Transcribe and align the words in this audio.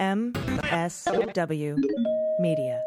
MSW 0.00 1.76
Media. 2.38 2.82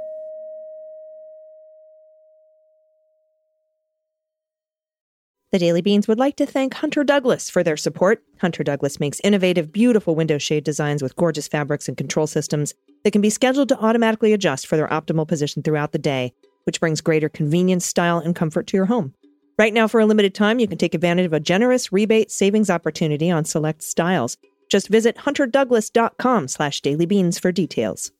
The 5.52 5.60
Daily 5.60 5.84
Beans 5.84 6.08
would 6.08 6.18
like 6.18 6.36
to 6.38 6.48
thank 6.48 6.74
Hunter 6.74 7.04
Douglas 7.04 7.52
for 7.52 7.62
their 7.62 7.78
support. 7.78 8.24
Hunter 8.42 8.64
Douglas 8.64 9.00
makes 9.00 9.20
innovative, 9.24 9.72
beautiful 9.72 10.16
window 10.16 10.40
shade 10.40 10.64
designs 10.64 11.04
with 11.04 11.16
gorgeous 11.16 11.48
fabrics 11.48 11.88
and 11.88 11.96
control 11.96 12.26
systems 12.26 12.74
that 13.04 13.12
can 13.12 13.22
be 13.22 13.30
scheduled 13.30 13.70
to 13.70 13.80
automatically 13.80 14.34
adjust 14.34 14.66
for 14.66 14.76
their 14.76 14.88
optimal 14.88 15.28
position 15.28 15.62
throughout 15.62 15.92
the 15.92 16.00
day, 16.00 16.34
which 16.64 16.80
brings 16.80 17.00
greater 17.00 17.30
convenience, 17.30 17.86
style, 17.86 18.18
and 18.18 18.36
comfort 18.36 18.66
to 18.66 18.76
your 18.76 18.88
home. 18.88 19.14
Right 19.60 19.72
now, 19.72 19.88
for 19.88 20.00
a 20.00 20.08
limited 20.08 20.34
time, 20.34 20.58
you 20.58 20.68
can 20.68 20.80
take 20.80 20.96
advantage 20.96 21.28
of 21.28 21.34
a 21.34 21.40
generous 21.40 21.92
rebate 21.94 22.32
savings 22.32 22.72
opportunity 22.72 23.30
on 23.30 23.46
select 23.46 23.84
styles. 23.84 24.36
Just 24.74 24.88
visit 24.88 25.16
hunterdouglas.com 25.18 26.48
slash 26.48 26.82
dailybeans 26.82 27.40
for 27.40 27.52
details. 27.52 28.12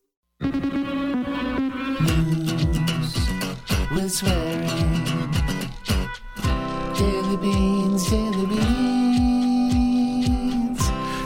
Daily 6.96 7.38
beans, 7.38 8.08
daily 8.08 8.46
beans, 8.46 8.78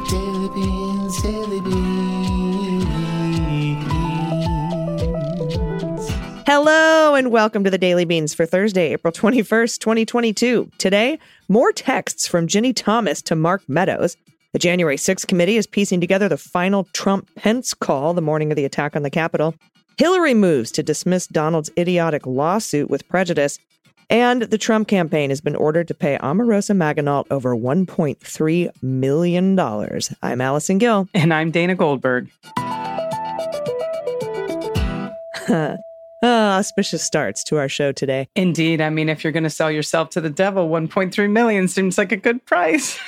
daily 0.10 0.50
beans, 0.56 1.22
daily 1.22 1.60
beans. 1.60 2.88
Hello 6.46 7.16
and 7.16 7.32
welcome 7.32 7.66
to 7.66 7.70
the 7.70 7.78
Daily 7.78 8.06
Beans 8.06 8.34
for 8.34 8.46
Thursday, 8.46 8.94
April 8.94 9.12
21st, 9.12 9.80
2022. 9.80 10.72
Today, 10.78 11.20
more 11.50 11.74
texts 11.74 12.30
from 12.30 12.48
Ginni 12.48 12.74
Thomas 12.74 13.22
to 13.24 13.36
Mark 13.36 13.68
Meadows. 13.68 14.16
The 14.58 14.62
January 14.70 14.98
6th 14.98 15.28
committee 15.28 15.58
is 15.58 15.68
piecing 15.68 16.02
together 16.02 16.28
the 16.28 16.36
final 16.36 16.86
Trump 16.86 17.30
Pence 17.36 17.76
call 17.76 18.16
the 18.16 18.24
morning 18.24 18.52
of 18.52 18.56
the 18.56 18.66
attack 18.66 18.96
on 18.96 19.04
the 19.04 19.12
Capitol. 19.12 19.54
Hillary 20.00 20.34
moves 20.34 20.72
to 20.72 20.82
dismiss 20.82 21.28
Donald's 21.28 21.70
idiotic 21.78 22.26
lawsuit 22.26 22.90
with 22.90 23.08
prejudice. 23.08 23.60
And 24.10 24.42
the 24.42 24.58
Trump 24.58 24.88
campaign 24.88 25.30
has 25.30 25.42
been 25.42 25.56
ordered 25.56 25.88
to 25.90 25.94
pay 25.94 26.18
Omarosa 26.18 26.76
Manigault 26.76 27.28
over 27.30 27.56
$1.3 27.56 28.82
million. 28.82 29.60
I'm 30.24 30.42
Allison 30.42 30.80
Gill. 30.80 31.08
And 31.14 31.32
I'm 31.32 31.52
Dana 31.52 31.76
Goldberg. 31.76 32.32
Ah, 36.24 36.58
auspicious 36.58 37.04
starts 37.04 37.44
to 37.44 37.58
our 37.58 37.70
show 37.70 37.92
today. 37.92 38.28
Indeed. 38.36 38.82
I 38.82 38.90
mean, 38.90 39.08
if 39.08 39.24
you're 39.24 39.32
going 39.34 39.44
to 39.44 39.52
sell 39.52 39.70
yourself 39.70 40.10
to 40.12 40.22
the 40.22 40.32
devil, 40.32 40.68
1.3 40.68 41.30
million 41.30 41.68
seems 41.68 41.98
like 41.98 42.12
a 42.12 42.18
good 42.18 42.44
price. 42.46 42.98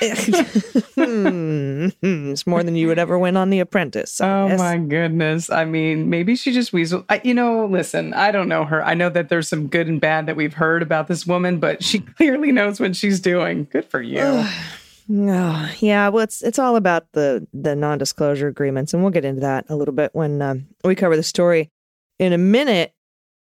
Hmm, 1.00 1.88
it's 2.02 2.46
more 2.46 2.62
than 2.62 2.76
you 2.76 2.86
would 2.88 2.98
ever 2.98 3.18
win 3.18 3.36
on 3.36 3.48
The 3.50 3.60
Apprentice. 3.60 4.20
I 4.20 4.30
Oh 4.42 4.48
guess. 4.48 4.58
my 4.58 4.76
goodness. 4.76 5.48
I 5.50 5.64
mean, 5.64 6.10
maybe 6.10 6.36
she 6.36 6.52
just 6.52 6.72
weasel. 6.74 7.04
I, 7.08 7.20
you 7.24 7.32
know, 7.34 7.64
listen, 7.66 8.12
I 8.14 8.30
don't 8.30 8.48
know 8.48 8.64
her. 8.64 8.84
I 8.84 8.92
know 8.94 9.08
that 9.08 9.28
there's 9.30 9.48
some 9.48 9.66
good 9.68 9.88
and 9.88 10.00
bad 10.00 10.26
that 10.26 10.36
we've 10.36 10.52
heard 10.54 10.82
about 10.82 11.08
this 11.08 11.26
woman, 11.26 11.58
but 11.58 11.82
she 11.82 11.98
clearly 12.16 12.52
knows 12.52 12.80
what 12.80 12.94
she's 12.96 13.18
doing. 13.18 13.66
Good 13.70 13.86
for 13.86 14.02
you. 14.02 14.20
Oh, 14.20 15.72
yeah, 15.80 16.08
well, 16.08 16.22
it's 16.22 16.42
it's 16.42 16.58
all 16.58 16.76
about 16.76 17.06
the 17.12 17.46
the 17.52 17.74
non 17.74 17.98
disclosure 17.98 18.46
agreements, 18.46 18.92
and 18.94 19.02
we'll 19.02 19.10
get 19.10 19.24
into 19.24 19.40
that 19.40 19.64
a 19.68 19.74
little 19.74 19.94
bit 19.94 20.10
when 20.14 20.40
um, 20.42 20.66
we 20.84 20.94
cover 20.94 21.16
the 21.16 21.22
story 21.22 21.70
in 22.18 22.32
a 22.32 22.38
minute. 22.38 22.92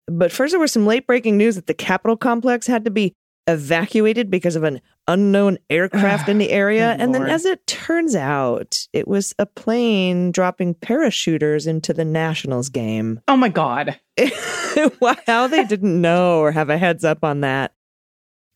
But 0.10 0.32
first, 0.32 0.52
there 0.52 0.60
was 0.60 0.72
some 0.72 0.86
late 0.86 1.08
breaking 1.08 1.38
news 1.38 1.56
that 1.56 1.68
the 1.68 1.74
Capitol 1.74 2.18
complex 2.18 2.68
had 2.68 2.86
to 2.86 2.92
be 2.92 3.14
evacuated 3.48 4.30
because 4.30 4.56
of 4.56 4.64
an 4.64 4.80
unknown 5.08 5.58
aircraft 5.70 6.30
in 6.30 6.38
the 6.38 6.50
ah, 6.52 6.56
area, 6.56 6.94
good 6.94 7.02
and 7.02 7.16
then, 7.16 7.26
as 7.26 7.46
it 7.46 7.66
turns 7.66 8.16
out, 8.16 8.88
it 8.94 9.08
was 9.08 9.34
a 9.40 9.46
plane 9.46 10.32
dropping 10.32 10.76
parachuters 10.76 11.68
into 11.68 11.94
the 11.94 12.06
Nationals 12.06 12.70
game. 12.70 13.20
oh 13.28 13.36
my 13.36 13.50
God. 13.50 14.00
How 15.26 15.48
they 15.48 15.64
didn't 15.64 16.00
know 16.00 16.40
or 16.40 16.52
have 16.52 16.70
a 16.70 16.78
heads 16.78 17.04
up 17.04 17.24
on 17.24 17.42
that. 17.42 17.74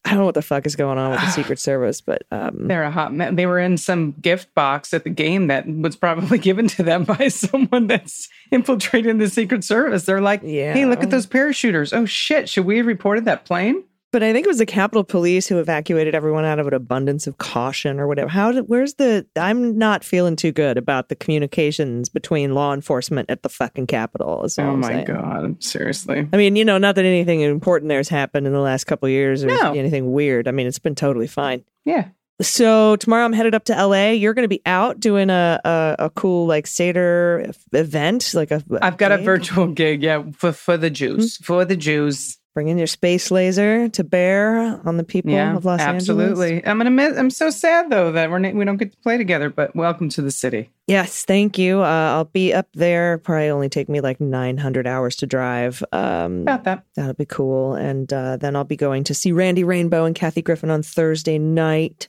I 0.05 0.09
don't 0.09 0.19
know 0.19 0.25
what 0.25 0.33
the 0.35 0.41
fuck 0.41 0.65
is 0.65 0.75
going 0.75 0.97
on 0.97 1.11
with 1.11 1.21
the 1.21 1.29
Secret 1.29 1.59
Service, 1.59 2.01
but 2.01 2.23
um, 2.29 2.67
They're 2.67 2.83
a 2.83 2.91
hot 2.91 3.13
mess. 3.13 3.33
They 3.35 3.45
were 3.45 3.59
in 3.59 3.77
some 3.77 4.11
gift 4.21 4.53
box 4.53 4.93
at 4.93 5.05
the 5.05 5.09
game 5.09 5.47
that 5.47 5.65
was 5.67 5.95
probably 5.95 6.37
given 6.39 6.67
to 6.69 6.83
them 6.83 7.05
by 7.05 7.29
someone 7.29 7.87
that's 7.87 8.27
infiltrated 8.51 9.17
the 9.19 9.29
Secret 9.29 9.63
Service. 9.63 10.05
They're 10.05 10.19
like, 10.21 10.41
Yeah. 10.43 10.73
hey, 10.73 10.85
look 10.85 11.03
at 11.03 11.09
those 11.09 11.25
parachuters. 11.25 11.95
Oh 11.95 12.05
shit, 12.05 12.49
should 12.49 12.65
we 12.65 12.77
have 12.77 12.85
reported 12.85 13.25
that 13.25 13.45
plane? 13.45 13.83
But 14.13 14.21
I 14.23 14.31
think 14.31 14.45
it 14.45 14.47
was 14.47 14.59
the 14.59 14.65
Capitol 14.67 15.03
Police 15.03 15.47
who 15.47 15.57
evacuated 15.57 16.13
everyone 16.13 16.45
out 16.45 16.59
of 16.59 16.67
an 16.67 16.73
abundance 16.75 17.25
of 17.25 17.39
caution 17.39 17.99
or 17.99 18.07
whatever. 18.07 18.29
How 18.29 18.51
did, 18.51 18.69
where's 18.69 18.93
the, 18.93 19.25
I'm 19.35 19.75
not 19.77 20.03
feeling 20.03 20.35
too 20.35 20.51
good 20.51 20.77
about 20.77 21.09
the 21.09 21.15
communications 21.15 22.09
between 22.09 22.53
law 22.53 22.73
enforcement 22.75 23.31
at 23.31 23.41
the 23.41 23.49
fucking 23.49 23.87
Capitol. 23.87 24.45
Oh 24.47 24.63
I'm 24.63 24.79
my 24.81 24.87
saying. 24.87 25.05
God. 25.05 25.63
Seriously. 25.63 26.29
I 26.31 26.37
mean, 26.37 26.55
you 26.55 26.63
know, 26.63 26.77
not 26.77 26.93
that 26.95 27.05
anything 27.05 27.41
important 27.41 27.89
there 27.89 27.97
has 27.97 28.07
happened 28.07 28.45
in 28.45 28.53
the 28.53 28.59
last 28.59 28.83
couple 28.83 29.07
of 29.07 29.11
years 29.11 29.43
or 29.43 29.47
No. 29.47 29.73
anything 29.73 30.13
weird. 30.13 30.47
I 30.47 30.51
mean, 30.51 30.67
it's 30.67 30.77
been 30.79 30.93
totally 30.95 31.27
fine. 31.27 31.63
Yeah. 31.83 32.09
So 32.39 32.95
tomorrow 32.97 33.25
I'm 33.25 33.33
headed 33.33 33.55
up 33.55 33.63
to 33.65 33.73
LA. 33.87 34.09
You're 34.11 34.33
going 34.35 34.43
to 34.43 34.47
be 34.49 34.61
out 34.65 34.99
doing 34.99 35.29
a, 35.31 35.59
a, 35.65 35.95
a 35.97 36.09
cool 36.11 36.45
like 36.45 36.67
Seder 36.67 37.51
event, 37.71 38.31
like 38.35 38.51
a. 38.51 38.61
I've 38.81 38.97
got 38.97 39.11
a 39.11 39.17
virtual 39.17 39.67
gig, 39.67 40.03
yeah, 40.03 40.23
for, 40.35 40.51
for 40.51 40.77
the 40.77 40.89
Jews. 40.89 41.37
Hmm? 41.37 41.43
For 41.43 41.65
the 41.65 41.75
Jews. 41.75 42.37
Bringing 42.53 42.77
your 42.77 42.85
space 42.85 43.31
laser 43.31 43.89
to 43.89 44.03
bear 44.03 44.79
on 44.85 44.97
the 44.97 45.03
people 45.03 45.31
Yeah, 45.31 45.55
of 45.57 45.65
Los 45.65 45.79
Angeles. 45.81 46.07
absolutely. 46.07 46.63
I'm 46.65 46.77
gonna 46.77 46.91
miss 46.91 47.17
I'm 47.17 47.31
so 47.31 47.49
sad 47.49 47.89
though 47.89 48.11
that 48.11 48.29
we're 48.29 48.39
we 48.53 48.63
don't 48.63 48.77
get 48.77 48.91
to 48.91 48.97
play 48.99 49.17
together, 49.17 49.49
but 49.49 49.75
welcome 49.75 50.07
to 50.09 50.21
the 50.21 50.29
city. 50.29 50.69
Yes, 50.85 51.25
thank 51.25 51.57
you. 51.57 51.81
Uh, 51.81 51.85
I'll 52.13 52.25
be 52.25 52.53
up 52.53 52.67
there. 52.73 53.17
Probably 53.17 53.49
only 53.49 53.69
take 53.69 53.89
me 53.89 54.01
like 54.01 54.21
900 54.21 54.85
hours 54.85 55.15
to 55.17 55.25
drive. 55.25 55.83
Um, 55.91 56.41
About 56.41 56.65
that. 56.65 56.83
That'll 56.95 57.13
be 57.15 57.25
cool. 57.25 57.73
And 57.73 58.11
uh, 58.13 58.37
then 58.37 58.55
I'll 58.55 58.65
be 58.65 58.75
going 58.75 59.03
to 59.05 59.13
see 59.15 59.31
Randy 59.31 59.63
Rainbow 59.63 60.05
and 60.05 60.13
Kathy 60.13 60.41
Griffin 60.43 60.69
on 60.69 60.83
Thursday 60.83 61.39
night. 61.39 62.07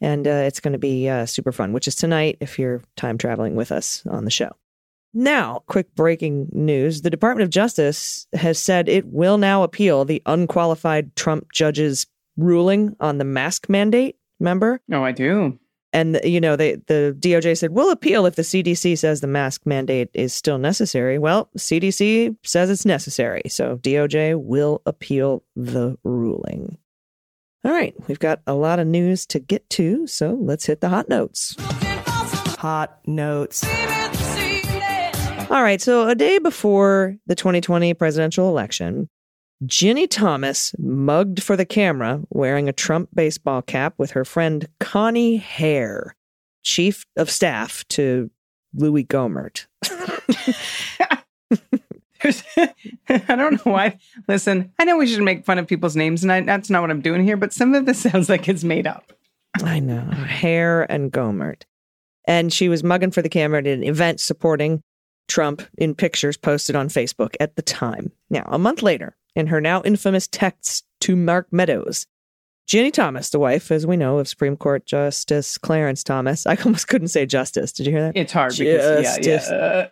And 0.00 0.26
uh, 0.26 0.30
it's 0.46 0.60
going 0.60 0.72
to 0.72 0.78
be 0.78 1.08
uh, 1.10 1.26
super 1.26 1.52
fun, 1.52 1.72
which 1.74 1.86
is 1.86 1.94
tonight 1.94 2.38
if 2.40 2.58
you're 2.58 2.80
time 2.96 3.18
traveling 3.18 3.54
with 3.54 3.70
us 3.70 4.02
on 4.08 4.24
the 4.24 4.30
show. 4.30 4.50
Now, 5.12 5.62
quick 5.66 5.94
breaking 5.94 6.50
news 6.52 7.02
the 7.02 7.10
Department 7.10 7.42
of 7.42 7.50
Justice 7.50 8.26
has 8.32 8.58
said 8.58 8.88
it 8.88 9.06
will 9.06 9.38
now 9.38 9.62
appeal 9.64 10.04
the 10.04 10.22
unqualified 10.26 11.16
Trump 11.16 11.52
judge's 11.52 12.06
ruling 12.36 12.94
on 13.00 13.18
the 13.18 13.24
mask 13.24 13.68
mandate. 13.68 14.16
Remember? 14.38 14.80
Oh, 14.92 15.02
I 15.02 15.12
do. 15.12 15.58
And 15.92 16.20
you 16.22 16.40
know, 16.40 16.54
they 16.54 16.76
the 16.86 17.16
DOJ 17.18 17.58
said 17.58 17.72
we'll 17.72 17.90
appeal 17.90 18.24
if 18.24 18.36
the 18.36 18.42
CDC 18.42 18.96
says 18.96 19.20
the 19.20 19.26
mask 19.26 19.62
mandate 19.66 20.08
is 20.14 20.32
still 20.32 20.58
necessary. 20.58 21.18
Well, 21.18 21.50
CDC 21.58 22.36
says 22.44 22.70
it's 22.70 22.86
necessary, 22.86 23.42
so 23.48 23.78
DOJ 23.78 24.40
will 24.40 24.82
appeal 24.86 25.42
the 25.56 25.98
ruling. 26.04 26.78
All 27.64 27.72
right, 27.72 27.94
we've 28.06 28.20
got 28.20 28.40
a 28.46 28.54
lot 28.54 28.78
of 28.78 28.86
news 28.86 29.26
to 29.26 29.40
get 29.40 29.68
to, 29.70 30.06
so 30.06 30.38
let's 30.40 30.66
hit 30.66 30.80
the 30.80 30.88
hot 30.88 31.08
notes. 31.08 31.56
Hot 31.58 33.00
notes. 33.06 33.64
All 35.50 35.64
right, 35.64 35.82
so 35.82 36.06
a 36.06 36.14
day 36.14 36.38
before 36.38 37.16
the 37.26 37.34
2020 37.34 37.92
presidential 37.94 38.48
election, 38.48 39.08
Ginni 39.64 40.08
Thomas 40.08 40.72
mugged 40.78 41.42
for 41.42 41.56
the 41.56 41.64
camera 41.64 42.22
wearing 42.30 42.68
a 42.68 42.72
Trump 42.72 43.08
baseball 43.12 43.60
cap 43.60 43.94
with 43.98 44.12
her 44.12 44.24
friend 44.24 44.68
Connie 44.78 45.38
Hair, 45.38 46.14
chief 46.62 47.04
of 47.16 47.28
staff 47.28 47.84
to 47.88 48.30
Louie 48.74 49.04
Gohmert. 49.04 49.66
There's, 52.22 52.44
I 53.08 53.34
don't 53.34 53.54
know 53.54 53.72
why. 53.72 53.98
Listen, 54.28 54.72
I 54.78 54.84
know 54.84 54.98
we 54.98 55.08
should 55.08 55.24
make 55.24 55.44
fun 55.44 55.58
of 55.58 55.66
people's 55.66 55.96
names, 55.96 56.22
and 56.22 56.30
I, 56.30 56.42
that's 56.42 56.70
not 56.70 56.80
what 56.80 56.92
I'm 56.92 57.00
doing 57.00 57.24
here. 57.24 57.36
But 57.36 57.52
some 57.52 57.74
of 57.74 57.86
this 57.86 57.98
sounds 58.02 58.28
like 58.28 58.48
it's 58.48 58.62
made 58.62 58.86
up. 58.86 59.12
I 59.64 59.80
know, 59.80 60.02
Hair 60.02 60.86
and 60.88 61.10
Gohmert. 61.10 61.62
And 62.24 62.52
she 62.52 62.68
was 62.68 62.84
mugging 62.84 63.10
for 63.10 63.20
the 63.20 63.28
camera 63.28 63.58
at 63.58 63.66
an 63.66 63.82
event 63.82 64.20
supporting 64.20 64.84
Trump 65.30 65.62
in 65.78 65.94
pictures 65.94 66.36
posted 66.36 66.76
on 66.76 66.88
Facebook 66.88 67.34
at 67.40 67.56
the 67.56 67.62
time. 67.62 68.12
Now, 68.28 68.44
a 68.46 68.58
month 68.58 68.82
later, 68.82 69.16
in 69.34 69.46
her 69.46 69.60
now 69.60 69.82
infamous 69.82 70.26
texts 70.26 70.82
to 71.00 71.16
Mark 71.16 71.48
Meadows, 71.50 72.06
Ginni 72.70 72.92
Thomas, 72.92 73.30
the 73.30 73.40
wife, 73.40 73.72
as 73.72 73.84
we 73.84 73.96
know, 73.96 74.18
of 74.18 74.28
Supreme 74.28 74.56
Court 74.56 74.86
Justice 74.86 75.58
Clarence 75.58 76.04
Thomas. 76.04 76.46
I 76.46 76.56
almost 76.56 76.86
couldn't 76.86 77.08
say 77.08 77.26
justice. 77.26 77.72
Did 77.72 77.86
you 77.86 77.92
hear 77.92 78.02
that? 78.02 78.16
It's 78.16 78.32
hard 78.32 78.56
because 78.56 79.04
yeah, 79.04 79.16
Justice. 79.16 79.48
yeah. 79.50 79.88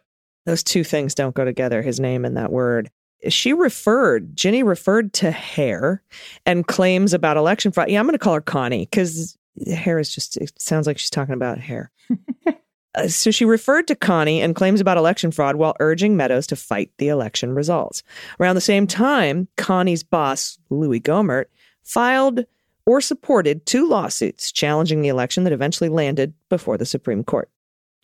Those 0.46 0.62
two 0.62 0.84
things 0.84 1.14
don't 1.14 1.34
go 1.34 1.44
together, 1.44 1.82
his 1.82 1.98
name 1.98 2.24
and 2.24 2.36
that 2.36 2.52
word. 2.52 2.90
She 3.28 3.52
referred, 3.52 4.36
Ginni 4.36 4.64
referred 4.64 5.12
to 5.14 5.32
hair 5.32 6.04
and 6.46 6.66
claims 6.66 7.12
about 7.12 7.36
election 7.36 7.72
fraud. 7.72 7.90
Yeah, 7.90 7.98
I'm 7.98 8.06
going 8.06 8.12
to 8.12 8.18
call 8.18 8.34
her 8.34 8.40
Connie 8.40 8.86
because 8.86 9.36
hair 9.66 9.98
is 9.98 10.14
just, 10.14 10.36
it 10.36 10.52
sounds 10.60 10.86
like 10.86 10.98
she's 10.98 11.10
talking 11.10 11.34
about 11.34 11.58
hair. 11.58 11.90
Uh, 12.94 13.08
so 13.08 13.30
she 13.30 13.44
referred 13.44 13.86
to 13.86 13.94
Connie 13.94 14.40
and 14.40 14.54
claims 14.54 14.80
about 14.80 14.96
election 14.96 15.30
fraud 15.30 15.56
while 15.56 15.76
urging 15.80 16.16
Meadows 16.16 16.46
to 16.48 16.56
fight 16.56 16.90
the 16.98 17.08
election 17.08 17.54
results. 17.54 18.02
Around 18.40 18.54
the 18.54 18.60
same 18.60 18.86
time, 18.86 19.48
Connie's 19.56 20.02
boss, 20.02 20.58
Louie 20.70 21.00
Gohmert, 21.00 21.46
filed 21.82 22.44
or 22.86 23.00
supported 23.00 23.66
two 23.66 23.86
lawsuits 23.86 24.50
challenging 24.50 25.02
the 25.02 25.08
election 25.08 25.44
that 25.44 25.52
eventually 25.52 25.90
landed 25.90 26.32
before 26.48 26.78
the 26.78 26.86
Supreme 26.86 27.22
Court. 27.22 27.50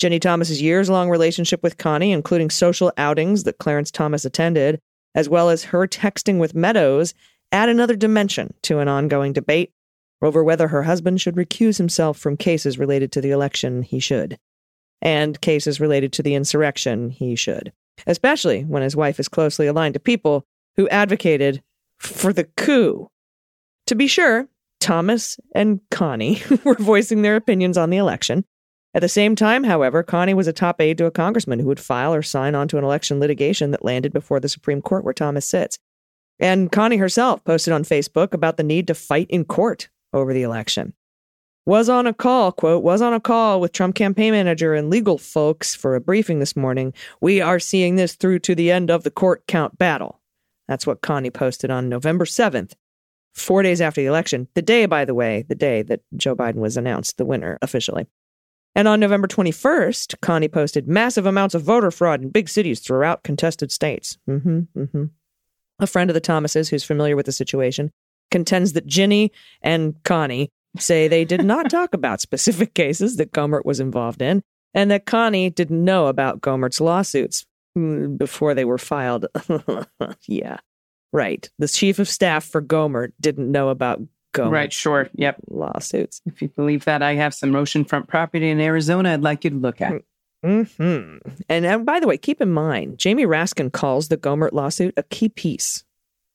Ginni 0.03 0.21
Thomas's 0.21 0.61
years 0.61 0.91
long 0.91 1.09
relationship 1.09 1.63
with 1.63 1.79
Connie, 1.79 2.13
including 2.13 2.51
social 2.51 2.93
outings 2.99 3.45
that 3.45 3.59
Clarence 3.59 3.91
Thomas 3.91 4.25
attended, 4.25 4.81
as 5.15 5.29
well 5.29 5.49
as 5.49 5.65
her 5.65 5.87
texting 5.87 6.39
with 6.39 6.55
Meadows, 6.55 7.15
add 7.53 7.69
another 7.69 7.97
dimension 7.97 8.53
to 8.63 8.81
an 8.81 8.89
ongoing 8.89 9.33
debate 9.33 9.73
over 10.21 10.43
whether 10.43 10.69
her 10.69 10.83
husband 10.83 11.21
should 11.21 11.37
recuse 11.37 11.79
himself 11.79 12.19
from 12.19 12.37
cases 12.37 12.79
related 12.79 13.13
to 13.13 13.21
the 13.21 13.31
election, 13.31 13.83
he 13.83 14.01
should, 14.01 14.39
and 15.03 15.41
cases 15.41 15.81
related 15.81 16.13
to 16.15 16.23
the 16.23 16.35
insurrection, 16.35 17.11
he 17.11 17.37
should, 17.37 17.73
especially 18.07 18.63
when 18.63 18.83
his 18.83 18.97
wife 18.97 19.21
is 19.21 19.29
closely 19.29 19.67
aligned 19.67 19.95
to 19.95 20.01
people 20.01 20.47
who 20.77 20.89
advocated 20.89 21.63
for 21.99 22.33
the 22.33 22.45
coup. 22.57 23.09
To 23.87 23.95
be 23.95 24.07
sure, 24.07 24.49
Thomas 24.81 25.39
and 25.55 25.81
Connie 25.91 26.43
were 26.65 26.75
voicing 26.75 27.23
their 27.23 27.37
opinions 27.37 27.79
on 27.79 27.91
the 27.91 27.97
election. 27.97 28.45
At 28.95 29.01
the 29.01 29.09
same 29.09 29.35
time, 29.35 29.65
however, 29.65 30.03
Connie 30.03 30.35
was 30.35 30.47
a 30.47 30.53
top 30.53 30.81
aide 30.81 30.99
to 30.99 31.07
a 31.07 31.11
congressman 31.11 31.59
who 31.59 31.67
would 31.67 31.81
file 31.81 32.15
or 32.15 32.23
sign 32.23 32.55
onto 32.55 32.79
an 32.79 32.85
election 32.85 33.19
litigation 33.19 33.73
that 33.73 33.85
landed 33.85 34.13
before 34.13 34.39
the 34.39 34.49
Supreme 34.49 34.81
Court 34.81 35.05
where 35.05 35.15
Thomas 35.15 35.49
sits. 35.49 35.79
And 36.39 36.71
Connie 36.71 36.97
herself 36.97 37.43
posted 37.45 37.73
on 37.73 37.85
Facebook 37.85 38.33
about 38.33 38.57
the 38.57 38.63
need 38.63 38.87
to 38.87 38.95
fight 38.95 39.27
in 39.31 39.45
court 39.45 39.89
over 40.13 40.33
the 40.33 40.43
election. 40.43 40.95
Was 41.67 41.89
on 41.89 42.07
a 42.07 42.13
call, 42.13 42.53
quote, 42.53 42.83
was 42.83 43.01
on 43.01 43.15
a 43.15 43.21
call 43.21 43.59
with 43.59 43.73
Trump 43.73 43.95
campaign 43.95 44.33
manager 44.33 44.75
and 44.75 44.91
legal 44.91 45.17
folks 45.17 45.75
for 45.75 45.95
a 45.95 46.01
briefing 46.01 46.39
this 46.39 46.55
morning. 46.55 46.93
We 47.23 47.41
are 47.41 47.59
seeing 47.59 47.97
this 47.97 48.17
through 48.17 48.41
to 48.41 48.55
the 48.55 48.71
end 48.71 48.91
of 48.91 49.03
the 49.03 49.11
court 49.11 49.47
count 49.47 49.79
battle. 49.79 50.21
That's 50.69 50.87
what 50.87 51.01
Connie 51.01 51.31
posted 51.31 51.71
on 51.71 51.89
November 51.89 52.27
7th, 52.27 52.75
four 53.33 53.63
days 53.63 53.81
after 53.81 54.03
the 54.03 54.07
election. 54.07 54.47
The 54.53 54.61
day, 54.61 54.85
by 54.85 55.07
the 55.07 55.15
way, 55.15 55.47
the 55.49 55.55
day 55.55 55.81
that 55.83 56.03
Joe 56.15 56.37
Biden 56.37 56.57
was 56.57 56.77
announced 56.77 57.17
the 57.17 57.25
winner 57.25 57.59
officially. 57.63 58.07
And 58.75 58.87
on 58.87 59.01
November 59.01 59.27
21st, 59.29 60.21
Connie 60.21 60.49
posted 60.49 60.87
massive 60.87 61.25
amounts 61.25 61.55
of 61.55 61.63
voter 61.63 61.91
fraud 61.91 62.21
in 62.21 62.29
big 62.29 62.51
cities 62.51 62.81
throughout 62.81 63.23
contested 63.23 63.73
states. 63.73 64.19
Mm-hmm, 64.29 64.61
mm-hmm. 64.77 65.05
A 65.79 65.87
friend 65.87 66.11
of 66.11 66.15
the 66.15 66.21
Thomases, 66.21 66.69
who's 66.69 66.85
familiar 66.85 67.17
with 67.17 67.25
the 67.25 67.33
situation, 67.33 67.91
contends 68.31 68.75
that 68.75 68.87
Ginni 68.87 69.31
and 69.63 69.95
Connie 70.03 70.51
say 70.79 71.09
they 71.09 71.25
did 71.25 71.45
not 71.45 71.71
talk 71.71 71.95
about 71.95 72.21
specific 72.21 72.75
cases 72.75 73.17
that 73.17 73.33
Gohmert 73.33 73.65
was 73.65 73.81
involved 73.81 74.23
in, 74.23 74.43
and 74.73 74.91
that 74.91 75.07
Connie 75.07 75.51
didn't 75.51 75.85
know 75.85 76.07
about 76.07 76.41
Gohmert's 76.41 76.81
lawsuits 76.81 77.47
mm, 77.77 78.17
before 78.19 78.55
they 78.55 78.65
were 78.65 78.79
filed. 78.79 79.27
yeah, 80.27 80.59
right. 81.13 81.49
The 81.59 81.69
chief 81.69 81.99
of 81.99 82.09
staff 82.09 82.45
for 82.45 82.63
Gohmert 82.63 83.13
didn't 83.21 83.51
know 83.51 83.69
about 83.69 84.01
Gohmert. 84.35 84.51
Right, 84.51 84.73
sure. 84.73 85.09
Yep. 85.15 85.37
lawsuits. 85.49 86.21
If 86.27 86.43
you 86.43 86.49
believe 86.49 86.85
that, 86.85 87.03
I 87.03 87.15
have 87.15 87.35
some 87.35 87.53
oceanfront 87.53 88.09
property 88.09 88.51
in 88.51 88.61
Arizona 88.61 89.15
I'd 89.15 89.23
like 89.23 89.45
you 89.45 89.51
to 89.51 89.57
look 89.57 89.81
at. 89.81 90.03
hmm 90.43 90.63
And, 91.49 91.65
and 91.67 91.87
by 91.87 92.01
the 92.01 92.07
way, 92.07 92.19
keep 92.19 92.41
in 92.41 92.51
mind, 92.51 92.99
Jamie 92.99 93.27
Raskin 93.27 93.73
calls 93.73 94.09
the 94.09 94.17
Gohmert 94.17 94.53
lawsuit 94.53 94.95
a 94.97 95.03
key 95.05 95.29
piece 95.29 95.85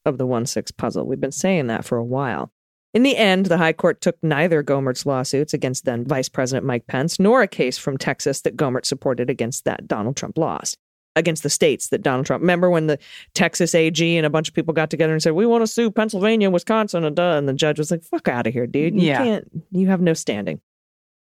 of 0.06 0.18
the 0.18 0.25
1 0.25 0.45
6 0.45 0.71
puzzle. 0.71 1.06
We've 1.06 1.19
been 1.19 1.31
saying 1.31 1.68
that 1.68 1.86
for 1.86 1.97
a 1.97 2.03
while. 2.03 2.51
In 2.94 3.03
the 3.03 3.15
end, 3.18 3.45
the 3.45 3.57
High 3.57 3.74
Court 3.74 4.01
took 4.01 4.18
neither 4.24 4.63
Gohmert's 4.63 5.06
lawsuits 5.06 5.53
against 5.53 5.86
then 5.86 6.06
Vice 6.06 6.27
President 6.30 6.65
Mike 6.65 6.88
Pence 6.88 7.19
nor 7.19 7.41
a 7.44 7.47
case 7.47 7.77
from 7.77 7.97
Texas 7.97 8.41
that 8.41 8.57
Gohmert 8.57 8.86
supported 8.86 9.30
against 9.30 9.65
that 9.65 9.88
Donald 9.88 10.15
Trump 10.15 10.38
lost. 10.38 10.77
Against 11.15 11.44
the 11.44 11.50
states 11.50 11.89
that 11.89 12.01
Donald 12.01 12.25
Trump. 12.25 12.41
Remember 12.41 12.69
when 12.69 12.88
the 12.88 12.97
Texas 13.33 13.75
AG 13.75 14.18
and 14.18 14.25
a 14.25 14.30
bunch 14.30 14.47
of 14.47 14.53
people 14.56 14.74
got 14.74 14.89
together 14.89 15.12
and 15.12 15.21
said, 15.21 15.33
We 15.33 15.45
want 15.45 15.63
to 15.63 15.68
sue 15.68 15.91
Pennsylvania, 15.91 16.50
Wisconsin, 16.50 17.03
and, 17.03 17.15
duh, 17.15 17.36
and 17.38 17.47
the 17.50 17.53
judge 17.53 17.77
was 17.77 17.91
like, 17.91 18.03
Fuck 18.03 18.27
out 18.27 18.47
of 18.47 18.53
here, 18.53 18.65
dude. 18.68 18.95
You 18.95 19.07
Yeah. 19.07 19.18
can't, 19.24 19.63
you 19.71 19.88
have 19.88 20.01
no 20.01 20.13
standing. 20.13 20.62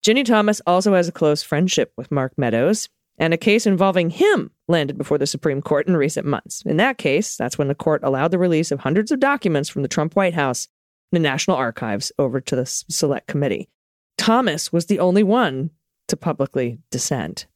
Ginni 0.07 0.25
Thomas 0.25 0.61
also 0.67 0.95
has 0.95 1.09
a 1.09 1.13
close 1.13 1.43
friendship 1.43 1.93
with 1.97 2.13
Mark 2.13 2.33
Meadows, 2.37 2.89
and 3.19 3.33
a 3.35 3.39
case 3.39 3.67
involving 3.67 4.11
him 4.11 4.51
landed 4.69 4.99
before 4.99 5.19
the 5.19 5.27
Supreme 5.27 5.63
Court 5.63 5.89
in 5.89 5.97
recent 5.97 6.27
months. 6.27 6.63
In 6.67 6.77
that 6.77 6.99
case, 6.99 7.37
that's 7.37 7.57
when 7.59 7.69
the 7.69 7.75
court 7.75 8.03
allowed 8.05 8.31
the 8.31 8.39
release 8.39 8.71
of 8.71 8.81
hundreds 8.81 9.11
of 9.11 9.21
documents 9.21 9.69
from 9.69 9.83
the 9.83 9.89
Trump 9.89 10.15
White 10.15 10.35
House 10.35 10.69
the 11.13 11.19
National 11.19 11.57
Archives 11.57 12.13
over 12.19 12.41
to 12.41 12.57
the 12.57 12.67
Select 12.67 13.27
Committee. 13.27 13.69
Thomas 14.17 14.73
was 14.73 14.87
the 14.87 14.99
only 14.99 15.23
one 15.23 15.71
to 16.09 16.17
publicly 16.17 16.79
dissent. 16.91 17.47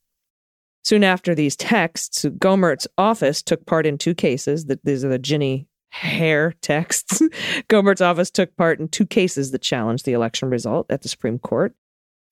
Soon 0.85 1.05
after 1.05 1.35
these 1.35 1.57
texts, 1.57 2.25
Gohmert's 2.25 2.89
office 2.99 3.43
took 3.43 3.67
part 3.67 3.87
in 3.87 3.99
two 3.99 4.15
cases. 4.15 4.67
That 4.67 4.85
these 4.85 5.05
are 5.05 5.09
the 5.09 5.19
Ginni 5.19 5.67
Hair 5.91 6.55
texts. 6.61 7.21
Gohmert's 7.69 8.01
office 8.01 8.31
took 8.31 8.57
part 8.57 8.81
in 8.81 8.89
two 8.89 9.07
cases 9.07 9.51
that 9.51 9.63
challenged 9.63 10.05
the 10.05 10.13
election 10.13 10.51
result 10.51 10.87
at 10.91 11.03
the 11.03 11.09
Supreme 11.09 11.39
Court. 11.39 11.75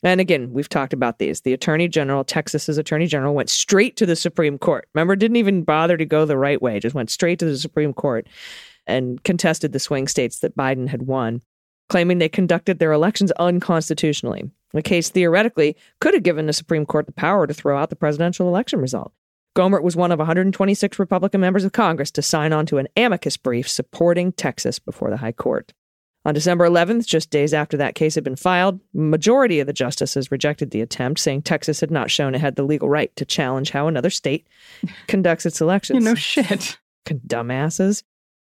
And 0.02 0.20
again, 0.20 0.52
we've 0.52 0.68
talked 0.68 0.94
about 0.94 1.18
these. 1.18 1.42
The 1.42 1.52
Attorney 1.52 1.86
General, 1.86 2.24
Texas's 2.24 2.78
Attorney 2.78 3.06
General, 3.06 3.34
went 3.34 3.50
straight 3.50 3.96
to 3.96 4.06
the 4.06 4.16
Supreme 4.16 4.58
Court. 4.58 4.88
Remember, 4.94 5.14
didn't 5.14 5.36
even 5.36 5.62
bother 5.62 5.98
to 5.98 6.06
go 6.06 6.24
the 6.24 6.38
right 6.38 6.60
way, 6.60 6.80
just 6.80 6.94
went 6.94 7.10
straight 7.10 7.38
to 7.40 7.44
the 7.44 7.58
Supreme 7.58 7.92
Court 7.92 8.26
and 8.90 9.22
contested 9.24 9.72
the 9.72 9.78
swing 9.78 10.08
states 10.08 10.40
that 10.40 10.56
Biden 10.56 10.88
had 10.88 11.02
won, 11.02 11.42
claiming 11.88 12.18
they 12.18 12.28
conducted 12.28 12.78
their 12.78 12.92
elections 12.92 13.32
unconstitutionally. 13.32 14.50
The 14.72 14.82
case 14.82 15.08
theoretically 15.08 15.76
could 16.00 16.14
have 16.14 16.22
given 16.22 16.46
the 16.46 16.52
Supreme 16.52 16.86
Court 16.86 17.06
the 17.06 17.12
power 17.12 17.46
to 17.46 17.54
throw 17.54 17.78
out 17.78 17.90
the 17.90 17.96
presidential 17.96 18.48
election 18.48 18.80
result. 18.80 19.12
Gohmert 19.56 19.82
was 19.82 19.96
one 19.96 20.12
of 20.12 20.18
126 20.18 20.98
Republican 20.98 21.40
members 21.40 21.64
of 21.64 21.72
Congress 21.72 22.10
to 22.12 22.22
sign 22.22 22.52
on 22.52 22.66
to 22.66 22.78
an 22.78 22.86
amicus 22.96 23.36
brief 23.36 23.68
supporting 23.68 24.32
Texas 24.32 24.78
before 24.78 25.10
the 25.10 25.16
High 25.16 25.32
Court. 25.32 25.72
On 26.24 26.34
December 26.34 26.68
11th, 26.68 27.06
just 27.06 27.30
days 27.30 27.54
after 27.54 27.78
that 27.78 27.94
case 27.94 28.14
had 28.14 28.22
been 28.22 28.36
filed, 28.36 28.78
majority 28.92 29.58
of 29.58 29.66
the 29.66 29.72
justices 29.72 30.30
rejected 30.30 30.70
the 30.70 30.82
attempt, 30.82 31.18
saying 31.18 31.42
Texas 31.42 31.80
had 31.80 31.90
not 31.90 32.10
shown 32.10 32.34
it 32.34 32.42
had 32.42 32.56
the 32.56 32.62
legal 32.62 32.90
right 32.90 33.14
to 33.16 33.24
challenge 33.24 33.70
how 33.70 33.88
another 33.88 34.10
state 34.10 34.46
conducts 35.08 35.46
its 35.46 35.60
elections. 35.60 36.04
You 36.04 36.10
know, 36.10 36.14
shit. 36.14 36.78
Dumbasses. 37.06 38.02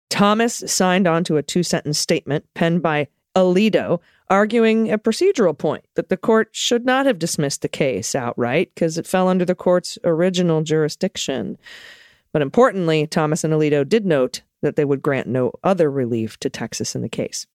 Thomas 0.09 0.63
signed 0.67 1.07
on 1.07 1.23
to 1.25 1.37
a 1.37 1.43
two 1.43 1.63
sentence 1.63 1.99
statement 1.99 2.45
penned 2.53 2.81
by 2.81 3.07
Alito, 3.35 3.99
arguing 4.29 4.91
a 4.91 4.97
procedural 4.97 5.57
point 5.57 5.85
that 5.95 6.09
the 6.09 6.17
court 6.17 6.49
should 6.51 6.85
not 6.85 7.05
have 7.05 7.19
dismissed 7.19 7.61
the 7.61 7.69
case 7.69 8.15
outright 8.15 8.71
because 8.73 8.97
it 8.97 9.07
fell 9.07 9.27
under 9.27 9.45
the 9.45 9.55
court's 9.55 9.97
original 10.03 10.61
jurisdiction. 10.61 11.57
But 12.31 12.41
importantly, 12.41 13.07
Thomas 13.07 13.43
and 13.43 13.53
Alito 13.53 13.87
did 13.87 14.05
note 14.05 14.41
that 14.61 14.75
they 14.75 14.85
would 14.85 15.01
grant 15.01 15.27
no 15.27 15.51
other 15.63 15.89
relief 15.89 16.37
to 16.39 16.49
Texas 16.49 16.95
in 16.95 17.01
the 17.01 17.09
case. 17.09 17.45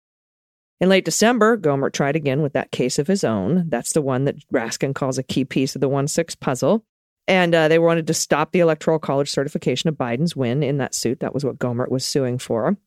In 0.80 0.88
late 0.88 1.04
December, 1.04 1.56
Gohmert 1.56 1.92
tried 1.92 2.14
again 2.14 2.42
with 2.42 2.52
that 2.52 2.70
case 2.70 2.98
of 2.98 3.08
his 3.08 3.24
own. 3.24 3.68
That's 3.68 3.92
the 3.92 4.02
one 4.02 4.24
that 4.24 4.46
Raskin 4.52 4.94
calls 4.94 5.18
a 5.18 5.24
key 5.24 5.44
piece 5.44 5.74
of 5.74 5.80
the 5.80 5.88
1 5.88 6.06
6 6.06 6.36
puzzle. 6.36 6.84
And 7.28 7.54
uh, 7.54 7.69
they 7.69 7.78
wanted 7.78 8.06
to 8.06 8.14
stop 8.14 8.50
the 8.50 8.60
Electoral 8.60 8.98
College 8.98 9.30
certification 9.30 9.88
of 9.88 9.96
Biden's 9.96 10.34
win 10.34 10.62
in 10.62 10.79
that 10.79 10.94
suit. 10.94 11.20
That 11.20 11.34
was 11.34 11.44
what 11.44 11.58
Gohmert 11.58 11.91
was 11.91 12.05
suing 12.05 12.38
for. 12.38 12.79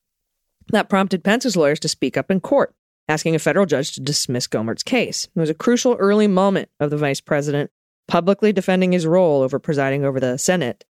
That 0.69 0.89
prompted 0.89 1.23
Pence's 1.23 1.55
lawyers 1.55 1.79
to 1.81 1.87
speak 1.87 2.17
up 2.17 2.31
in 2.31 2.41
court, 2.41 2.73
asking 3.07 3.35
a 3.35 3.39
federal 3.39 3.67
judge 3.67 3.93
to 3.93 4.01
dismiss 4.01 4.47
Gohmert's 4.47 4.81
case. 4.81 5.25
It 5.35 5.39
was 5.39 5.51
a 5.51 5.53
crucial 5.53 5.93
early 5.93 6.27
moment 6.27 6.69
of 6.79 6.89
the 6.89 6.97
vice 6.97 7.21
president 7.21 7.69
publicly 8.07 8.51
defending 8.51 8.91
his 8.91 9.05
role 9.05 9.43
over 9.43 9.59
presiding 9.59 10.03
over 10.03 10.19
the 10.19 10.37
Senate. 10.37 10.85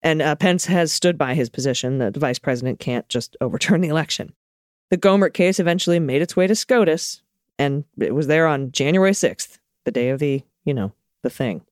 And 0.00 0.22
uh, 0.22 0.36
Pence 0.36 0.66
has 0.66 0.92
stood 0.92 1.18
by 1.18 1.34
his 1.34 1.50
position 1.50 1.98
that 1.98 2.14
the 2.14 2.20
vice 2.20 2.38
president 2.38 2.78
can't 2.78 3.08
just 3.08 3.36
overturn 3.40 3.80
the 3.80 3.88
election. 3.88 4.32
The 4.90 4.98
Gohmert 4.98 5.34
case 5.34 5.58
eventually 5.58 5.98
made 5.98 6.22
its 6.22 6.36
way 6.36 6.46
to 6.46 6.54
SCOTUS, 6.54 7.22
and 7.58 7.84
it 7.98 8.14
was 8.14 8.28
there 8.28 8.46
on 8.46 8.70
January 8.70 9.12
6th, 9.12 9.58
the 9.84 9.90
day 9.90 10.10
of 10.10 10.20
the, 10.20 10.44
you 10.64 10.74
know, 10.74 10.92
the 11.22 11.30
thing, 11.30 11.62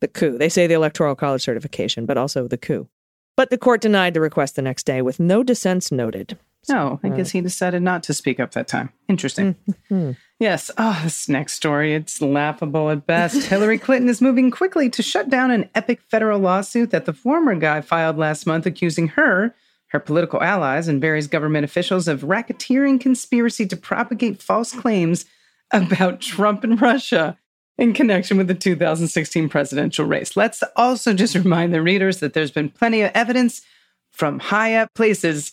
the 0.00 0.08
coup. 0.08 0.38
They 0.38 0.48
say 0.48 0.66
the 0.66 0.74
Electoral 0.74 1.14
College 1.14 1.42
certification, 1.42 2.06
but 2.06 2.16
also 2.16 2.46
the 2.48 2.58
coup. 2.58 2.88
But 3.36 3.50
the 3.50 3.58
court 3.58 3.80
denied 3.80 4.14
the 4.14 4.20
request 4.20 4.56
the 4.56 4.62
next 4.62 4.86
day 4.86 5.02
with 5.02 5.20
no 5.20 5.42
dissents 5.42 5.92
noted. 5.92 6.38
No, 6.68 6.98
I 7.02 7.08
hmm. 7.08 7.16
guess 7.16 7.30
he 7.30 7.40
decided 7.40 7.82
not 7.82 8.02
to 8.04 8.14
speak 8.14 8.40
up 8.40 8.52
that 8.52 8.66
time. 8.66 8.92
Interesting. 9.08 9.54
Mm-hmm. 9.70 10.12
Yes. 10.40 10.70
Oh, 10.76 11.00
this 11.04 11.28
next 11.28 11.54
story, 11.54 11.94
it's 11.94 12.20
laughable 12.20 12.90
at 12.90 13.06
best. 13.06 13.46
Hillary 13.48 13.78
Clinton 13.78 14.08
is 14.08 14.20
moving 14.20 14.50
quickly 14.50 14.90
to 14.90 15.02
shut 15.02 15.30
down 15.30 15.50
an 15.50 15.70
epic 15.74 16.00
federal 16.10 16.40
lawsuit 16.40 16.90
that 16.90 17.04
the 17.04 17.12
former 17.12 17.54
guy 17.54 17.80
filed 17.80 18.18
last 18.18 18.46
month 18.46 18.66
accusing 18.66 19.08
her, 19.08 19.54
her 19.88 20.00
political 20.00 20.42
allies, 20.42 20.88
and 20.88 21.00
various 21.00 21.26
government 21.26 21.64
officials 21.64 22.08
of 22.08 22.22
racketeering 22.22 23.00
conspiracy 23.00 23.66
to 23.66 23.76
propagate 23.76 24.42
false 24.42 24.72
claims 24.72 25.24
about 25.72 26.20
Trump 26.20 26.64
and 26.64 26.80
Russia 26.80 27.38
in 27.78 27.92
connection 27.92 28.36
with 28.36 28.48
the 28.48 28.54
2016 28.54 29.48
presidential 29.48 30.06
race. 30.06 30.36
Let's 30.36 30.62
also 30.76 31.12
just 31.12 31.34
remind 31.34 31.74
the 31.74 31.82
readers 31.82 32.20
that 32.20 32.32
there's 32.32 32.50
been 32.50 32.70
plenty 32.70 33.02
of 33.02 33.10
evidence 33.14 33.62
from 34.10 34.38
high 34.38 34.74
up 34.74 34.94
places 34.94 35.52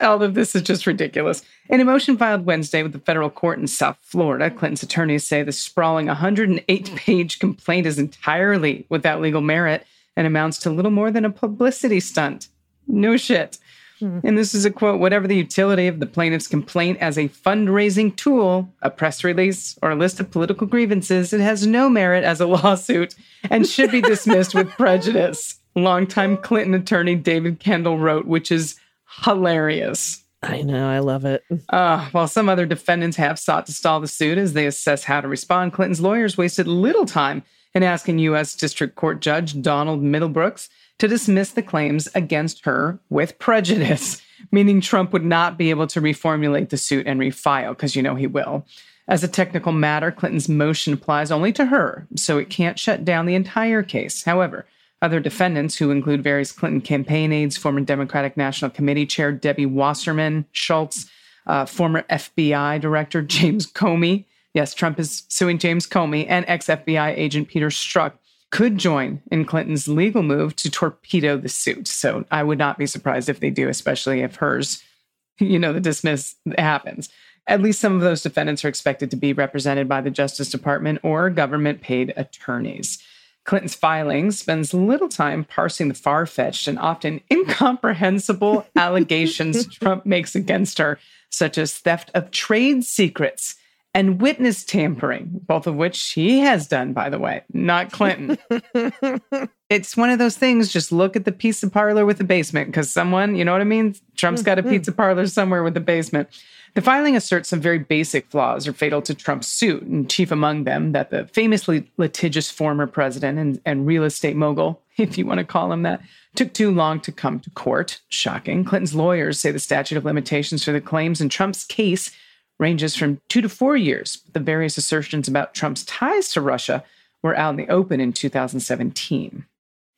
all 0.00 0.22
of 0.22 0.34
this 0.34 0.54
is 0.54 0.62
just 0.62 0.86
ridiculous. 0.86 1.42
In 1.68 1.80
a 1.80 1.84
motion 1.84 2.16
filed 2.16 2.46
Wednesday 2.46 2.82
with 2.82 2.92
the 2.92 3.00
federal 3.00 3.30
court 3.30 3.58
in 3.58 3.66
South 3.66 3.98
Florida, 4.00 4.50
Clinton's 4.50 4.82
attorneys 4.82 5.26
say 5.26 5.42
the 5.42 5.52
sprawling 5.52 6.06
108 6.06 6.94
page 6.94 7.38
complaint 7.38 7.86
is 7.86 7.98
entirely 7.98 8.86
without 8.88 9.20
legal 9.20 9.40
merit 9.40 9.86
and 10.16 10.26
amounts 10.26 10.58
to 10.58 10.70
little 10.70 10.90
more 10.90 11.10
than 11.10 11.24
a 11.24 11.30
publicity 11.30 12.00
stunt. 12.00 12.48
No 12.86 13.16
shit. 13.16 13.58
And 14.24 14.36
this 14.36 14.54
is 14.54 14.64
a 14.64 14.70
quote 14.70 15.00
whatever 15.00 15.26
the 15.26 15.36
utility 15.36 15.86
of 15.86 16.00
the 16.00 16.06
plaintiff's 16.06 16.46
complaint 16.46 16.98
as 17.00 17.18
a 17.18 17.28
fundraising 17.28 18.14
tool, 18.16 18.72
a 18.82 18.90
press 18.90 19.24
release, 19.24 19.78
or 19.82 19.90
a 19.90 19.96
list 19.96 20.20
of 20.20 20.30
political 20.30 20.66
grievances, 20.66 21.32
it 21.32 21.40
has 21.40 21.66
no 21.66 21.88
merit 21.88 22.24
as 22.24 22.40
a 22.40 22.46
lawsuit 22.58 23.14
and 23.50 23.66
should 23.66 23.90
be 23.90 24.00
dismissed 24.00 24.54
with 24.54 24.70
prejudice. 24.70 25.58
Longtime 25.74 26.38
Clinton 26.38 26.74
attorney 26.74 27.14
David 27.14 27.60
Kendall 27.60 27.98
wrote, 27.98 28.26
which 28.26 28.50
is 28.50 28.76
hilarious. 29.22 30.24
I 30.42 30.62
know, 30.62 30.88
I 30.88 31.00
love 31.00 31.24
it. 31.24 31.42
Uh, 31.68 32.08
while 32.12 32.28
some 32.28 32.48
other 32.48 32.66
defendants 32.66 33.16
have 33.16 33.38
sought 33.38 33.66
to 33.66 33.72
stall 33.72 34.00
the 34.00 34.06
suit 34.06 34.38
as 34.38 34.52
they 34.52 34.66
assess 34.66 35.04
how 35.04 35.20
to 35.20 35.28
respond, 35.28 35.72
Clinton's 35.72 36.00
lawyers 36.00 36.38
wasted 36.38 36.68
little 36.68 37.06
time 37.06 37.42
in 37.74 37.82
asking 37.82 38.20
U.S. 38.20 38.54
District 38.54 38.94
Court 38.94 39.20
Judge 39.20 39.60
Donald 39.60 40.02
Middlebrooks 40.02 40.68
to 40.98 41.08
dismiss 41.08 41.52
the 41.52 41.62
claims 41.62 42.08
against 42.14 42.64
her 42.64 42.98
with 43.08 43.38
prejudice, 43.38 44.20
meaning 44.52 44.80
Trump 44.80 45.12
would 45.12 45.24
not 45.24 45.56
be 45.56 45.70
able 45.70 45.86
to 45.88 46.00
reformulate 46.00 46.70
the 46.70 46.76
suit 46.76 47.06
and 47.06 47.20
refile, 47.20 47.70
because 47.70 47.96
you 47.96 48.02
know 48.02 48.14
he 48.14 48.26
will. 48.26 48.66
As 49.06 49.24
a 49.24 49.28
technical 49.28 49.72
matter, 49.72 50.12
Clinton's 50.12 50.48
motion 50.48 50.92
applies 50.92 51.30
only 51.30 51.52
to 51.54 51.66
her, 51.66 52.06
so 52.14 52.36
it 52.36 52.50
can't 52.50 52.78
shut 52.78 53.04
down 53.04 53.24
the 53.24 53.34
entire 53.34 53.82
case. 53.82 54.24
However, 54.24 54.66
other 55.00 55.20
defendants, 55.20 55.76
who 55.76 55.90
include 55.90 56.22
various 56.22 56.52
Clinton 56.52 56.80
campaign 56.80 57.32
aides, 57.32 57.56
former 57.56 57.80
Democratic 57.80 58.36
National 58.36 58.70
Committee 58.70 59.06
Chair 59.06 59.32
Debbie 59.32 59.64
Wasserman 59.64 60.44
Schultz, 60.52 61.08
uh, 61.46 61.64
former 61.64 62.02
FBI 62.10 62.80
Director 62.80 63.22
James 63.36 63.70
Comey, 63.70 64.24
yes, 64.54 64.74
Trump 64.74 64.98
is 64.98 65.24
suing 65.28 65.58
James 65.58 65.86
Comey, 65.86 66.26
and 66.28 66.44
ex 66.48 66.66
FBI 66.66 67.16
agent 67.16 67.48
Peter 67.48 67.68
Strzok, 67.68 68.12
could 68.50 68.78
join 68.78 69.20
in 69.30 69.44
Clinton's 69.44 69.88
legal 69.88 70.22
move 70.22 70.56
to 70.56 70.70
torpedo 70.70 71.36
the 71.36 71.48
suit. 71.48 71.86
So 71.86 72.24
I 72.30 72.42
would 72.42 72.58
not 72.58 72.78
be 72.78 72.86
surprised 72.86 73.28
if 73.28 73.40
they 73.40 73.50
do, 73.50 73.68
especially 73.68 74.20
if 74.20 74.36
hers, 74.36 74.82
you 75.38 75.58
know, 75.58 75.72
the 75.72 75.80
dismiss 75.80 76.36
happens. 76.56 77.08
At 77.46 77.62
least 77.62 77.80
some 77.80 77.94
of 77.94 78.02
those 78.02 78.22
defendants 78.22 78.64
are 78.64 78.68
expected 78.68 79.10
to 79.10 79.16
be 79.16 79.32
represented 79.32 79.88
by 79.88 80.02
the 80.02 80.10
Justice 80.10 80.50
Department 80.50 81.00
or 81.02 81.30
government 81.30 81.80
paid 81.80 82.12
attorneys. 82.16 82.98
Clinton's 83.44 83.74
filing 83.74 84.30
spends 84.30 84.74
little 84.74 85.08
time 85.08 85.44
parsing 85.44 85.88
the 85.88 85.94
far 85.94 86.26
fetched 86.26 86.68
and 86.68 86.78
often 86.78 87.22
incomprehensible 87.30 88.66
allegations 88.76 89.66
Trump 89.74 90.04
makes 90.04 90.34
against 90.34 90.76
her, 90.76 90.98
such 91.30 91.56
as 91.56 91.74
theft 91.74 92.10
of 92.14 92.30
trade 92.30 92.84
secrets 92.84 93.56
and 93.94 94.20
witness 94.20 94.64
tampering, 94.64 95.30
both 95.46 95.66
of 95.66 95.74
which 95.74 96.10
he 96.10 96.40
has 96.40 96.68
done, 96.68 96.92
by 96.92 97.08
the 97.08 97.18
way, 97.18 97.42
not 97.52 97.90
Clinton. 97.90 98.38
it's 99.70 99.96
one 99.96 100.10
of 100.10 100.18
those 100.18 100.36
things, 100.36 100.72
just 100.72 100.92
look 100.92 101.16
at 101.16 101.24
the 101.24 101.32
pizza 101.32 101.68
parlor 101.70 102.04
with 102.04 102.18
the 102.18 102.24
basement, 102.24 102.68
because 102.68 102.90
someone, 102.90 103.34
you 103.34 103.44
know 103.44 103.52
what 103.52 103.60
I 103.60 103.64
mean? 103.64 103.94
Trump's 104.16 104.42
got 104.42 104.58
a 104.58 104.62
mm-hmm. 104.62 104.72
pizza 104.72 104.92
parlor 104.92 105.26
somewhere 105.26 105.62
with 105.62 105.76
a 105.76 105.80
basement. 105.80 106.28
The 106.74 106.82
filing 106.82 107.16
asserts 107.16 107.48
some 107.48 107.60
very 107.60 107.78
basic 107.78 108.30
flaws 108.30 108.68
are 108.68 108.72
fatal 108.72 109.00
to 109.02 109.14
Trump's 109.14 109.48
suit, 109.48 109.82
and 109.82 110.08
chief 110.08 110.30
among 110.30 110.64
them 110.64 110.92
that 110.92 111.10
the 111.10 111.26
famously 111.26 111.90
litigious 111.96 112.50
former 112.50 112.86
president 112.86 113.38
and, 113.38 113.60
and 113.64 113.86
real 113.86 114.04
estate 114.04 114.36
mogul, 114.36 114.82
if 114.98 115.16
you 115.16 115.26
want 115.26 115.38
to 115.38 115.44
call 115.44 115.72
him 115.72 115.82
that, 115.82 116.02
took 116.34 116.52
too 116.52 116.70
long 116.70 117.00
to 117.00 117.10
come 117.10 117.40
to 117.40 117.50
court. 117.50 118.00
Shocking. 118.10 118.64
Clinton's 118.64 118.94
lawyers 118.94 119.40
say 119.40 119.50
the 119.50 119.58
statute 119.58 119.96
of 119.96 120.04
limitations 120.04 120.62
for 120.62 120.72
the 120.72 120.80
claims 120.80 121.20
in 121.20 121.30
Trump's 121.30 121.64
case 121.64 122.10
ranges 122.58 122.96
from 122.96 123.20
two 123.28 123.40
to 123.40 123.48
four 123.48 123.76
years. 123.76 124.22
The 124.32 124.40
various 124.40 124.76
assertions 124.76 125.28
about 125.28 125.54
Trump's 125.54 125.84
ties 125.84 126.30
to 126.32 126.40
Russia 126.40 126.84
were 127.22 127.36
out 127.36 127.50
in 127.50 127.56
the 127.56 127.68
open 127.68 128.00
in 128.00 128.12
2017. 128.12 129.44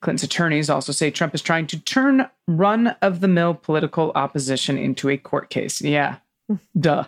Clinton's 0.00 0.22
attorneys 0.22 0.70
also 0.70 0.92
say 0.92 1.10
Trump 1.10 1.34
is 1.34 1.42
trying 1.42 1.66
to 1.68 1.78
turn 1.80 2.28
run 2.46 2.88
of 3.02 3.20
the 3.20 3.28
mill 3.28 3.54
political 3.54 4.12
opposition 4.14 4.78
into 4.78 5.10
a 5.10 5.18
court 5.18 5.50
case. 5.50 5.80
Yeah, 5.82 6.16
duh. 6.78 7.04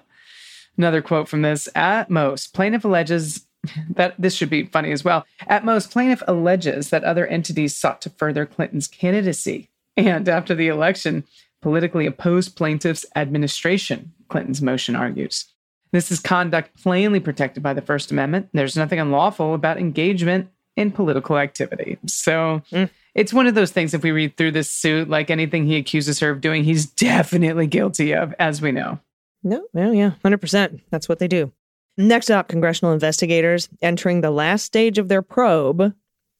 Another 0.76 1.02
quote 1.02 1.28
from 1.28 1.42
this 1.42 1.68
At 1.74 2.10
most, 2.10 2.54
plaintiff 2.54 2.84
alleges 2.84 3.46
that 3.90 4.14
this 4.18 4.34
should 4.34 4.50
be 4.50 4.64
funny 4.64 4.92
as 4.92 5.04
well. 5.04 5.24
At 5.46 5.64
most, 5.64 5.90
plaintiff 5.90 6.22
alleges 6.26 6.90
that 6.90 7.04
other 7.04 7.26
entities 7.26 7.76
sought 7.76 8.02
to 8.02 8.10
further 8.10 8.46
Clinton's 8.46 8.88
candidacy. 8.88 9.68
And 9.96 10.28
after 10.28 10.54
the 10.54 10.68
election, 10.68 11.24
politically 11.62 12.06
opposed 12.06 12.56
plaintiff's 12.56 13.06
administration, 13.16 14.12
Clinton's 14.28 14.60
motion 14.60 14.94
argues. 14.96 15.46
This 15.92 16.10
is 16.10 16.20
conduct 16.20 16.82
plainly 16.82 17.20
protected 17.20 17.62
by 17.62 17.74
the 17.74 17.82
First 17.82 18.10
Amendment. 18.10 18.48
There's 18.52 18.76
nothing 18.76 18.98
unlawful 18.98 19.54
about 19.54 19.78
engagement 19.78 20.48
in 20.76 20.90
political 20.90 21.36
activity. 21.38 21.98
So 22.06 22.62
Mm. 22.72 22.88
it's 23.14 23.32
one 23.32 23.46
of 23.46 23.54
those 23.54 23.70
things, 23.72 23.92
if 23.92 24.02
we 24.02 24.10
read 24.10 24.36
through 24.36 24.52
this 24.52 24.70
suit, 24.70 25.08
like 25.10 25.30
anything 25.30 25.66
he 25.66 25.76
accuses 25.76 26.18
her 26.20 26.30
of 26.30 26.40
doing, 26.40 26.64
he's 26.64 26.86
definitely 27.10 27.66
guilty 27.66 28.12
of, 28.14 28.34
as 28.38 28.62
we 28.62 28.72
know. 28.72 28.98
No, 29.44 29.66
well, 29.74 29.92
yeah, 29.92 30.12
100%. 30.24 30.80
That's 30.90 31.08
what 31.08 31.18
they 31.18 31.28
do. 31.28 31.52
Next 31.98 32.30
up, 32.30 32.48
congressional 32.48 32.94
investigators 32.94 33.68
entering 33.82 34.22
the 34.22 34.30
last 34.30 34.64
stage 34.64 34.96
of 34.96 35.08
their 35.08 35.20
probe. 35.20 35.92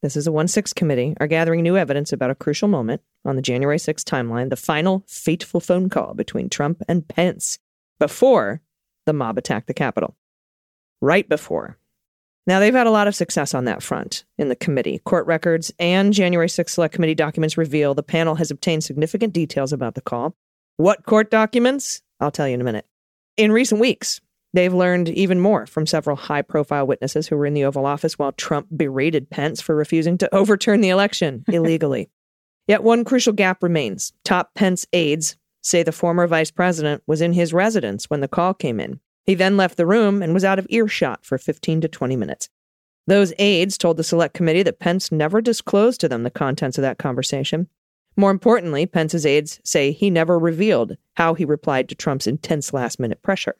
This 0.02 0.16
is 0.16 0.26
a 0.26 0.32
1 0.32 0.48
6 0.48 0.72
committee, 0.72 1.14
are 1.20 1.28
gathering 1.28 1.62
new 1.62 1.76
evidence 1.76 2.12
about 2.12 2.30
a 2.30 2.34
crucial 2.34 2.66
moment 2.66 3.02
on 3.24 3.36
the 3.36 3.42
January 3.42 3.76
6th 3.76 4.02
timeline, 4.02 4.50
the 4.50 4.56
final 4.56 5.04
fateful 5.06 5.60
phone 5.60 5.88
call 5.88 6.12
between 6.14 6.50
Trump 6.50 6.82
and 6.88 7.06
Pence 7.06 7.60
before 8.00 8.60
the 9.06 9.12
mob 9.12 9.38
attacked 9.38 9.68
the 9.68 9.74
Capitol. 9.74 10.16
Right 11.00 11.28
before. 11.28 11.78
Now, 12.48 12.58
they've 12.58 12.74
had 12.74 12.88
a 12.88 12.90
lot 12.90 13.06
of 13.06 13.14
success 13.14 13.54
on 13.54 13.66
that 13.66 13.80
front 13.80 14.24
in 14.36 14.48
the 14.48 14.56
committee. 14.56 14.98
Court 14.98 15.24
records 15.28 15.72
and 15.78 16.12
January 16.12 16.48
6th 16.48 16.70
Select 16.70 16.94
Committee 16.94 17.14
documents 17.14 17.56
reveal 17.56 17.94
the 17.94 18.02
panel 18.02 18.34
has 18.34 18.50
obtained 18.50 18.82
significant 18.82 19.32
details 19.32 19.72
about 19.72 19.94
the 19.94 20.00
call. 20.00 20.34
What 20.78 21.06
court 21.06 21.30
documents? 21.30 22.02
I'll 22.18 22.32
tell 22.32 22.48
you 22.48 22.54
in 22.54 22.60
a 22.60 22.64
minute. 22.64 22.86
In 23.36 23.52
recent 23.52 23.80
weeks, 23.80 24.20
they've 24.52 24.72
learned 24.72 25.08
even 25.08 25.40
more 25.40 25.66
from 25.66 25.86
several 25.86 26.16
high 26.16 26.42
profile 26.42 26.86
witnesses 26.86 27.28
who 27.28 27.36
were 27.36 27.46
in 27.46 27.54
the 27.54 27.64
Oval 27.64 27.86
Office 27.86 28.18
while 28.18 28.32
Trump 28.32 28.68
berated 28.74 29.30
Pence 29.30 29.60
for 29.60 29.74
refusing 29.74 30.18
to 30.18 30.34
overturn 30.34 30.80
the 30.80 30.90
election 30.90 31.44
illegally. 31.48 32.10
Yet 32.68 32.82
one 32.82 33.04
crucial 33.04 33.32
gap 33.32 33.62
remains. 33.62 34.12
Top 34.24 34.54
Pence 34.54 34.86
aides 34.92 35.36
say 35.62 35.82
the 35.82 35.92
former 35.92 36.26
vice 36.26 36.50
president 36.50 37.02
was 37.06 37.20
in 37.20 37.32
his 37.32 37.52
residence 37.52 38.10
when 38.10 38.20
the 38.20 38.28
call 38.28 38.54
came 38.54 38.80
in. 38.80 39.00
He 39.24 39.34
then 39.34 39.56
left 39.56 39.76
the 39.76 39.86
room 39.86 40.22
and 40.22 40.34
was 40.34 40.44
out 40.44 40.58
of 40.58 40.66
earshot 40.70 41.24
for 41.24 41.38
15 41.38 41.82
to 41.82 41.88
20 41.88 42.16
minutes. 42.16 42.48
Those 43.06 43.32
aides 43.38 43.78
told 43.78 43.96
the 43.96 44.04
select 44.04 44.34
committee 44.34 44.62
that 44.62 44.78
Pence 44.78 45.10
never 45.10 45.40
disclosed 45.40 46.00
to 46.00 46.08
them 46.08 46.22
the 46.22 46.30
contents 46.30 46.78
of 46.78 46.82
that 46.82 46.98
conversation. 46.98 47.68
More 48.16 48.30
importantly, 48.30 48.86
Pence's 48.86 49.26
aides 49.26 49.60
say 49.64 49.90
he 49.90 50.10
never 50.10 50.38
revealed 50.38 50.96
how 51.14 51.34
he 51.34 51.44
replied 51.44 51.88
to 51.88 51.94
Trump's 51.94 52.26
intense 52.26 52.72
last 52.72 53.00
minute 53.00 53.22
pressure. 53.22 53.56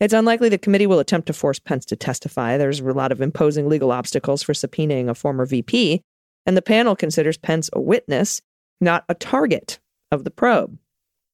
It's 0.00 0.14
unlikely 0.14 0.48
the 0.48 0.58
committee 0.58 0.86
will 0.86 1.00
attempt 1.00 1.26
to 1.26 1.32
force 1.32 1.58
Pence 1.58 1.84
to 1.86 1.96
testify. 1.96 2.56
There's 2.56 2.80
a 2.80 2.84
lot 2.84 3.10
of 3.10 3.20
imposing 3.20 3.68
legal 3.68 3.90
obstacles 3.90 4.42
for 4.42 4.52
subpoenaing 4.52 5.08
a 5.08 5.14
former 5.14 5.44
VP, 5.44 6.02
and 6.46 6.56
the 6.56 6.62
panel 6.62 6.94
considers 6.94 7.36
Pence 7.36 7.68
a 7.72 7.80
witness, 7.80 8.40
not 8.80 9.04
a 9.08 9.14
target 9.14 9.80
of 10.12 10.24
the 10.24 10.30
probe. 10.30 10.78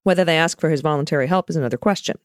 Whether 0.03 0.25
they 0.25 0.37
ask 0.37 0.61
for 0.61 0.71
his 0.71 0.81
voluntary 0.81 1.27
help 1.27 1.51
is 1.51 1.57
another 1.57 1.77
question. 1.77 2.17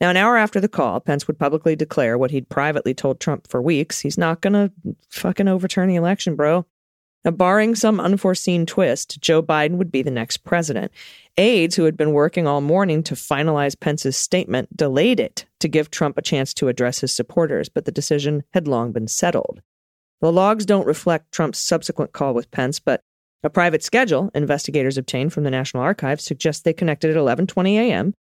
Now, 0.00 0.10
an 0.10 0.16
hour 0.16 0.36
after 0.36 0.60
the 0.60 0.68
call, 0.68 1.00
Pence 1.00 1.26
would 1.26 1.38
publicly 1.38 1.76
declare 1.76 2.18
what 2.18 2.32
he'd 2.32 2.48
privately 2.48 2.92
told 2.92 3.20
Trump 3.20 3.46
for 3.46 3.62
weeks. 3.62 4.00
He's 4.00 4.18
not 4.18 4.40
going 4.40 4.54
to 4.54 4.72
fucking 5.10 5.48
overturn 5.48 5.88
the 5.88 5.94
election, 5.94 6.34
bro. 6.34 6.66
Now, 7.24 7.30
barring 7.30 7.76
some 7.76 8.00
unforeseen 8.00 8.66
twist, 8.66 9.20
Joe 9.20 9.42
Biden 9.42 9.76
would 9.76 9.92
be 9.92 10.02
the 10.02 10.10
next 10.10 10.38
president. 10.38 10.90
Aides 11.38 11.76
who 11.76 11.84
had 11.84 11.96
been 11.96 12.12
working 12.12 12.46
all 12.46 12.60
morning 12.60 13.02
to 13.04 13.14
finalize 13.14 13.78
Pence's 13.78 14.16
statement 14.16 14.76
delayed 14.76 15.18
it 15.18 15.46
to 15.60 15.68
give 15.68 15.90
Trump 15.90 16.18
a 16.18 16.22
chance 16.22 16.52
to 16.54 16.68
address 16.68 17.00
his 17.00 17.14
supporters, 17.14 17.68
but 17.68 17.86
the 17.86 17.92
decision 17.92 18.42
had 18.52 18.68
long 18.68 18.92
been 18.92 19.08
settled. 19.08 19.62
The 20.20 20.30
logs 20.30 20.66
don't 20.66 20.86
reflect 20.86 21.32
Trump's 21.32 21.58
subsequent 21.58 22.12
call 22.12 22.34
with 22.34 22.50
Pence, 22.50 22.80
but 22.80 23.02
a 23.42 23.50
private 23.50 23.82
schedule 23.82 24.30
investigators 24.34 24.98
obtained 24.98 25.32
from 25.32 25.44
the 25.44 25.50
National 25.50 25.82
Archives 25.82 26.22
suggests 26.22 26.62
they 26.62 26.72
connected 26.72 27.10
at 27.10 27.16
11:20 27.16 27.76
a.m. 27.76 28.14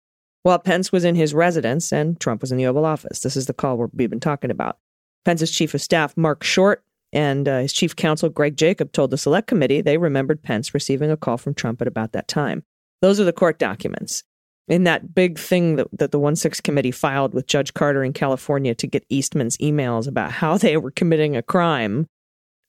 while 0.43 0.59
Pence 0.59 0.91
was 0.91 1.03
in 1.03 1.15
his 1.15 1.33
residence 1.33 1.91
and 1.91 2.19
Trump 2.19 2.41
was 2.41 2.51
in 2.51 2.57
the 2.57 2.67
Oval 2.67 2.85
Office. 2.85 3.19
This 3.19 3.35
is 3.35 3.47
the 3.47 3.53
call 3.53 3.89
we've 3.93 4.09
been 4.09 4.19
talking 4.19 4.51
about. 4.51 4.77
Pence's 5.25 5.51
chief 5.51 5.73
of 5.73 5.81
staff, 5.81 6.15
Marc 6.15 6.43
Short, 6.43 6.83
and 7.11 7.47
uh, 7.47 7.59
his 7.59 7.73
chief 7.73 7.95
counsel, 7.95 8.29
Greg 8.29 8.55
Jacob, 8.55 8.91
told 8.91 9.11
the 9.11 9.17
select 9.17 9.47
committee 9.47 9.81
they 9.81 9.97
remembered 9.97 10.43
Pence 10.43 10.73
receiving 10.73 11.11
a 11.11 11.17
call 11.17 11.37
from 11.37 11.55
Trump 11.55 11.81
at 11.81 11.87
about 11.87 12.13
that 12.13 12.27
time. 12.27 12.63
Those 13.01 13.19
are 13.19 13.25
the 13.25 13.33
court 13.33 13.59
documents. 13.59 14.23
In 14.67 14.83
that 14.83 15.15
big 15.15 15.39
thing 15.39 15.77
that, 15.77 15.87
that 15.93 16.11
the 16.11 16.19
1 16.19 16.35
6 16.35 16.61
committee 16.61 16.91
filed 16.91 17.33
with 17.33 17.47
Judge 17.47 17.73
Carter 17.73 18.03
in 18.03 18.13
California 18.13 18.75
to 18.75 18.87
get 18.87 19.05
Eastman's 19.09 19.57
emails 19.57 20.07
about 20.07 20.31
how 20.31 20.57
they 20.57 20.77
were 20.77 20.91
committing 20.91 21.35
a 21.35 21.41
crime, 21.41 22.07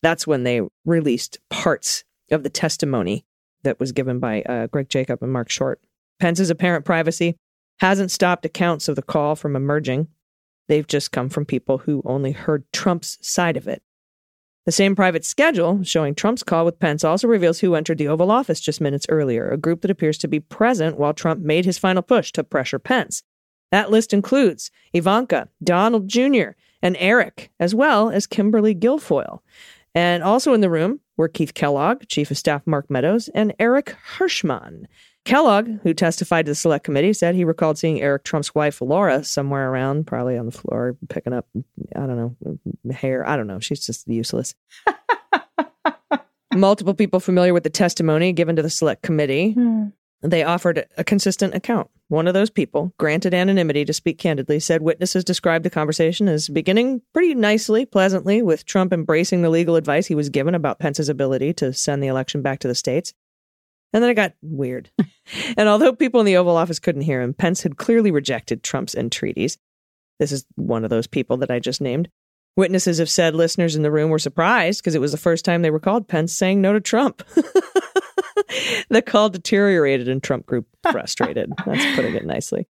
that's 0.01 0.25
when 0.25 0.43
they 0.43 0.61
released 0.83 1.37
parts 1.49 2.03
of 2.31 2.43
the 2.43 2.49
testimony 2.49 3.23
that 3.63 3.79
was 3.79 3.91
given 3.91 4.19
by 4.19 4.41
uh, 4.43 4.67
Greg 4.67 4.89
Jacob 4.89 5.21
and 5.21 5.31
Marc 5.31 5.49
Short. 5.49 5.79
Pence's 6.19 6.49
apparent 6.49 6.85
privacy 6.85 7.35
hasn't 7.79 8.11
stopped 8.11 8.45
accounts 8.45 8.87
of 8.87 8.95
the 8.95 9.01
call 9.01 9.35
from 9.35 9.55
emerging. 9.55 10.07
They've 10.67 10.87
just 10.87 11.11
come 11.11 11.29
from 11.29 11.45
people 11.45 11.79
who 11.79 12.01
only 12.05 12.31
heard 12.31 12.63
Trump's 12.71 13.17
side 13.21 13.57
of 13.57 13.67
it. 13.67 13.83
The 14.65 14.71
same 14.71 14.95
private 14.95 15.25
schedule 15.25 15.83
showing 15.83 16.13
Trump's 16.13 16.43
call 16.43 16.65
with 16.65 16.79
Pence 16.79 17.03
also 17.03 17.27
reveals 17.27 17.59
who 17.59 17.73
entered 17.73 17.97
the 17.97 18.07
Oval 18.07 18.29
Office 18.29 18.59
just 18.59 18.79
minutes 18.79 19.07
earlier, 19.09 19.49
a 19.49 19.57
group 19.57 19.81
that 19.81 19.89
appears 19.89 20.19
to 20.19 20.27
be 20.27 20.39
present 20.39 20.99
while 20.99 21.13
Trump 21.13 21.41
made 21.41 21.65
his 21.65 21.79
final 21.79 22.03
push 22.03 22.31
to 22.33 22.43
pressure 22.43 22.77
Pence. 22.77 23.23
That 23.71 23.89
list 23.89 24.13
includes 24.13 24.69
Ivanka, 24.93 25.49
Donald 25.63 26.07
Jr., 26.07 26.51
and 26.83 26.95
Eric, 26.99 27.51
as 27.59 27.73
well 27.73 28.09
as 28.09 28.27
Kimberly 28.27 28.75
Guilfoyle. 28.75 29.39
And 29.95 30.23
also 30.23 30.53
in 30.53 30.61
the 30.61 30.69
room 30.69 30.99
were 31.17 31.27
Keith 31.27 31.53
Kellogg, 31.53 32.07
Chief 32.07 32.29
of 32.29 32.37
Staff 32.37 32.65
Mark 32.65 32.89
Meadows, 32.89 33.29
and 33.29 33.53
Eric 33.59 33.95
Herschmann. 34.17 34.87
Kellogg, 35.23 35.79
who 35.83 35.93
testified 35.93 36.45
to 36.45 36.51
the 36.51 36.55
select 36.55 36.83
committee, 36.83 37.13
said 37.13 37.35
he 37.35 37.43
recalled 37.43 37.77
seeing 37.77 38.01
Eric 38.01 38.23
Trump's 38.23 38.55
wife, 38.55 38.81
Laura, 38.81 39.23
somewhere 39.23 39.69
around, 39.69 40.07
probably 40.07 40.37
on 40.37 40.47
the 40.47 40.51
floor, 40.51 40.97
picking 41.09 41.33
up, 41.33 41.47
I 41.95 42.07
don't 42.07 42.17
know, 42.17 42.91
hair. 42.91 43.27
I 43.27 43.37
don't 43.37 43.47
know. 43.47 43.59
She's 43.59 43.85
just 43.85 44.07
useless. 44.07 44.55
Multiple 46.53 46.95
people 46.95 47.19
familiar 47.19 47.53
with 47.53 47.63
the 47.63 47.69
testimony 47.69 48.33
given 48.33 48.55
to 48.55 48.61
the 48.61 48.69
select 48.69 49.03
committee. 49.03 49.51
Hmm. 49.51 49.89
They 50.23 50.43
offered 50.43 50.85
a 50.97 51.03
consistent 51.03 51.55
account. 51.55 51.89
One 52.09 52.27
of 52.27 52.33
those 52.33 52.51
people, 52.51 52.93
granted 52.99 53.33
anonymity 53.33 53.85
to 53.85 53.93
speak 53.93 54.19
candidly, 54.19 54.59
said 54.59 54.83
witnesses 54.83 55.23
described 55.23 55.65
the 55.65 55.71
conversation 55.71 56.27
as 56.27 56.47
beginning 56.47 57.01
pretty 57.13 57.33
nicely, 57.33 57.85
pleasantly, 57.85 58.41
with 58.41 58.65
Trump 58.65 58.93
embracing 58.93 59.41
the 59.41 59.49
legal 59.49 59.75
advice 59.75 60.07
he 60.07 60.15
was 60.15 60.29
given 60.29 60.53
about 60.53 60.77
Pence's 60.77 61.09
ability 61.09 61.53
to 61.53 61.73
send 61.73 62.03
the 62.03 62.07
election 62.07 62.43
back 62.43 62.59
to 62.59 62.67
the 62.67 62.75
states. 62.75 63.13
And 63.93 64.01
then 64.01 64.09
it 64.09 64.15
got 64.15 64.33
weird. 64.41 64.89
and 65.57 65.67
although 65.67 65.93
people 65.93 66.19
in 66.19 66.25
the 66.25 66.37
Oval 66.37 66.57
Office 66.57 66.79
couldn't 66.79 67.01
hear 67.01 67.21
him, 67.21 67.33
Pence 67.33 67.63
had 67.63 67.77
clearly 67.77 68.11
rejected 68.11 68.63
Trump's 68.63 68.95
entreaties. 68.95 69.57
This 70.19 70.31
is 70.31 70.45
one 70.55 70.83
of 70.83 70.89
those 70.89 71.07
people 71.07 71.37
that 71.37 71.51
I 71.51 71.59
just 71.59 71.81
named. 71.81 72.09
Witnesses 72.57 72.97
have 72.99 73.09
said 73.09 73.33
listeners 73.33 73.75
in 73.75 73.81
the 73.81 73.91
room 73.91 74.09
were 74.09 74.19
surprised 74.19 74.81
because 74.81 74.95
it 74.95 75.01
was 75.01 75.11
the 75.11 75.17
first 75.17 75.45
time 75.45 75.61
they 75.61 75.71
recalled 75.71 76.07
Pence 76.07 76.33
saying 76.33 76.61
no 76.61 76.73
to 76.73 76.81
Trump. 76.81 77.23
the 78.89 79.01
call 79.05 79.29
deteriorated 79.29 80.09
and 80.09 80.21
Trump 80.21 80.45
grew 80.45 80.65
frustrated. 80.91 81.51
That's 81.65 81.95
putting 81.95 82.15
it 82.15 82.25
nicely. 82.25 82.67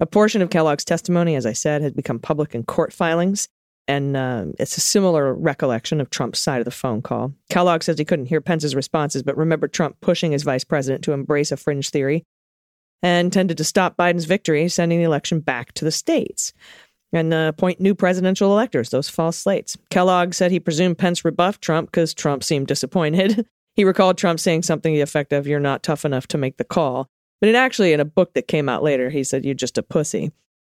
A 0.00 0.06
portion 0.06 0.40
of 0.40 0.48
Kellogg's 0.48 0.84
testimony, 0.84 1.36
as 1.36 1.44
I 1.44 1.52
said, 1.52 1.82
had 1.82 1.94
become 1.94 2.18
public 2.18 2.54
in 2.54 2.64
court 2.64 2.92
filings, 2.92 3.48
and 3.90 4.16
uh, 4.16 4.44
it's 4.60 4.76
a 4.76 4.80
similar 4.80 5.34
recollection 5.34 6.00
of 6.00 6.10
Trump's 6.10 6.38
side 6.38 6.60
of 6.60 6.64
the 6.64 6.70
phone 6.70 7.02
call. 7.02 7.34
Kellogg 7.50 7.82
says 7.82 7.98
he 7.98 8.04
couldn't 8.04 8.26
hear 8.26 8.40
Pence's 8.40 8.76
responses, 8.76 9.24
but 9.24 9.36
remembered 9.36 9.72
Trump 9.72 9.96
pushing 10.00 10.30
his 10.30 10.44
vice 10.44 10.62
president 10.62 11.02
to 11.04 11.12
embrace 11.12 11.50
a 11.50 11.56
fringe 11.56 11.90
theory 11.90 12.22
and 13.02 13.32
tended 13.32 13.56
to 13.56 13.64
stop 13.64 13.96
Biden's 13.96 14.26
victory, 14.26 14.68
sending 14.68 15.00
the 15.00 15.04
election 15.04 15.40
back 15.40 15.72
to 15.72 15.84
the 15.84 15.90
states 15.90 16.52
and 17.12 17.34
uh, 17.34 17.50
appoint 17.52 17.80
new 17.80 17.96
presidential 17.96 18.52
electors, 18.52 18.90
those 18.90 19.08
false 19.08 19.36
slates. 19.36 19.76
Kellogg 19.90 20.34
said 20.34 20.52
he 20.52 20.60
presumed 20.60 20.96
Pence 20.96 21.24
rebuffed 21.24 21.60
Trump 21.60 21.90
because 21.90 22.14
Trump 22.14 22.44
seemed 22.44 22.68
disappointed. 22.68 23.44
he 23.74 23.82
recalled 23.82 24.16
Trump 24.16 24.38
saying 24.38 24.62
something 24.62 24.92
to 24.92 24.98
the 24.98 25.02
effect 25.02 25.32
of, 25.32 25.48
You're 25.48 25.58
not 25.58 25.82
tough 25.82 26.04
enough 26.04 26.28
to 26.28 26.38
make 26.38 26.58
the 26.58 26.64
call. 26.64 27.08
But 27.40 27.48
it 27.48 27.56
actually, 27.56 27.92
in 27.92 27.98
a 27.98 28.04
book 28.04 28.34
that 28.34 28.46
came 28.46 28.68
out 28.68 28.84
later, 28.84 29.10
he 29.10 29.24
said, 29.24 29.44
You're 29.44 29.54
just 29.54 29.78
a 29.78 29.82
pussy. 29.82 30.30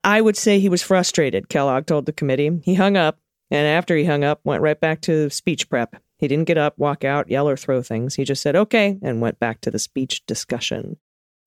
I 0.04 0.20
would 0.20 0.36
say 0.36 0.58
he 0.60 0.68
was 0.68 0.82
frustrated, 0.82 1.48
Kellogg 1.48 1.86
told 1.86 2.06
the 2.06 2.12
committee. 2.12 2.60
He 2.64 2.74
hung 2.74 2.96
up, 2.96 3.18
and 3.50 3.66
after 3.66 3.96
he 3.96 4.04
hung 4.04 4.24
up, 4.24 4.40
went 4.44 4.62
right 4.62 4.80
back 4.80 5.00
to 5.02 5.28
speech 5.30 5.68
prep. 5.68 5.96
He 6.18 6.28
didn't 6.28 6.46
get 6.46 6.58
up, 6.58 6.78
walk 6.78 7.04
out, 7.04 7.30
yell, 7.30 7.48
or 7.48 7.56
throw 7.56 7.82
things. 7.82 8.14
He 8.14 8.24
just 8.24 8.42
said, 8.42 8.56
Okay, 8.56 8.98
and 9.02 9.20
went 9.20 9.38
back 9.38 9.60
to 9.62 9.70
the 9.70 9.78
speech 9.78 10.24
discussion, 10.26 10.96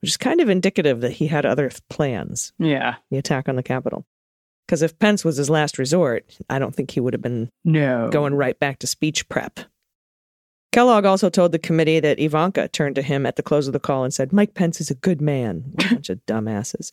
which 0.02 0.10
is 0.12 0.18
kind 0.18 0.40
of 0.42 0.50
indicative 0.50 1.02
that 1.02 1.14
he 1.14 1.28
had 1.28 1.46
other 1.46 1.70
th- 1.70 1.82
plans 1.90 2.54
Yeah. 2.60 2.96
the 3.12 3.18
attack 3.18 3.48
on 3.50 3.56
the 3.56 3.64
Capitol. 3.64 4.06
Because 4.68 4.82
if 4.82 4.98
Pence 4.98 5.26
was 5.26 5.38
his 5.38 5.50
last 5.50 5.78
resort, 5.78 6.38
I 6.50 6.58
don't 6.58 6.74
think 6.76 6.92
he 6.92 7.00
would 7.00 7.14
have 7.14 7.22
been 7.22 7.50
No. 7.66 8.10
going 8.12 8.34
right 8.34 8.58
back 8.60 8.80
to 8.80 8.88
speech 8.88 9.28
prep. 9.30 9.60
Kellogg 10.72 11.06
also 11.06 11.30
told 11.30 11.52
the 11.52 11.60
committee 11.60 12.00
that 12.00 12.20
Ivanka 12.20 12.68
turned 12.68 12.96
to 12.96 13.02
him 13.04 13.26
at 13.26 13.36
the 13.36 13.44
close 13.44 13.68
of 13.68 13.74
the 13.74 13.80
call 13.80 14.04
and 14.04 14.14
said, 14.14 14.34
Mike 14.34 14.56
Pence 14.56 14.82
is 14.82 14.90
a 14.90 14.96
good 14.96 15.22
man. 15.22 15.66
What 15.74 15.86
a 15.92 15.96
bunch 15.96 16.10
of 16.10 16.26
dumbasses. 16.26 16.92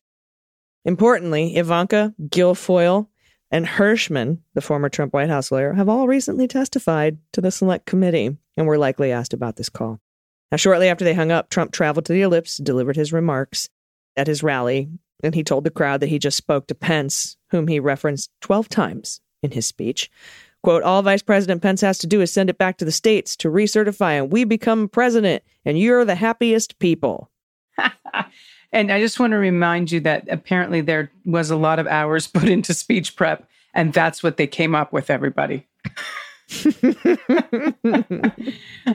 Importantly, 0.84 1.56
Ivanka, 1.56 2.14
Guilfoyle, 2.28 3.08
and 3.50 3.66
Herschmann, 3.66 4.42
the 4.54 4.60
former 4.60 4.88
Trump 4.88 5.12
White 5.12 5.28
House 5.28 5.50
lawyer, 5.50 5.74
have 5.74 5.88
all 5.88 6.06
recently 6.06 6.46
testified 6.46 7.18
to 7.32 7.40
the 7.40 7.50
select 7.50 7.84
committee 7.84 8.36
and 8.56 8.66
were 8.66 8.78
likely 8.78 9.10
asked 9.10 9.34
about 9.34 9.56
this 9.56 9.68
call. 9.68 10.00
Now, 10.50 10.56
shortly 10.56 10.88
after 10.88 11.04
they 11.04 11.14
hung 11.14 11.30
up, 11.30 11.50
Trump 11.50 11.72
traveled 11.72 12.06
to 12.06 12.12
the 12.12 12.22
ellipse, 12.22 12.56
delivered 12.56 12.96
his 12.96 13.12
remarks 13.12 13.68
at 14.16 14.26
his 14.26 14.42
rally, 14.42 14.88
and 15.22 15.34
he 15.34 15.44
told 15.44 15.64
the 15.64 15.70
crowd 15.70 16.00
that 16.00 16.08
he 16.08 16.18
just 16.18 16.36
spoke 16.36 16.66
to 16.68 16.74
Pence, 16.74 17.36
whom 17.50 17.68
he 17.68 17.78
referenced 17.78 18.30
12 18.40 18.68
times 18.68 19.20
in 19.42 19.50
his 19.52 19.66
speech. 19.66 20.10
Quote, 20.62 20.82
all 20.82 21.02
Vice 21.02 21.22
President 21.22 21.62
Pence 21.62 21.80
has 21.80 21.98
to 21.98 22.06
do 22.06 22.20
is 22.20 22.32
send 22.32 22.50
it 22.50 22.58
back 22.58 22.76
to 22.78 22.84
the 22.84 22.92
states 22.92 23.34
to 23.36 23.48
recertify, 23.48 24.18
and 24.18 24.32
we 24.32 24.44
become 24.44 24.88
president, 24.88 25.42
and 25.64 25.78
you're 25.78 26.04
the 26.04 26.14
happiest 26.14 26.78
people. 26.78 27.30
And 28.72 28.92
I 28.92 29.00
just 29.00 29.18
want 29.18 29.32
to 29.32 29.38
remind 29.38 29.90
you 29.90 30.00
that 30.00 30.28
apparently 30.30 30.80
there 30.80 31.10
was 31.24 31.50
a 31.50 31.56
lot 31.56 31.78
of 31.78 31.86
hours 31.86 32.26
put 32.32 32.48
into 32.48 32.74
speech 32.74 33.16
prep, 33.16 33.48
and 33.74 33.92
that's 33.92 34.22
what 34.22 34.36
they 34.36 34.46
came 34.46 34.74
up 34.74 34.92
with, 34.92 35.10
everybody. 35.10 35.66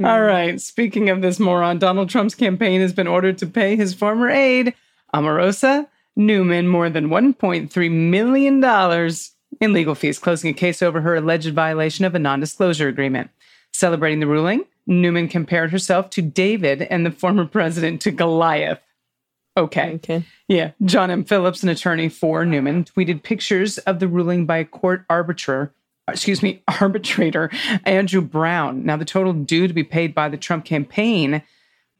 All 0.03 0.21
right. 0.21 0.59
Speaking 0.59 1.09
of 1.09 1.21
this 1.21 1.39
moron, 1.39 1.79
Donald 1.79 2.09
Trump's 2.09 2.35
campaign 2.35 2.81
has 2.81 2.91
been 2.93 3.07
ordered 3.07 3.37
to 3.37 3.47
pay 3.47 3.75
his 3.75 3.93
former 3.93 4.29
aide, 4.29 4.73
Omarosa 5.13 5.87
Newman, 6.15 6.67
more 6.67 6.89
than 6.89 7.09
$1.3 7.09 7.91
million 7.91 8.63
in 9.61 9.73
legal 9.73 9.95
fees, 9.95 10.19
closing 10.19 10.49
a 10.49 10.53
case 10.53 10.81
over 10.81 11.01
her 11.01 11.15
alleged 11.15 11.53
violation 11.53 12.05
of 12.05 12.15
a 12.15 12.19
non 12.19 12.39
disclosure 12.39 12.87
agreement. 12.87 13.29
Celebrating 13.71 14.19
the 14.19 14.27
ruling, 14.27 14.65
Newman 14.87 15.27
compared 15.27 15.71
herself 15.71 16.09
to 16.11 16.21
David 16.21 16.83
and 16.83 17.05
the 17.05 17.11
former 17.11 17.45
president 17.45 18.01
to 18.01 18.11
Goliath. 18.11 18.79
Okay. 19.57 19.93
Okay. 19.95 20.23
Yeah. 20.47 20.71
John 20.83 21.09
M. 21.09 21.23
Phillips, 21.23 21.63
an 21.63 21.69
attorney 21.69 22.09
for 22.09 22.45
Newman, 22.45 22.83
tweeted 22.83 23.23
pictures 23.23 23.77
of 23.79 23.99
the 23.99 24.07
ruling 24.07 24.45
by 24.45 24.63
court 24.65 25.05
arbitrator, 25.09 25.73
excuse 26.07 26.43
me, 26.43 26.61
arbitrator 26.81 27.49
Andrew 27.85 28.21
Brown. 28.21 28.85
Now, 28.85 28.97
the 28.97 29.05
total 29.05 29.33
due 29.33 29.67
to 29.67 29.73
be 29.73 29.83
paid 29.83 30.13
by 30.13 30.27
the 30.29 30.37
Trump 30.37 30.65
campaign, 30.65 31.41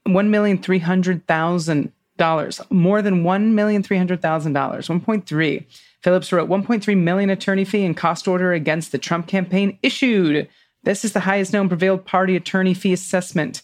one 0.03 0.29
million 0.29 0.57
three 0.61 0.79
hundred 0.79 1.25
thousand 1.27 1.93
dollars, 2.17 2.59
more 2.69 3.01
than 3.01 3.23
one 3.23 3.55
million 3.55 3.83
three 3.83 3.97
hundred 3.97 4.21
thousand 4.21 4.53
dollars, 4.53 4.89
one 4.89 5.01
point 5.01 5.25
three. 5.25 5.65
Phillips 6.05 6.31
wrote 6.31 6.47
1.3 6.47 6.97
million 7.01 7.31
attorney 7.31 7.65
fee 7.65 7.83
and 7.83 7.97
cost 7.97 8.27
order 8.27 8.53
against 8.53 8.91
the 8.91 8.99
Trump 8.99 9.25
campaign 9.25 9.79
issued. 9.81 10.47
This 10.83 11.03
is 11.03 11.13
the 11.13 11.21
highest 11.21 11.51
known 11.51 11.67
prevailed 11.67 12.05
party 12.05 12.35
attorney 12.35 12.75
fee 12.75 12.93
assessment 12.93 13.63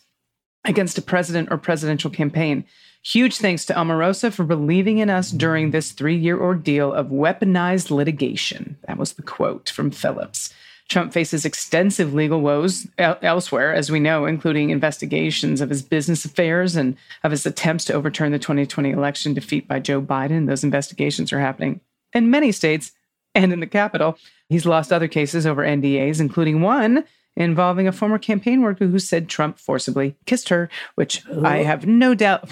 against 0.65 0.97
a 0.97 1.02
president 1.02 1.50
or 1.52 1.58
presidential 1.58 2.10
campaign. 2.10 2.65
Huge 3.04 3.38
thanks 3.38 3.65
to 3.65 3.74
Omarosa 3.74 4.32
for 4.32 4.43
believing 4.43 5.00
in 5.00 5.10
us 5.10 5.32
during 5.32 5.71
this 5.71 5.91
three 5.91 6.15
year 6.15 6.39
ordeal 6.39 6.93
of 6.93 7.08
weaponized 7.08 7.89
litigation. 7.89 8.78
That 8.88 8.97
was 8.97 9.13
the 9.13 9.24
quote 9.24 9.69
from 9.69 9.89
Phillips. 9.89 10.54
Trump 10.88 11.13
faces 11.13 11.45
extensive 11.45 12.13
legal 12.13 12.41
woes 12.41 12.86
elsewhere, 12.97 13.74
as 13.74 13.89
we 13.89 14.00
know, 14.00 14.26
including 14.26 14.71
investigations 14.71 15.62
of 15.62 15.69
his 15.69 15.82
business 15.82 16.26
affairs 16.26 16.76
and 16.76 16.97
of 17.24 17.32
his 17.32 17.45
attempts 17.45 17.86
to 17.86 17.93
overturn 17.93 18.34
the 18.34 18.39
2020 18.39 18.91
election 18.91 19.34
defeat 19.34 19.69
by 19.69 19.80
Joe 19.80 20.02
Biden. 20.02 20.47
Those 20.47 20.65
investigations 20.65 21.32
are 21.32 21.39
happening 21.39 21.80
in 22.13 22.30
many 22.30 22.52
states 22.52 22.91
and 23.34 23.54
in 23.54 23.62
the 23.62 23.67
Capitol. 23.67 24.17
He's 24.50 24.65
lost 24.65 24.91
other 24.91 25.08
cases 25.08 25.47
over 25.47 25.63
NDAs, 25.63 26.19
including 26.19 26.62
one 26.62 27.06
involving 27.36 27.88
a 27.88 27.91
former 27.91 28.17
campaign 28.17 28.62
worker 28.62 28.88
who 28.88 29.00
said 29.00 29.30
Trump 29.30 29.58
forcibly 29.58 30.15
kissed 30.26 30.50
her, 30.50 30.70
which 30.96 31.24
I 31.44 31.58
have 31.58 31.86
no 31.86 32.13
doubt 32.13 32.50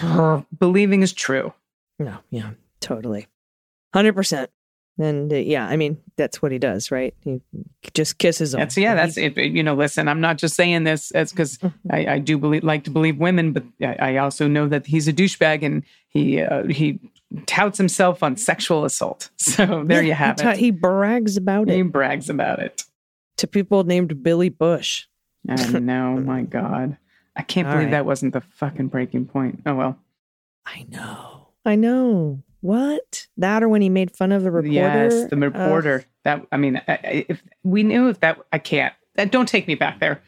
believing 0.60 1.02
is 1.02 1.14
true. 1.14 1.54
No, 1.98 2.18
yeah, 2.30 2.52
totally. 2.80 3.28
100%. 3.94 4.48
And 5.00 5.32
uh, 5.32 5.38
yeah, 5.38 5.66
I 5.66 5.78
mean, 5.78 5.98
that's 6.18 6.42
what 6.42 6.52
he 6.52 6.60
does, 6.60 6.92
right? 6.92 7.14
He 7.24 7.40
just 7.94 8.18
kisses 8.18 8.52
them. 8.52 8.60
That's 8.60 8.76
yeah, 8.76 8.96
that's 8.96 9.18
it. 9.18 9.38
You 9.38 9.64
know, 9.64 9.74
listen, 9.74 10.10
I'm 10.10 10.20
not 10.20 10.38
just 10.38 10.56
saying 10.56 10.84
this 10.84 11.12
as 11.12 11.32
because 11.32 11.58
I, 11.90 12.06
I 12.06 12.20
do 12.20 12.38
believe 12.38 12.66
like 12.66 12.84
to 12.84 12.90
believe 12.90 13.18
women, 13.18 13.54
but 13.54 13.64
I, 13.82 13.96
I 13.96 14.18
also 14.18 14.48
know 14.50 14.68
that 14.68 14.86
he's 14.86 15.08
a 15.08 15.14
douchebag 15.14 15.64
and 15.64 15.86
he 16.10 16.42
uh, 16.42 16.66
he 16.66 17.00
touts 17.46 17.78
himself 17.78 18.24
on 18.24 18.36
sexual 18.36 18.84
assault. 18.84 19.30
So 19.38 19.84
there 19.86 20.04
you 20.04 20.14
have 20.14 20.38
he 20.38 20.44
ta- 20.44 20.52
it. 20.52 20.58
He 20.58 20.72
brags 20.72 21.38
about 21.38 21.70
it. 21.70 21.76
He 21.76 21.82
brags 21.82 22.30
about 22.30 22.60
it. 22.60 22.84
To 23.40 23.48
people 23.48 23.84
named 23.84 24.24
Billy 24.24 24.50
Bush. 24.50 25.06
I 25.48 25.56
know, 25.80 26.18
my 26.18 26.44
God. 26.44 26.98
I 27.36 27.42
can't 27.44 27.68
All 27.68 27.74
believe 27.74 27.88
right. 27.88 27.92
that 27.92 28.06
wasn't 28.06 28.34
the 28.34 28.42
fucking 28.42 28.88
breaking 28.88 29.26
point. 29.28 29.62
Oh 29.66 29.76
well. 29.76 29.98
I 30.66 30.86
know. 30.90 31.48
I 31.66 31.76
know. 31.76 32.44
What? 32.62 33.28
That 33.38 33.64
or 33.64 33.70
when 33.70 33.82
he 33.82 33.90
made 33.90 34.16
fun 34.16 34.32
of 34.34 34.44
the 34.44 34.52
reporter? 34.52 34.74
Yes, 34.74 35.14
the 35.30 35.36
Ugh. 35.38 35.42
reporter. 35.42 36.04
that 36.26 36.46
I 36.52 36.58
mean, 36.58 36.82
I- 36.88 36.94
I- 36.94 37.26
if 37.30 37.42
we 37.64 37.84
knew 37.84 38.10
if 38.10 38.20
that, 38.20 38.40
I 38.52 38.60
can't. 38.60 38.94
That 39.16 39.32
don't 39.32 39.48
take 39.48 39.68
me 39.68 39.76
back 39.76 40.00
there. 40.00 40.22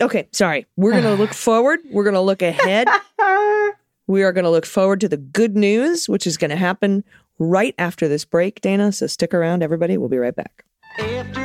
okay, 0.00 0.28
sorry. 0.32 0.66
We're 0.76 0.92
going 0.92 1.04
to 1.04 1.14
look 1.14 1.32
forward. 1.34 1.80
We're 1.90 2.04
going 2.04 2.14
to 2.14 2.20
look 2.20 2.42
ahead. 2.42 2.88
we 4.08 4.22
are 4.24 4.32
going 4.32 4.44
to 4.44 4.50
look 4.50 4.66
forward 4.66 5.00
to 5.02 5.08
the 5.08 5.16
good 5.16 5.56
news, 5.56 6.08
which 6.08 6.26
is 6.26 6.36
going 6.36 6.50
to 6.50 6.56
happen 6.56 7.04
right 7.38 7.74
after 7.78 8.08
this 8.08 8.24
break, 8.24 8.60
Dana. 8.60 8.90
So 8.92 9.06
stick 9.06 9.32
around, 9.32 9.62
everybody. 9.62 9.96
We'll 9.96 10.08
be 10.08 10.18
right 10.18 10.34
back. 10.34 10.64
After 10.98 11.39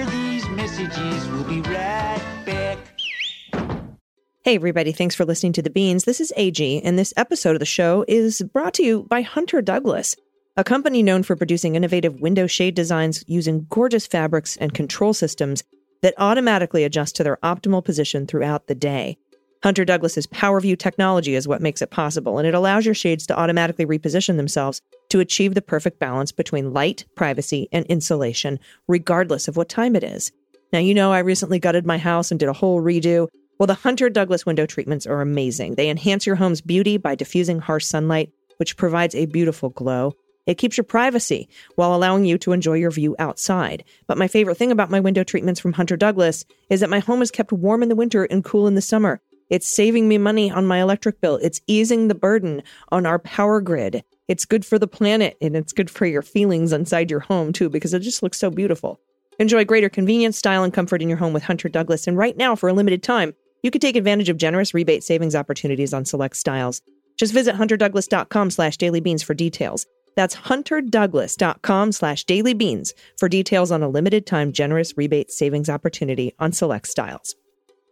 Hey, 4.45 4.53
everybody, 4.53 4.91
thanks 4.91 5.15
for 5.15 5.25
listening 5.25 5.53
to 5.53 5.63
The 5.63 5.71
Beans. 5.71 6.03
This 6.03 6.21
is 6.21 6.31
AG, 6.38 6.79
and 6.84 6.99
this 6.99 7.15
episode 7.17 7.55
of 7.55 7.60
the 7.60 7.65
show 7.65 8.05
is 8.08 8.43
brought 8.53 8.75
to 8.75 8.84
you 8.84 9.01
by 9.10 9.23
Hunter 9.23 9.60
Douglas, 9.60 10.15
a 10.55 10.63
company 10.63 11.01
known 11.01 11.23
for 11.23 11.36
producing 11.36 11.73
innovative 11.73 12.21
window 12.21 12.45
shade 12.45 12.75
designs 12.75 13.23
using 13.25 13.65
gorgeous 13.71 14.05
fabrics 14.05 14.55
and 14.58 14.71
control 14.71 15.15
systems 15.15 15.63
that 16.03 16.13
automatically 16.19 16.84
adjust 16.84 17.15
to 17.15 17.23
their 17.23 17.39
optimal 17.41 17.84
position 17.84 18.27
throughout 18.27 18.67
the 18.67 18.75
day. 18.75 19.17
Hunter 19.63 19.84
Douglas's 19.84 20.27
PowerView 20.27 20.77
technology 20.77 21.34
is 21.34 21.47
what 21.47 21.63
makes 21.63 21.81
it 21.81 21.89
possible, 21.89 22.38
and 22.38 22.47
it 22.47 22.53
allows 22.53 22.86
your 22.86 22.93
shades 22.93 23.25
to 23.25 23.36
automatically 23.36 23.88
reposition 23.88 24.38
themselves 24.38 24.79
to 25.10 25.21
achieve 25.21 25.55
the 25.55 25.62
perfect 25.63 25.97
balance 25.97 26.31
between 26.31 26.71
light, 26.71 27.03
privacy, 27.15 27.67
and 27.71 27.84
insulation, 27.88 28.60
regardless 28.88 29.47
of 29.47 29.58
what 29.58 29.69
time 29.69 29.95
it 29.95 30.03
is. 30.03 30.31
Now, 30.71 30.77
you 30.77 30.93
know, 30.93 31.12
I 31.12 31.19
recently 31.19 31.58
gutted 31.58 31.88
my 31.88 31.97
house 31.97 32.29
and 32.29 32.39
did 32.39 32.49
a 32.49 32.53
whole 32.53 32.79
redo. 32.79 33.27
Well, 33.57 33.67
the 33.67 33.73
Hunter 33.73 34.09
Douglas 34.09 34.45
window 34.45 34.65
treatments 34.65 35.07
are 35.07 35.21
amazing. 35.21 35.75
They 35.75 35.89
enhance 35.89 36.25
your 36.25 36.35
home's 36.35 36.59
beauty 36.59 36.97
by 36.97 37.15
diffusing 37.15 37.59
harsh 37.59 37.85
sunlight, 37.85 38.31
which 38.57 38.75
provides 38.75 39.15
a 39.15 39.27
beautiful 39.27 39.69
glow. 39.69 40.13
It 40.45 40.57
keeps 40.57 40.77
your 40.77 40.83
privacy 40.83 41.47
while 41.75 41.95
allowing 41.95 42.25
you 42.25 42.37
to 42.39 42.51
enjoy 42.51 42.73
your 42.73 42.91
view 42.91 43.15
outside. 43.17 43.83
But 44.07 44.17
my 44.17 44.27
favorite 44.27 44.57
thing 44.57 44.71
about 44.71 44.91
my 44.91 44.99
window 44.99 45.23
treatments 45.23 45.59
from 45.59 45.73
Hunter 45.73 45.95
Douglas 45.95 46.45
is 46.69 46.81
that 46.81 46.89
my 46.89 46.99
home 46.99 47.21
is 47.21 47.31
kept 47.31 47.53
warm 47.53 47.81
in 47.81 47.89
the 47.89 47.95
winter 47.95 48.25
and 48.25 48.43
cool 48.43 48.67
in 48.67 48.75
the 48.75 48.81
summer. 48.81 49.21
It's 49.49 49.67
saving 49.67 50.07
me 50.07 50.17
money 50.17 50.51
on 50.51 50.65
my 50.65 50.81
electric 50.81 51.21
bill. 51.21 51.39
It's 51.41 51.61
easing 51.65 52.07
the 52.07 52.15
burden 52.15 52.61
on 52.91 53.05
our 53.05 53.19
power 53.19 53.61
grid. 53.61 54.03
It's 54.27 54.45
good 54.45 54.65
for 54.65 54.77
the 54.77 54.87
planet 54.87 55.37
and 55.39 55.55
it's 55.55 55.71
good 55.71 55.89
for 55.89 56.05
your 56.05 56.23
feelings 56.23 56.73
inside 56.73 57.09
your 57.09 57.19
home 57.21 57.53
too 57.53 57.69
because 57.69 57.93
it 57.93 57.99
just 57.99 58.21
looks 58.21 58.37
so 58.37 58.49
beautiful. 58.49 58.99
Enjoy 59.39 59.65
greater 59.65 59.89
convenience, 59.89 60.37
style, 60.37 60.63
and 60.63 60.73
comfort 60.73 61.01
in 61.01 61.09
your 61.09 61.17
home 61.17 61.33
with 61.33 61.43
Hunter 61.43 61.69
Douglas. 61.69 62.07
And 62.07 62.17
right 62.17 62.37
now, 62.37 62.55
for 62.55 62.69
a 62.69 62.73
limited 62.73 63.03
time, 63.03 63.33
you 63.65 63.71
can 63.71 63.82
take 63.82 63.95
advantage 63.95 64.30
of 64.30 64.38
generous 64.38 64.75
rebate 64.75 65.04
savings 65.04 65.34
opportunities 65.34 65.91
on 65.91 66.06
select 66.06 66.38
styles. 66.38 66.84
Just 67.17 67.34
visit 67.34 67.56
hunterdouglas.com 67.56 68.51
slash 68.51 68.78
dailybeans 68.78 69.25
for 69.25 69.34
details. 69.34 69.88
That's 70.15 70.36
hunterdouglas.com 70.36 71.91
slash 71.91 72.25
dailybeans 72.25 72.93
for 73.17 73.28
details 73.28 73.71
on 73.71 73.82
a 73.82 73.89
limited 73.89 74.28
time 74.28 74.51
generous 74.51 74.95
rebate 74.95 75.32
savings 75.32 75.67
opportunity 75.67 76.36
on 76.38 76.51
select 76.51 76.88
styles. 76.88 77.36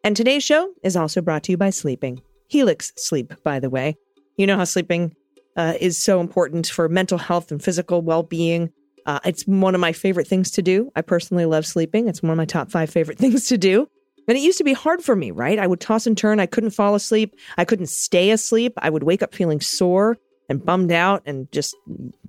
And 0.04 0.16
today's 0.16 0.44
show 0.44 0.72
is 0.84 0.96
also 0.96 1.24
brought 1.24 1.42
to 1.46 1.54
you 1.54 1.58
by 1.58 1.72
Sleeping. 1.72 2.22
Helix 2.50 2.94
Sleep, 2.96 3.34
by 3.44 3.60
the 3.60 3.72
way. 3.72 3.96
You 4.38 4.46
know 4.46 4.58
how 4.58 4.66
sleeping 4.66 5.16
uh, 5.58 5.74
is 5.80 5.98
so 5.98 6.22
important 6.22 6.68
for 6.68 6.88
mental 6.88 7.18
health 7.18 7.52
and 7.52 7.64
physical 7.64 8.04
well 8.04 8.22
being. 8.22 8.72
Uh, 9.08 9.22
it's 9.26 9.48
one 9.48 9.74
of 9.74 9.82
my 9.82 9.92
favorite 9.92 10.28
things 10.28 10.52
to 10.52 10.62
do. 10.62 10.92
I 10.96 11.02
personally 11.02 11.48
love 11.48 11.66
sleeping. 11.66 12.10
It's 12.10 12.22
one 12.22 12.30
of 12.30 12.38
my 12.38 12.46
top 12.46 12.70
five 12.70 12.92
favorite 12.92 13.18
things 13.18 13.48
to 13.48 13.58
do. 13.58 13.88
And 14.28 14.38
it 14.38 14.42
used 14.42 14.58
to 14.58 14.64
be 14.64 14.74
hard 14.74 15.02
for 15.02 15.16
me, 15.16 15.32
right? 15.32 15.60
I 15.60 15.68
would 15.68 15.80
toss 15.80 16.08
and 16.08 16.18
turn. 16.18 16.40
I 16.40 16.46
couldn't 16.46 16.72
fall 16.72 16.96
asleep. 16.96 17.36
I 17.58 17.66
couldn't 17.66 17.88
stay 17.88 18.32
asleep. 18.32 18.74
I 18.78 18.90
would 18.90 19.04
wake 19.04 19.22
up 19.22 19.36
feeling 19.36 19.60
sore 19.60 20.18
and 20.50 20.64
bummed 20.64 20.92
out 20.92 21.24
and 21.26 21.52
just 21.52 21.76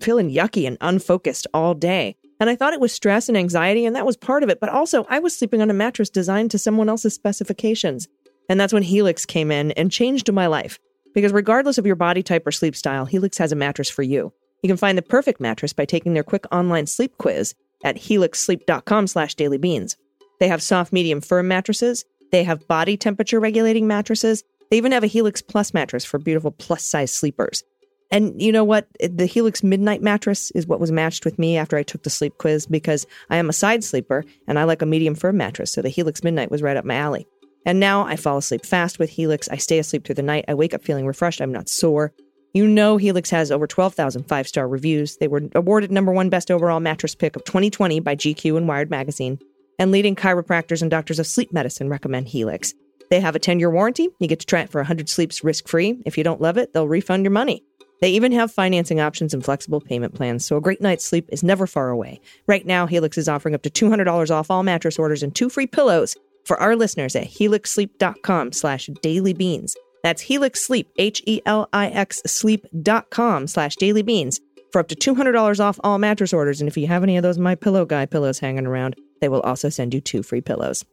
feeling 0.01 0.31
yucky 0.31 0.67
and 0.67 0.79
unfocused 0.81 1.47
all 1.55 1.75
day. 1.75 2.17
And 2.41 2.51
I 2.51 2.57
thought 2.57 2.73
it 2.73 2.81
was 2.81 2.93
stress 2.93 3.29
and 3.29 3.39
anxiety, 3.39 3.87
and 3.87 3.95
that 3.95 4.07
was 4.07 4.17
part 4.17 4.43
of 4.43 4.49
it. 4.49 4.61
But 4.61 4.71
also, 4.71 5.07
I 5.09 5.21
was 5.21 5.37
sleeping 5.37 5.63
on 5.63 5.71
a 5.71 5.75
mattress 5.75 6.11
designed 6.11 6.51
to 6.51 6.59
someone 6.59 6.89
else's 6.89 7.15
specifications. 7.15 8.09
And 8.49 8.59
that's 8.59 8.73
when 8.73 8.83
Helix 8.83 9.25
came 9.25 9.51
in 9.51 9.71
and 9.73 9.91
changed 9.91 10.31
my 10.33 10.47
life. 10.47 10.79
Because 11.15 11.33
regardless 11.33 11.79
of 11.79 11.87
your 11.87 11.97
body 11.97 12.23
type 12.23 12.47
or 12.47 12.53
sleep 12.53 12.75
style, 12.75 13.05
Helix 13.07 13.39
has 13.39 13.53
a 13.53 13.57
mattress 13.57 13.89
for 13.89 14.03
you. 14.03 14.33
You 14.63 14.69
can 14.69 14.77
find 14.77 14.99
the 14.99 15.03
perfect 15.03 15.41
mattress 15.41 15.73
by 15.73 15.85
taking 15.85 16.15
their 16.15 16.25
quick 16.25 16.45
online 16.53 16.87
sleep 16.87 17.17
quiz 17.19 17.55
at 17.85 17.97
helixsleep.com 17.97 19.07
slash 19.07 19.37
dailybeans. 19.37 19.97
They 20.41 20.49
have 20.49 20.63
soft, 20.63 20.93
medium, 20.93 21.21
firm 21.21 21.49
mattresses. 21.49 22.05
They 22.33 22.45
have 22.45 22.67
body 22.67 22.97
temperature 22.97 23.41
regulating 23.41 23.87
mattresses. 23.87 24.43
They 24.71 24.77
even 24.77 24.93
have 24.93 25.05
a 25.05 25.09
Helix 25.09 25.43
Plus 25.43 25.73
mattress 25.75 26.05
for 26.05 26.19
beautiful 26.19 26.51
plus 26.51 26.85
size 26.85 27.13
sleepers. 27.13 27.63
And 28.11 28.41
you 28.41 28.53
know 28.53 28.65
what? 28.65 28.87
The 29.01 29.27
Helix 29.27 29.63
Midnight 29.63 30.03
mattress 30.03 30.51
is 30.53 30.67
what 30.67 30.81
was 30.81 30.93
matched 30.93 31.25
with 31.25 31.39
me 31.39 31.57
after 31.57 31.77
I 31.77 31.83
took 31.83 32.03
the 32.03 32.11
sleep 32.11 32.39
quiz 32.39 32.67
because 32.67 33.07
I 33.31 33.37
am 33.37 33.49
a 33.49 33.53
side 33.53 33.83
sleeper 33.83 34.25
and 34.47 34.59
I 34.59 34.65
like 34.65 34.83
a 34.83 34.87
medium 34.87 35.15
firm 35.15 35.37
mattress. 35.37 35.73
So 35.73 35.83
the 35.83 35.89
Helix 35.89 36.23
Midnight 36.23 36.51
was 36.51 36.63
right 36.63 36.77
up 36.77 36.85
my 36.85 36.95
alley. 36.95 37.27
And 37.67 37.81
now 37.81 38.05
I 38.05 38.17
fall 38.17 38.37
asleep 38.37 38.65
fast 38.65 38.99
with 38.99 39.11
Helix. 39.11 39.49
I 39.49 39.57
stay 39.57 39.79
asleep 39.79 40.05
through 40.05 40.17
the 40.17 40.23
night. 40.23 40.45
I 40.49 40.55
wake 40.55 40.75
up 40.75 40.85
feeling 40.85 41.07
refreshed. 41.07 41.41
I'm 41.41 41.53
not 41.53 41.69
sore. 41.69 42.13
You 42.53 42.69
know, 42.69 42.99
Helix 42.99 43.31
has 43.31 43.51
over 43.51 43.67
12,000 43.67 44.25
five 44.25 44.47
star 44.47 44.69
reviews. 44.69 45.17
They 45.17 45.27
were 45.27 45.43
awarded 45.55 45.91
number 45.91 46.13
one 46.13 46.31
best 46.31 46.51
overall 46.51 46.79
mattress 46.79 47.15
pick 47.15 47.35
of 47.37 47.45
2020 47.45 48.01
by 48.01 48.15
GQ 48.15 48.57
and 48.57 48.69
Wired 48.69 48.91
Magazine. 48.91 49.41
And 49.79 49.91
leading 49.91 50.15
chiropractors 50.15 50.83
and 50.83 50.91
doctors 50.91 51.19
of 51.19 51.27
sleep 51.27 51.53
medicine 51.53 51.89
recommend 51.89 52.29
Helix. 52.29 52.75
They 53.11 53.21
have 53.21 53.37
a 53.37 53.39
10 53.39 53.59
year 53.59 53.71
warranty. 53.71 54.09
You 54.19 54.29
get 54.29 54.41
to 54.41 54.47
try 54.47 54.61
it 54.61 54.71
for 54.71 54.81
100 54.81 55.09
sleeps 55.09 55.45
risk 55.45 55.69
free. 55.69 56.01
If 56.07 56.17
you 56.17 56.25
don't 56.25 56.41
love 56.41 56.57
it, 56.57 56.73
they'll 56.73 56.89
refund 56.89 57.25
your 57.25 57.33
money. 57.33 57.63
They 58.01 58.11
even 58.11 58.33
have 58.33 58.51
financing 58.51 59.01
options 59.01 59.33
and 59.33 59.45
flexible 59.45 59.81
payment 59.81 60.15
plans, 60.15 60.45
so 60.45 60.57
a 60.57 60.61
great 60.61 60.81
night's 60.81 61.05
sleep 61.05 61.29
is 61.33 61.43
never 61.43 61.67
far 61.67 61.91
away. 61.91 62.21
Right 62.47 62.67
now, 62.67 62.87
Helix 62.87 63.17
is 63.17 63.29
offering 63.29 63.55
up 63.55 63.63
to 63.63 63.71
$200 63.71 64.31
off 64.31 64.51
all 64.51 64.63
mattress 64.63 64.99
orders 64.99 65.23
and 65.23 65.35
two 65.35 65.49
free 65.49 65.67
pillows 65.67 66.17
for 66.45 66.59
our 66.59 66.77
listeners 66.77 67.17
at 67.17 67.29
helixsleep.com 67.29 68.53
slash 68.53 68.91
dailybeans. 69.03 69.75
That's 70.03 70.21
Helix 70.21 70.61
Sleep, 70.61 70.89
H-E-L-I-X 70.99 72.23
sleep.com 72.27 73.47
slash 73.47 73.77
dailybeans 73.77 74.41
for 74.71 74.81
up 74.81 74.89
to 74.89 74.95
$200 74.97 75.61
off 75.61 75.81
all 75.83 75.99
mattress 75.99 76.35
orders. 76.35 76.61
And 76.61 76.69
if 76.69 76.77
you 76.77 76.87
have 76.89 77.05
any 77.05 77.17
of 77.17 77.23
those 77.23 77.39
My 77.39 77.55
Pillow 77.55 77.87
Guy 77.87 78.05
pillows 78.05 78.39
hanging 78.39 78.67
around, 78.67 78.97
they 79.21 79.29
will 79.29 79.41
also 79.41 79.69
send 79.69 79.95
you 79.95 80.01
two 80.01 80.23
free 80.23 80.41
pillows. 80.41 80.85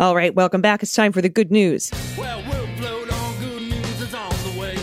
All 0.00 0.14
right, 0.14 0.34
welcome 0.34 0.60
back. 0.60 0.82
It's 0.82 0.92
time 0.92 1.12
for 1.12 1.20
the 1.20 1.28
good 1.28 1.50
news. 1.50 1.90
Well, 2.16 2.42
we'll 2.48 2.66
good 3.40 3.62
news 3.62 4.00
is 4.00 4.14
on 4.14 4.30
the 4.30 4.60
way. 4.60 4.76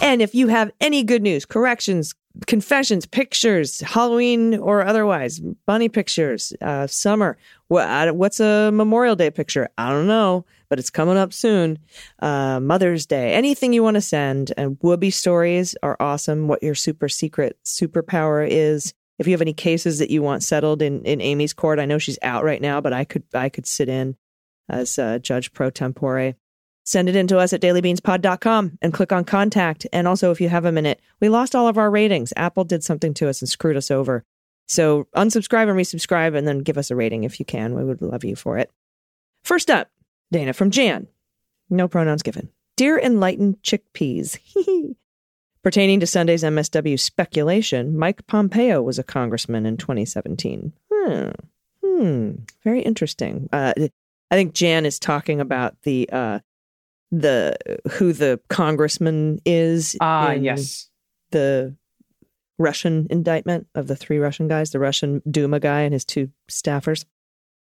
And 0.00 0.22
if 0.22 0.34
you 0.34 0.48
have 0.48 0.70
any 0.80 1.02
good 1.02 1.22
news, 1.22 1.44
corrections, 1.44 2.14
confessions, 2.46 3.06
pictures, 3.06 3.80
Halloween 3.80 4.54
or 4.58 4.84
otherwise, 4.84 5.40
bunny 5.66 5.88
pictures, 5.88 6.52
uh, 6.62 6.86
summer, 6.86 7.36
what, 7.68 8.14
what's 8.14 8.40
a 8.40 8.70
Memorial 8.72 9.16
Day 9.16 9.30
picture? 9.30 9.68
I 9.76 9.90
don't 9.90 10.06
know, 10.06 10.46
but 10.68 10.78
it's 10.78 10.90
coming 10.90 11.16
up 11.16 11.32
soon. 11.32 11.78
Uh, 12.20 12.60
Mother's 12.60 13.06
Day, 13.06 13.32
anything 13.34 13.72
you 13.72 13.82
want 13.82 13.94
to 13.94 14.00
send. 14.00 14.52
And 14.56 14.78
Whoopi 14.80 15.12
stories 15.12 15.76
are 15.82 15.96
awesome. 16.00 16.48
What 16.48 16.62
your 16.62 16.74
super 16.74 17.08
secret 17.08 17.58
superpower 17.64 18.46
is. 18.48 18.94
If 19.18 19.26
you 19.26 19.32
have 19.32 19.40
any 19.40 19.54
cases 19.54 19.98
that 20.00 20.10
you 20.10 20.22
want 20.22 20.42
settled 20.42 20.82
in, 20.82 21.02
in 21.04 21.20
Aimee's 21.20 21.54
court, 21.54 21.78
I 21.78 21.86
know 21.86 21.96
she's 21.96 22.18
out 22.20 22.44
right 22.44 22.60
now, 22.60 22.82
but 22.82 22.92
I 22.92 23.04
could 23.04 23.22
I 23.32 23.48
could 23.48 23.66
sit 23.66 23.88
in 23.88 24.16
as 24.68 24.98
uh, 24.98 25.18
judge 25.18 25.52
pro 25.52 25.70
tempore 25.70 26.34
send 26.86 27.08
it 27.08 27.16
in 27.16 27.26
to 27.26 27.38
us 27.38 27.52
at 27.52 27.60
dailybeanspod.com 27.60 28.78
and 28.80 28.94
click 28.94 29.12
on 29.12 29.24
contact. 29.24 29.86
And 29.92 30.08
also, 30.08 30.30
if 30.30 30.40
you 30.40 30.48
have 30.48 30.64
a 30.64 30.72
minute, 30.72 31.00
we 31.20 31.28
lost 31.28 31.54
all 31.54 31.68
of 31.68 31.76
our 31.76 31.90
ratings. 31.90 32.32
Apple 32.36 32.64
did 32.64 32.84
something 32.84 33.12
to 33.14 33.28
us 33.28 33.42
and 33.42 33.48
screwed 33.48 33.76
us 33.76 33.90
over. 33.90 34.24
So 34.68 35.08
unsubscribe 35.14 35.68
and 35.68 35.78
resubscribe 35.78 36.36
and 36.36 36.46
then 36.46 36.60
give 36.60 36.78
us 36.78 36.90
a 36.90 36.96
rating 36.96 37.24
if 37.24 37.38
you 37.38 37.44
can. 37.44 37.74
We 37.74 37.84
would 37.84 38.00
love 38.00 38.24
you 38.24 38.36
for 38.36 38.56
it. 38.56 38.70
First 39.44 39.70
up, 39.70 39.90
Dana 40.30 40.52
from 40.52 40.70
Jan. 40.70 41.06
No 41.70 41.88
pronouns 41.88 42.22
given. 42.22 42.50
Dear 42.76 42.98
enlightened 42.98 43.62
chickpeas. 43.62 44.38
Pertaining 45.62 45.98
to 46.00 46.06
Sunday's 46.06 46.44
MSW 46.44 46.98
speculation, 47.00 47.98
Mike 47.98 48.26
Pompeo 48.26 48.82
was 48.82 48.98
a 48.98 49.02
congressman 49.02 49.66
in 49.66 49.76
2017. 49.76 50.72
Hmm. 50.92 51.28
Hmm. 51.84 52.30
Very 52.62 52.82
interesting. 52.82 53.48
Uh, 53.52 53.72
I 54.30 54.34
think 54.34 54.54
Jan 54.54 54.86
is 54.86 54.98
talking 54.98 55.40
about 55.40 55.74
the 55.82 56.08
uh, 56.12 56.40
the 57.10 57.56
who 57.92 58.12
the 58.12 58.40
congressman 58.48 59.40
is. 59.44 59.96
Ah, 60.00 60.32
in 60.32 60.44
yes. 60.44 60.88
The 61.30 61.74
Russian 62.58 63.06
indictment 63.10 63.66
of 63.74 63.86
the 63.86 63.96
three 63.96 64.18
Russian 64.18 64.48
guys, 64.48 64.70
the 64.70 64.78
Russian 64.78 65.22
Duma 65.30 65.60
guy 65.60 65.82
and 65.82 65.92
his 65.92 66.04
two 66.04 66.30
staffers. 66.48 67.04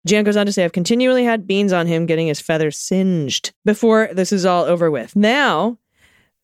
Jan 0.06 0.24
goes 0.24 0.36
on 0.36 0.46
to 0.46 0.52
say, 0.52 0.64
I've 0.64 0.72
continually 0.72 1.24
had 1.24 1.46
beans 1.46 1.72
on 1.72 1.86
him 1.86 2.06
getting 2.06 2.28
his 2.28 2.40
feathers 2.40 2.78
singed 2.78 3.52
before 3.64 4.08
this 4.12 4.32
is 4.32 4.46
all 4.46 4.64
over 4.64 4.90
with. 4.90 5.16
Now, 5.16 5.78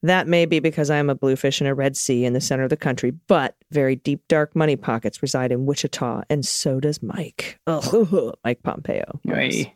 that 0.03 0.27
may 0.27 0.47
be 0.47 0.59
because 0.59 0.91
I 0.91 0.97
am 0.97 1.09
a 1.09 1.15
bluefish 1.15 1.61
in 1.61 1.69
a 1.69 1.75
red 1.75 1.97
sea 1.97 2.25
in 2.25 2.33
the 2.33 2.41
center 2.41 2.65
of 2.65 2.71
the 2.71 2.77
country, 2.77 3.13
but 3.29 3.55
very 3.71 3.95
deep, 3.95 4.27
dark 4.27 4.57
money 4.57 4.75
pockets 4.75 5.23
reside 5.23 5.53
in 5.53 5.65
Wichita, 5.65 6.23
and 6.29 6.45
so 6.45 6.81
does 6.81 7.03
Mike. 7.03 7.61
Ugh, 7.69 8.35
Mike 8.45 8.65
Pompeo. 8.65 9.21
Oy. 9.31 9.73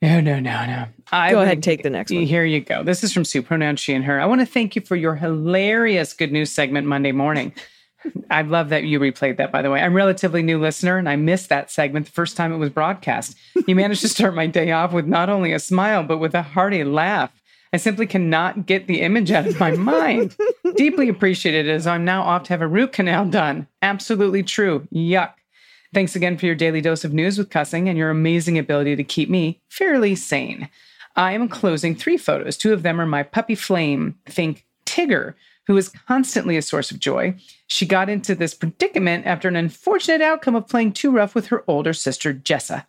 No, 0.00 0.20
no, 0.20 0.38
no, 0.38 0.66
no. 0.66 0.86
I 1.10 1.32
Go 1.32 1.40
ahead 1.40 1.54
and 1.54 1.64
take 1.64 1.82
the 1.82 1.90
next 1.90 2.12
one. 2.12 2.22
Here 2.22 2.44
you 2.44 2.60
go. 2.60 2.84
This 2.84 3.02
is 3.02 3.12
from 3.12 3.24
Sue, 3.24 3.42
pronoun 3.42 3.76
she 3.76 3.92
and 3.94 4.04
her. 4.04 4.20
I 4.20 4.26
want 4.26 4.40
to 4.40 4.46
thank 4.46 4.76
you 4.76 4.82
for 4.82 4.96
your 4.96 5.16
hilarious 5.16 6.12
good 6.12 6.30
news 6.30 6.52
segment 6.52 6.86
Monday 6.86 7.12
morning. 7.12 7.54
I 8.30 8.42
love 8.42 8.68
that 8.70 8.84
you 8.84 8.98
replayed 9.00 9.36
that, 9.36 9.52
by 9.52 9.62
the 9.62 9.70
way. 9.70 9.80
I'm 9.80 9.92
a 9.92 9.94
relatively 9.94 10.42
new 10.42 10.60
listener 10.60 10.98
and 10.98 11.08
I 11.08 11.16
missed 11.16 11.48
that 11.48 11.70
segment 11.70 12.06
the 12.06 12.12
first 12.12 12.36
time 12.36 12.52
it 12.52 12.58
was 12.58 12.70
broadcast. 12.70 13.36
You 13.66 13.74
managed 13.74 14.00
to 14.02 14.08
start 14.08 14.34
my 14.34 14.46
day 14.46 14.72
off 14.72 14.92
with 14.92 15.06
not 15.06 15.28
only 15.28 15.52
a 15.52 15.58
smile, 15.58 16.02
but 16.02 16.18
with 16.18 16.34
a 16.34 16.42
hearty 16.42 16.84
laugh. 16.84 17.32
I 17.72 17.76
simply 17.76 18.06
cannot 18.06 18.66
get 18.66 18.86
the 18.86 19.00
image 19.00 19.32
out 19.32 19.46
of 19.46 19.58
my 19.58 19.72
mind. 19.72 20.36
Deeply 20.76 21.08
appreciated 21.08 21.68
as 21.68 21.86
I'm 21.86 22.04
now 22.04 22.22
off 22.22 22.44
to 22.44 22.52
have 22.52 22.62
a 22.62 22.68
root 22.68 22.92
canal 22.92 23.26
done. 23.26 23.66
Absolutely 23.82 24.44
true. 24.44 24.86
Yuck. 24.94 25.32
Thanks 25.92 26.16
again 26.16 26.36
for 26.36 26.46
your 26.46 26.54
daily 26.54 26.80
dose 26.80 27.04
of 27.04 27.12
news 27.12 27.38
with 27.38 27.50
cussing 27.50 27.88
and 27.88 27.98
your 27.98 28.10
amazing 28.10 28.58
ability 28.58 28.96
to 28.96 29.04
keep 29.04 29.28
me 29.30 29.60
fairly 29.68 30.14
sane. 30.14 30.68
I 31.16 31.32
am 31.32 31.48
closing 31.48 31.94
three 31.94 32.16
photos. 32.16 32.56
Two 32.56 32.72
of 32.72 32.82
them 32.82 33.00
are 33.00 33.06
my 33.06 33.22
puppy 33.22 33.54
Flame, 33.54 34.18
think 34.26 34.66
Tigger, 34.86 35.34
who 35.66 35.76
is 35.76 35.88
constantly 35.88 36.56
a 36.56 36.62
source 36.62 36.90
of 36.90 36.98
joy. 37.00 37.34
She 37.66 37.86
got 37.86 38.08
into 38.08 38.34
this 38.34 38.54
predicament 38.54 39.26
after 39.26 39.48
an 39.48 39.56
unfortunate 39.56 40.20
outcome 40.20 40.54
of 40.54 40.68
playing 40.68 40.92
too 40.92 41.10
rough 41.10 41.34
with 41.34 41.46
her 41.46 41.64
older 41.66 41.92
sister, 41.92 42.34
Jessa. 42.34 42.86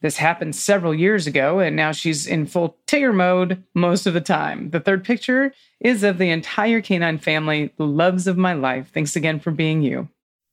This 0.00 0.16
happened 0.18 0.54
several 0.54 0.94
years 0.94 1.26
ago, 1.26 1.60
and 1.60 1.74
now 1.76 1.92
she's 1.92 2.26
in 2.26 2.44
full 2.46 2.76
Tigger 2.86 3.14
mode 3.14 3.62
most 3.74 4.06
of 4.06 4.12
the 4.12 4.20
time. 4.20 4.70
The 4.70 4.80
third 4.80 5.02
picture 5.04 5.54
is 5.80 6.02
of 6.02 6.18
the 6.18 6.28
entire 6.30 6.82
canine 6.82 7.18
family, 7.18 7.72
the 7.78 7.86
loves 7.86 8.26
of 8.26 8.36
my 8.36 8.52
life. 8.52 8.90
Thanks 8.92 9.16
again 9.16 9.40
for 9.40 9.50
being 9.50 9.82
you. 9.82 10.08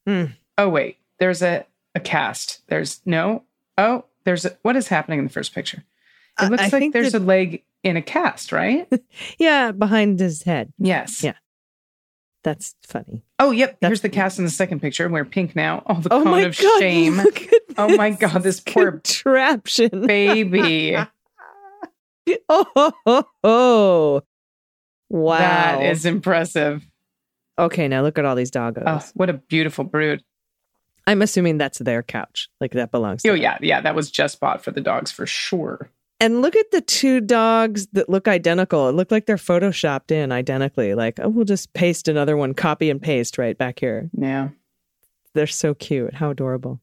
Hmm. 0.07 0.25
Oh, 0.57 0.69
wait, 0.69 0.97
there's 1.19 1.41
a, 1.41 1.65
a 1.95 1.99
cast. 1.99 2.61
There's 2.67 3.01
no, 3.05 3.43
oh, 3.77 4.05
there's 4.23 4.45
a, 4.45 4.57
what 4.61 4.77
is 4.77 4.87
happening 4.87 5.19
in 5.19 5.25
the 5.25 5.31
first 5.31 5.53
picture? 5.53 5.83
It 6.41 6.49
looks 6.49 6.63
I 6.73 6.77
like 6.79 6.93
there's 6.93 7.11
that- 7.11 7.21
a 7.21 7.25
leg 7.25 7.63
in 7.83 7.97
a 7.97 8.01
cast, 8.01 8.51
right? 8.53 8.87
Yeah, 9.37 9.71
behind 9.73 10.19
his 10.19 10.43
head. 10.43 10.71
yes. 10.77 11.23
Yeah. 11.23 11.33
That's 12.43 12.75
funny. 12.83 13.23
Oh, 13.39 13.51
yep. 13.51 13.77
That's- 13.79 13.89
Here's 13.89 14.01
the 14.01 14.09
cast 14.09 14.39
in 14.39 14.45
the 14.45 14.51
second 14.51 14.81
picture 14.81 15.07
where 15.09 15.23
Pink 15.25 15.55
now, 15.55 15.83
oh, 15.85 16.01
the 16.01 16.11
Oh 16.13 16.23
cone 16.23 16.43
of 16.43 16.57
god! 16.57 16.79
shame. 16.79 17.21
Oh 17.77 17.95
my 17.95 18.09
God, 18.09 18.43
this 18.43 18.59
poor 18.59 18.91
contraption. 18.91 19.89
baby. 20.07 20.97
Oh, 22.49 22.93
oh, 23.07 23.23
oh, 23.43 24.21
wow! 25.09 25.37
That 25.39 25.81
is 25.83 26.05
impressive. 26.05 26.85
okay. 27.57 27.87
Now 27.87 28.01
look 28.03 28.17
at 28.19 28.25
all 28.25 28.35
these 28.35 28.51
doggos. 28.51 28.83
Oh, 28.85 29.01
what 29.15 29.29
a 29.29 29.33
beautiful 29.33 29.83
brood. 29.85 30.21
I'm 31.07 31.21
assuming 31.21 31.57
that's 31.57 31.79
their 31.79 32.03
couch. 32.03 32.49
Like 32.59 32.73
that 32.73 32.91
belongs. 32.91 33.23
to 33.23 33.29
Oh, 33.29 33.33
them. 33.33 33.41
yeah. 33.41 33.57
Yeah. 33.61 33.81
That 33.81 33.95
was 33.95 34.11
just 34.11 34.39
bought 34.39 34.63
for 34.63 34.71
the 34.71 34.81
dogs 34.81 35.11
for 35.11 35.25
sure. 35.25 35.89
And 36.21 36.43
look 36.43 36.55
at 36.55 36.69
the 36.69 36.81
two 36.81 37.19
dogs 37.19 37.87
that 37.93 38.07
look 38.07 38.27
identical. 38.27 38.87
It 38.87 38.91
looked 38.91 39.11
like 39.11 39.25
they're 39.25 39.37
photoshopped 39.37 40.11
in 40.11 40.31
identically. 40.31 40.93
Like, 40.93 41.19
oh, 41.19 41.29
we'll 41.29 41.45
just 41.45 41.73
paste 41.73 42.07
another 42.07 42.37
one, 42.37 42.53
copy 42.53 42.91
and 42.91 43.01
paste 43.01 43.39
right 43.39 43.57
back 43.57 43.79
here. 43.79 44.07
Yeah. 44.15 44.49
They're 45.33 45.47
so 45.47 45.73
cute. 45.73 46.13
How 46.13 46.29
adorable. 46.29 46.79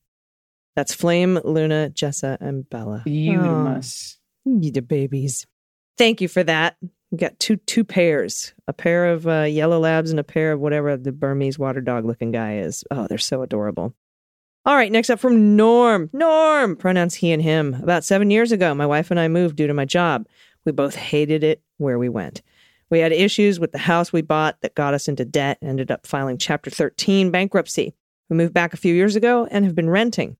That's 0.74 0.92
Flame, 0.92 1.38
Luna, 1.44 1.92
Jessa, 1.94 2.36
and 2.40 2.68
Bella. 2.68 3.04
Beautimous. 3.06 4.18
Oh, 4.44 4.58
you 4.60 4.72
the 4.72 4.82
babies. 4.82 5.46
Thank 5.96 6.20
you 6.20 6.26
for 6.26 6.42
that. 6.42 6.76
We 7.12 7.18
got 7.18 7.38
two 7.38 7.56
two 7.58 7.84
pairs, 7.84 8.54
a 8.66 8.72
pair 8.72 9.06
of 9.06 9.28
uh, 9.28 9.42
yellow 9.42 9.78
labs 9.78 10.10
and 10.10 10.18
a 10.18 10.24
pair 10.24 10.50
of 10.50 10.60
whatever 10.60 10.96
the 10.96 11.12
Burmese 11.12 11.60
water 11.60 11.80
dog 11.80 12.04
looking 12.04 12.32
guy 12.32 12.58
is. 12.58 12.82
Oh, 12.90 13.06
they're 13.08 13.18
so 13.18 13.42
adorable. 13.42 13.94
All 14.68 14.76
right, 14.76 14.92
next 14.92 15.08
up 15.08 15.18
from 15.18 15.56
Norm. 15.56 16.10
Norm, 16.12 16.76
pronouns 16.76 17.14
he 17.14 17.32
and 17.32 17.40
him. 17.40 17.78
About 17.82 18.04
seven 18.04 18.30
years 18.30 18.52
ago, 18.52 18.74
my 18.74 18.84
wife 18.84 19.10
and 19.10 19.18
I 19.18 19.26
moved 19.26 19.56
due 19.56 19.66
to 19.66 19.72
my 19.72 19.86
job. 19.86 20.28
We 20.66 20.72
both 20.72 20.94
hated 20.94 21.42
it 21.42 21.62
where 21.78 21.98
we 21.98 22.10
went. 22.10 22.42
We 22.90 22.98
had 22.98 23.10
issues 23.10 23.58
with 23.58 23.72
the 23.72 23.78
house 23.78 24.12
we 24.12 24.20
bought 24.20 24.60
that 24.60 24.74
got 24.74 24.92
us 24.92 25.08
into 25.08 25.24
debt, 25.24 25.56
ended 25.62 25.90
up 25.90 26.06
filing 26.06 26.36
Chapter 26.36 26.68
13 26.68 27.30
bankruptcy. 27.30 27.94
We 28.28 28.36
moved 28.36 28.52
back 28.52 28.74
a 28.74 28.76
few 28.76 28.94
years 28.94 29.16
ago 29.16 29.48
and 29.50 29.64
have 29.64 29.74
been 29.74 29.88
renting. 29.88 30.36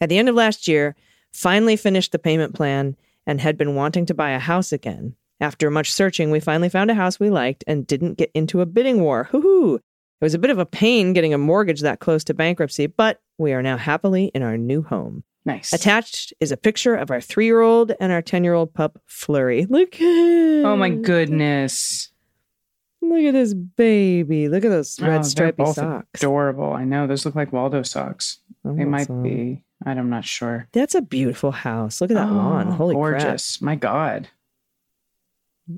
At 0.00 0.10
the 0.10 0.18
end 0.18 0.28
of 0.28 0.36
last 0.36 0.68
year, 0.68 0.94
finally 1.32 1.74
finished 1.74 2.12
the 2.12 2.20
payment 2.20 2.54
plan 2.54 2.96
and 3.26 3.40
had 3.40 3.58
been 3.58 3.74
wanting 3.74 4.06
to 4.06 4.14
buy 4.14 4.30
a 4.30 4.38
house 4.38 4.70
again. 4.70 5.16
After 5.40 5.72
much 5.72 5.92
searching, 5.92 6.30
we 6.30 6.38
finally 6.38 6.68
found 6.68 6.92
a 6.92 6.94
house 6.94 7.18
we 7.18 7.30
liked 7.30 7.64
and 7.66 7.84
didn't 7.84 8.14
get 8.14 8.30
into 8.32 8.60
a 8.60 8.66
bidding 8.66 9.00
war. 9.00 9.24
Hoo-hoo! 9.32 9.80
It 10.22 10.24
was 10.24 10.34
a 10.34 10.38
bit 10.38 10.50
of 10.52 10.58
a 10.60 10.64
pain 10.64 11.14
getting 11.14 11.34
a 11.34 11.38
mortgage 11.38 11.80
that 11.80 11.98
close 11.98 12.22
to 12.24 12.34
bankruptcy, 12.34 12.86
but 12.86 13.20
we 13.38 13.52
are 13.52 13.60
now 13.60 13.76
happily 13.76 14.26
in 14.26 14.42
our 14.44 14.56
new 14.56 14.80
home. 14.80 15.24
Nice. 15.44 15.72
Attached 15.72 16.32
is 16.38 16.52
a 16.52 16.56
picture 16.56 16.94
of 16.94 17.10
our 17.10 17.20
three 17.20 17.46
year 17.46 17.60
old 17.60 17.90
and 17.98 18.12
our 18.12 18.22
10 18.22 18.44
year 18.44 18.54
old 18.54 18.72
pup, 18.72 19.00
Flurry. 19.06 19.66
Look 19.68 19.96
at 19.96 20.00
him. 20.00 20.64
oh, 20.64 20.76
my 20.76 20.90
goodness. 20.90 22.12
Look 23.00 23.24
at 23.24 23.32
this 23.32 23.52
baby. 23.52 24.48
Look 24.48 24.64
at 24.64 24.68
those 24.68 24.96
Oh, 25.02 25.06
red 25.06 25.14
they're 25.16 25.24
stripy 25.24 25.66
socks. 25.66 26.22
Adorable. 26.22 26.72
I 26.72 26.84
know. 26.84 27.08
Those 27.08 27.26
look 27.26 27.34
like 27.34 27.52
Waldo 27.52 27.82
socks. 27.82 28.38
Oh, 28.64 28.76
They 28.76 28.84
might 28.84 29.08
be. 29.24 29.64
I'm 29.84 30.08
not 30.08 30.24
sure. 30.24 30.68
That's 30.70 30.94
a 30.94 31.02
beautiful 31.02 31.50
house. 31.50 32.00
Look 32.00 32.12
at 32.12 32.14
that 32.14 32.28
oh, 32.28 32.34
lawn. 32.34 32.68
Oh, 32.68 32.72
Holy 32.74 32.94
crap. 32.94 33.20
gorgeous. 33.22 33.60
My 33.60 33.74
God. 33.74 34.28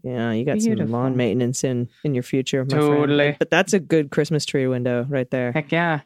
Yeah, 0.03 0.33
you 0.33 0.44
got 0.44 0.62
some 0.62 0.90
lawn 0.90 1.16
maintenance 1.16 1.62
in 1.62 1.88
in 2.05 2.14
your 2.14 2.23
future, 2.23 2.64
my 2.64 2.70
friend. 2.70 2.83
Totally. 2.83 3.37
But 3.38 3.51
that's 3.51 3.73
a 3.73 3.81
good 3.81 4.11
Christmas 4.11 4.44
tree 4.47 4.66
window 4.66 5.07
right 5.09 5.31
there. 5.31 5.53
Heck 5.53 5.70
yeah. 5.70 6.01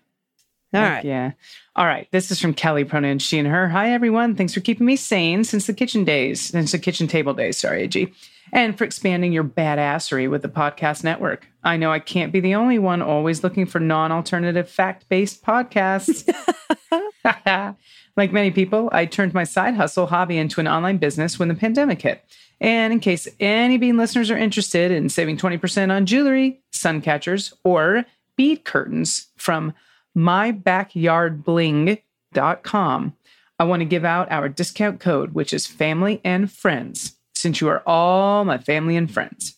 All 0.74 0.80
Heck 0.80 0.96
right. 0.96 1.04
Yeah. 1.04 1.32
All 1.76 1.86
right. 1.86 2.08
This 2.10 2.30
is 2.30 2.40
from 2.40 2.52
Kelly, 2.52 2.84
pronoun 2.84 3.18
she 3.18 3.38
and 3.38 3.48
her. 3.48 3.68
Hi, 3.68 3.92
everyone. 3.92 4.34
Thanks 4.34 4.52
for 4.52 4.60
keeping 4.60 4.86
me 4.86 4.96
sane 4.96 5.44
since 5.44 5.66
the 5.66 5.72
kitchen 5.72 6.04
days, 6.04 6.42
since 6.42 6.72
the 6.72 6.78
kitchen 6.78 7.06
table 7.06 7.32
days. 7.32 7.56
Sorry, 7.56 7.84
AG. 7.84 8.12
And 8.52 8.76
for 8.76 8.84
expanding 8.84 9.32
your 9.32 9.44
badassery 9.44 10.28
with 10.28 10.42
the 10.42 10.48
podcast 10.48 11.04
network. 11.04 11.46
I 11.62 11.76
know 11.76 11.90
I 11.90 11.98
can't 12.00 12.32
be 12.32 12.40
the 12.40 12.54
only 12.54 12.78
one 12.78 13.02
always 13.02 13.42
looking 13.42 13.66
for 13.66 13.80
non 13.80 14.12
alternative 14.12 14.68
fact 14.68 15.08
based 15.08 15.42
podcasts. 15.42 16.28
like 18.16 18.32
many 18.32 18.50
people, 18.50 18.88
I 18.92 19.06
turned 19.06 19.34
my 19.34 19.44
side 19.44 19.74
hustle 19.74 20.06
hobby 20.06 20.38
into 20.38 20.60
an 20.60 20.68
online 20.68 20.98
business 20.98 21.38
when 21.38 21.48
the 21.48 21.54
pandemic 21.54 22.02
hit. 22.02 22.24
And 22.60 22.92
in 22.92 23.00
case 23.00 23.28
any 23.38 23.78
Bean 23.78 23.96
listeners 23.96 24.30
are 24.30 24.36
interested 24.36 24.90
in 24.90 25.08
saving 25.08 25.36
20% 25.36 25.90
on 25.90 26.06
jewelry, 26.06 26.60
sun 26.72 27.00
catchers, 27.00 27.54
or 27.64 28.04
bead 28.36 28.64
curtains 28.64 29.28
from 29.36 29.74
mybackyardbling.com, 30.16 33.14
I 33.60 33.64
want 33.64 33.80
to 33.80 33.86
give 33.86 34.04
out 34.04 34.30
our 34.30 34.48
discount 34.48 35.00
code, 35.00 35.34
which 35.34 35.52
is 35.52 35.66
family 35.66 36.20
and 36.24 36.50
friends, 36.50 37.16
since 37.34 37.60
you 37.60 37.68
are 37.68 37.82
all 37.86 38.44
my 38.44 38.58
family 38.58 38.96
and 38.96 39.12
friends. 39.12 39.57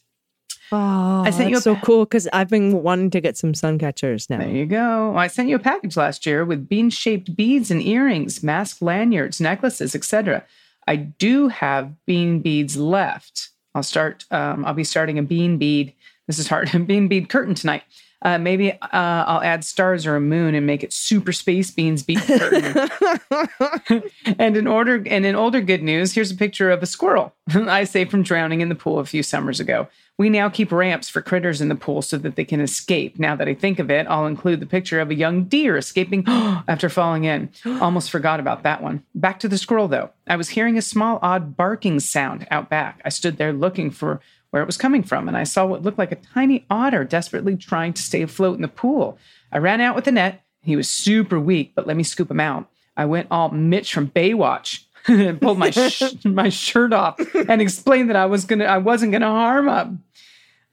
Oh, 0.72 1.22
I 1.24 1.30
sent 1.30 1.50
you 1.50 1.56
a 1.56 1.60
so 1.60 1.76
cool 1.76 2.04
because 2.04 2.28
I've 2.32 2.48
been 2.48 2.82
wanting 2.82 3.10
to 3.10 3.20
get 3.20 3.36
some 3.36 3.54
sun 3.54 3.78
catchers 3.78 4.30
now. 4.30 4.38
There 4.38 4.48
you 4.48 4.66
go. 4.66 5.16
I 5.16 5.26
sent 5.26 5.48
you 5.48 5.56
a 5.56 5.60
package 5.60 5.96
last 5.96 6.24
year 6.26 6.44
with 6.44 6.68
bean 6.68 6.90
shaped 6.90 7.34
beads 7.34 7.70
and 7.70 7.82
earrings, 7.82 8.42
mask 8.42 8.80
lanyards, 8.80 9.40
necklaces, 9.40 9.94
etc. 9.94 10.44
I 10.86 10.96
do 10.96 11.48
have 11.48 11.92
bean 12.06 12.40
beads 12.40 12.76
left. 12.76 13.50
I'll 13.74 13.82
start. 13.82 14.24
Um, 14.30 14.64
I'll 14.64 14.74
be 14.74 14.84
starting 14.84 15.18
a 15.18 15.22
bean 15.22 15.58
bead. 15.58 15.92
This 16.26 16.38
is 16.38 16.48
hard. 16.48 16.70
bean 16.86 17.08
bead 17.08 17.28
curtain 17.28 17.54
tonight. 17.54 17.82
Uh, 18.22 18.38
maybe 18.38 18.72
uh, 18.72 18.76
I'll 18.92 19.42
add 19.42 19.64
stars 19.64 20.06
or 20.06 20.16
a 20.16 20.20
moon 20.20 20.54
and 20.54 20.66
make 20.66 20.82
it 20.82 20.92
super 20.92 21.32
space 21.32 21.70
beans 21.70 22.02
bead 22.02 22.20
and 24.38 24.56
in 24.56 24.66
order 24.66 25.02
and 25.06 25.24
in 25.24 25.34
older 25.34 25.62
good 25.62 25.82
news, 25.82 26.12
here's 26.12 26.30
a 26.30 26.36
picture 26.36 26.70
of 26.70 26.82
a 26.82 26.86
squirrel 26.86 27.34
I 27.54 27.84
saved 27.84 28.10
from 28.10 28.22
drowning 28.22 28.60
in 28.60 28.68
the 28.68 28.74
pool 28.74 28.98
a 28.98 29.06
few 29.06 29.22
summers 29.22 29.58
ago. 29.58 29.88
We 30.18 30.28
now 30.28 30.50
keep 30.50 30.70
ramps 30.70 31.08
for 31.08 31.22
critters 31.22 31.62
in 31.62 31.70
the 31.70 31.74
pool 31.74 32.02
so 32.02 32.18
that 32.18 32.36
they 32.36 32.44
can 32.44 32.60
escape. 32.60 33.18
Now 33.18 33.34
that 33.36 33.48
I 33.48 33.54
think 33.54 33.78
of 33.78 33.90
it, 33.90 34.06
I'll 34.06 34.26
include 34.26 34.60
the 34.60 34.66
picture 34.66 35.00
of 35.00 35.08
a 35.08 35.14
young 35.14 35.44
deer 35.44 35.78
escaping 35.78 36.24
after 36.28 36.90
falling 36.90 37.24
in. 37.24 37.48
Almost 37.80 38.10
forgot 38.10 38.38
about 38.38 38.64
that 38.64 38.82
one. 38.82 39.02
Back 39.14 39.40
to 39.40 39.48
the 39.48 39.56
squirrel 39.56 39.88
though. 39.88 40.10
I 40.26 40.36
was 40.36 40.50
hearing 40.50 40.76
a 40.76 40.82
small 40.82 41.20
odd 41.22 41.56
barking 41.56 42.00
sound 42.00 42.46
out 42.50 42.68
back. 42.68 43.00
I 43.02 43.08
stood 43.08 43.38
there 43.38 43.54
looking 43.54 43.90
for 43.90 44.20
where 44.50 44.62
it 44.62 44.66
was 44.66 44.76
coming 44.76 45.02
from, 45.02 45.28
and 45.28 45.36
I 45.36 45.44
saw 45.44 45.64
what 45.64 45.82
looked 45.82 45.98
like 45.98 46.12
a 46.12 46.16
tiny 46.16 46.66
otter 46.70 47.04
desperately 47.04 47.56
trying 47.56 47.92
to 47.92 48.02
stay 48.02 48.22
afloat 48.22 48.56
in 48.56 48.62
the 48.62 48.68
pool. 48.68 49.18
I 49.52 49.58
ran 49.58 49.80
out 49.80 49.94
with 49.94 50.04
the 50.04 50.12
net. 50.12 50.42
He 50.62 50.76
was 50.76 50.88
super 50.88 51.38
weak, 51.38 51.72
but 51.74 51.86
let 51.86 51.96
me 51.96 52.02
scoop 52.02 52.30
him 52.30 52.40
out. 52.40 52.68
I 52.96 53.04
went 53.06 53.28
all 53.30 53.50
Mitch 53.50 53.94
from 53.94 54.08
Baywatch 54.08 54.84
and 55.06 55.40
pulled 55.42 55.58
my 55.58 55.70
sh- 55.70 56.14
my 56.24 56.48
shirt 56.48 56.92
off 56.92 57.18
and 57.34 57.62
explained 57.62 58.10
that 58.10 58.16
I 58.16 58.26
was 58.26 58.44
gonna 58.44 58.64
I 58.64 58.78
wasn't 58.78 59.12
gonna 59.12 59.26
harm 59.26 59.68
him. 59.68 60.04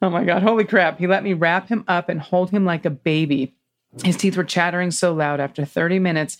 Oh 0.01 0.09
my 0.09 0.23
god, 0.23 0.43
holy 0.43 0.65
crap. 0.65 0.99
He 0.99 1.07
let 1.07 1.23
me 1.23 1.33
wrap 1.33 1.69
him 1.69 1.83
up 1.87 2.09
and 2.09 2.19
hold 2.19 2.51
him 2.51 2.65
like 2.65 2.85
a 2.85 2.89
baby. 2.89 3.55
His 4.03 4.17
teeth 4.17 4.37
were 4.37 4.43
chattering 4.43 4.91
so 4.91 5.13
loud 5.13 5.39
after 5.39 5.65
30 5.65 5.99
minutes. 5.99 6.37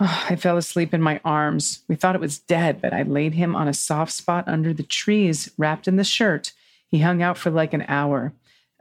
oh, 0.00 0.26
I 0.28 0.36
fell 0.36 0.56
asleep 0.56 0.92
in 0.92 1.00
my 1.00 1.20
arms. 1.24 1.80
We 1.88 1.94
thought 1.94 2.14
it 2.14 2.20
was 2.20 2.38
dead, 2.38 2.80
but 2.82 2.92
I 2.92 3.02
laid 3.02 3.34
him 3.34 3.54
on 3.54 3.68
a 3.68 3.74
soft 3.74 4.12
spot 4.12 4.48
under 4.48 4.74
the 4.74 4.82
trees, 4.82 5.50
wrapped 5.56 5.86
in 5.88 5.96
the 5.96 6.04
shirt. 6.04 6.52
He 6.90 6.98
hung 6.98 7.22
out 7.22 7.38
for 7.38 7.50
like 7.50 7.72
an 7.72 7.84
hour. 7.88 8.32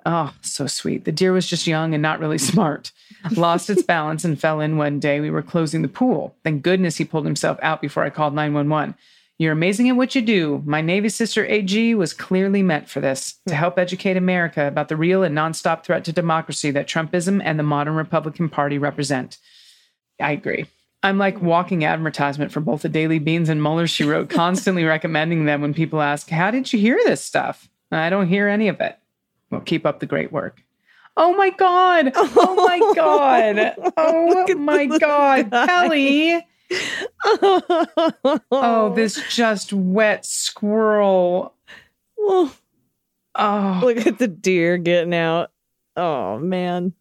Oh, 0.06 0.34
so 0.42 0.66
sweet. 0.66 1.06
The 1.06 1.12
deer 1.12 1.34
was 1.34 1.48
just 1.48 1.68
young 1.68 1.94
and 1.94 2.02
not 2.02 2.20
really 2.20 2.38
smart. 2.52 2.92
Lost 3.36 3.70
its 3.70 3.84
balance 3.84 4.24
and 4.24 4.40
fell 4.40 4.60
in 4.60 4.78
one 4.78 5.00
day. 5.00 5.20
We 5.20 5.30
were 5.30 5.42
closing 5.42 5.82
the 5.82 5.88
pool. 5.88 6.36
Thank 6.44 6.64
goodness 6.64 6.98
he 6.98 7.06
pulled 7.06 7.26
himself 7.26 7.60
out 7.62 7.82
before 7.82 8.04
I 8.04 8.10
called 8.10 8.34
911. 8.34 8.96
You're 9.38 9.54
amazing 9.54 9.88
at 9.88 9.96
what 9.96 10.16
you 10.16 10.22
do. 10.22 10.62
My 10.66 10.82
Navy 10.82 11.08
sister 11.08 11.46
AG 11.46 11.96
was 11.96 12.14
clearly 12.14 12.62
meant 12.62 12.90
for 12.90 13.00
this 13.00 13.36
to 13.48 13.56
help 13.56 13.80
educate 13.80 14.18
America 14.18 14.68
about 14.68 14.90
the 14.90 14.98
real 14.98 15.24
and 15.24 15.38
nonstop 15.38 15.84
threat 15.84 16.04
to 16.06 16.12
democracy 16.12 16.72
that 16.72 16.88
Trumpism 16.88 17.42
and 17.44 17.58
the 17.58 17.64
modern 17.64 17.96
Republican 17.96 18.50
Party 18.50 18.78
represent. 18.78 19.38
I 20.20 20.34
agree. 20.34 20.66
I'm 21.04 21.18
like 21.18 21.42
walking 21.42 21.86
advertisement 21.86 22.52
for 22.52 22.60
both 22.60 22.82
the 22.82 22.90
Daily 22.90 23.20
Beans 23.20 23.48
and 23.48 23.64
Mueller, 23.64 23.88
she 23.88 24.04
wrote, 24.04 24.30
constantly 24.30 24.84
recommending 24.84 25.46
them 25.46 25.62
when 25.62 25.74
people 25.74 26.02
ask, 26.02 26.30
How 26.30 26.52
did 26.52 26.74
you 26.74 26.80
hear 26.80 27.00
this 27.06 27.24
stuff? 27.24 27.70
I 27.92 28.10
don't 28.10 28.28
hear 28.28 28.48
any 28.48 28.68
of 28.68 28.80
it. 28.82 28.98
Well, 29.50 29.62
keep 29.62 29.86
up 29.86 30.00
the 30.00 30.06
great 30.06 30.32
work. 30.32 30.62
Oh 31.18 31.36
my 31.36 31.50
god! 31.50 32.12
Oh 32.16 32.56
my 32.56 32.80
god! 32.96 33.76
Oh 33.98 34.56
my 34.56 34.86
god, 34.86 35.50
guy. 35.50 35.66
Kelly! 35.68 36.46
Oh, 38.52 38.94
this 38.96 39.22
just 39.36 39.74
wet 39.74 40.26
squirrel. 40.26 41.56
Oh, 42.18 42.54
look 43.84 44.06
at 44.06 44.20
the 44.20 44.28
deer 44.28 44.78
getting 44.78 45.14
out. 45.16 45.52
Oh 45.98 46.38
man. 46.38 46.94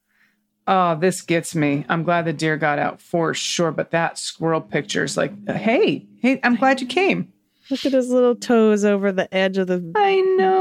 oh, 0.66 0.96
this 0.98 1.20
gets 1.22 1.54
me. 1.54 1.84
I'm 1.88 2.02
glad 2.02 2.24
the 2.24 2.32
deer 2.32 2.56
got 2.56 2.78
out 2.78 3.00
for 3.00 3.34
sure, 3.34 3.70
but 3.72 3.90
that 3.90 4.18
squirrel 4.18 4.60
picture 4.60 5.04
is 5.04 5.16
like, 5.16 5.32
hey, 5.48 6.06
hey, 6.20 6.40
I'm 6.42 6.56
glad 6.56 6.80
you 6.80 6.86
came. 6.86 7.32
Look 7.70 7.84
at 7.84 7.92
his 7.92 8.08
little 8.08 8.34
toes 8.34 8.84
over 8.84 9.12
the 9.12 9.32
edge 9.34 9.58
of 9.58 9.66
the 9.66 9.92
I 9.94 10.20
know. 10.38 10.57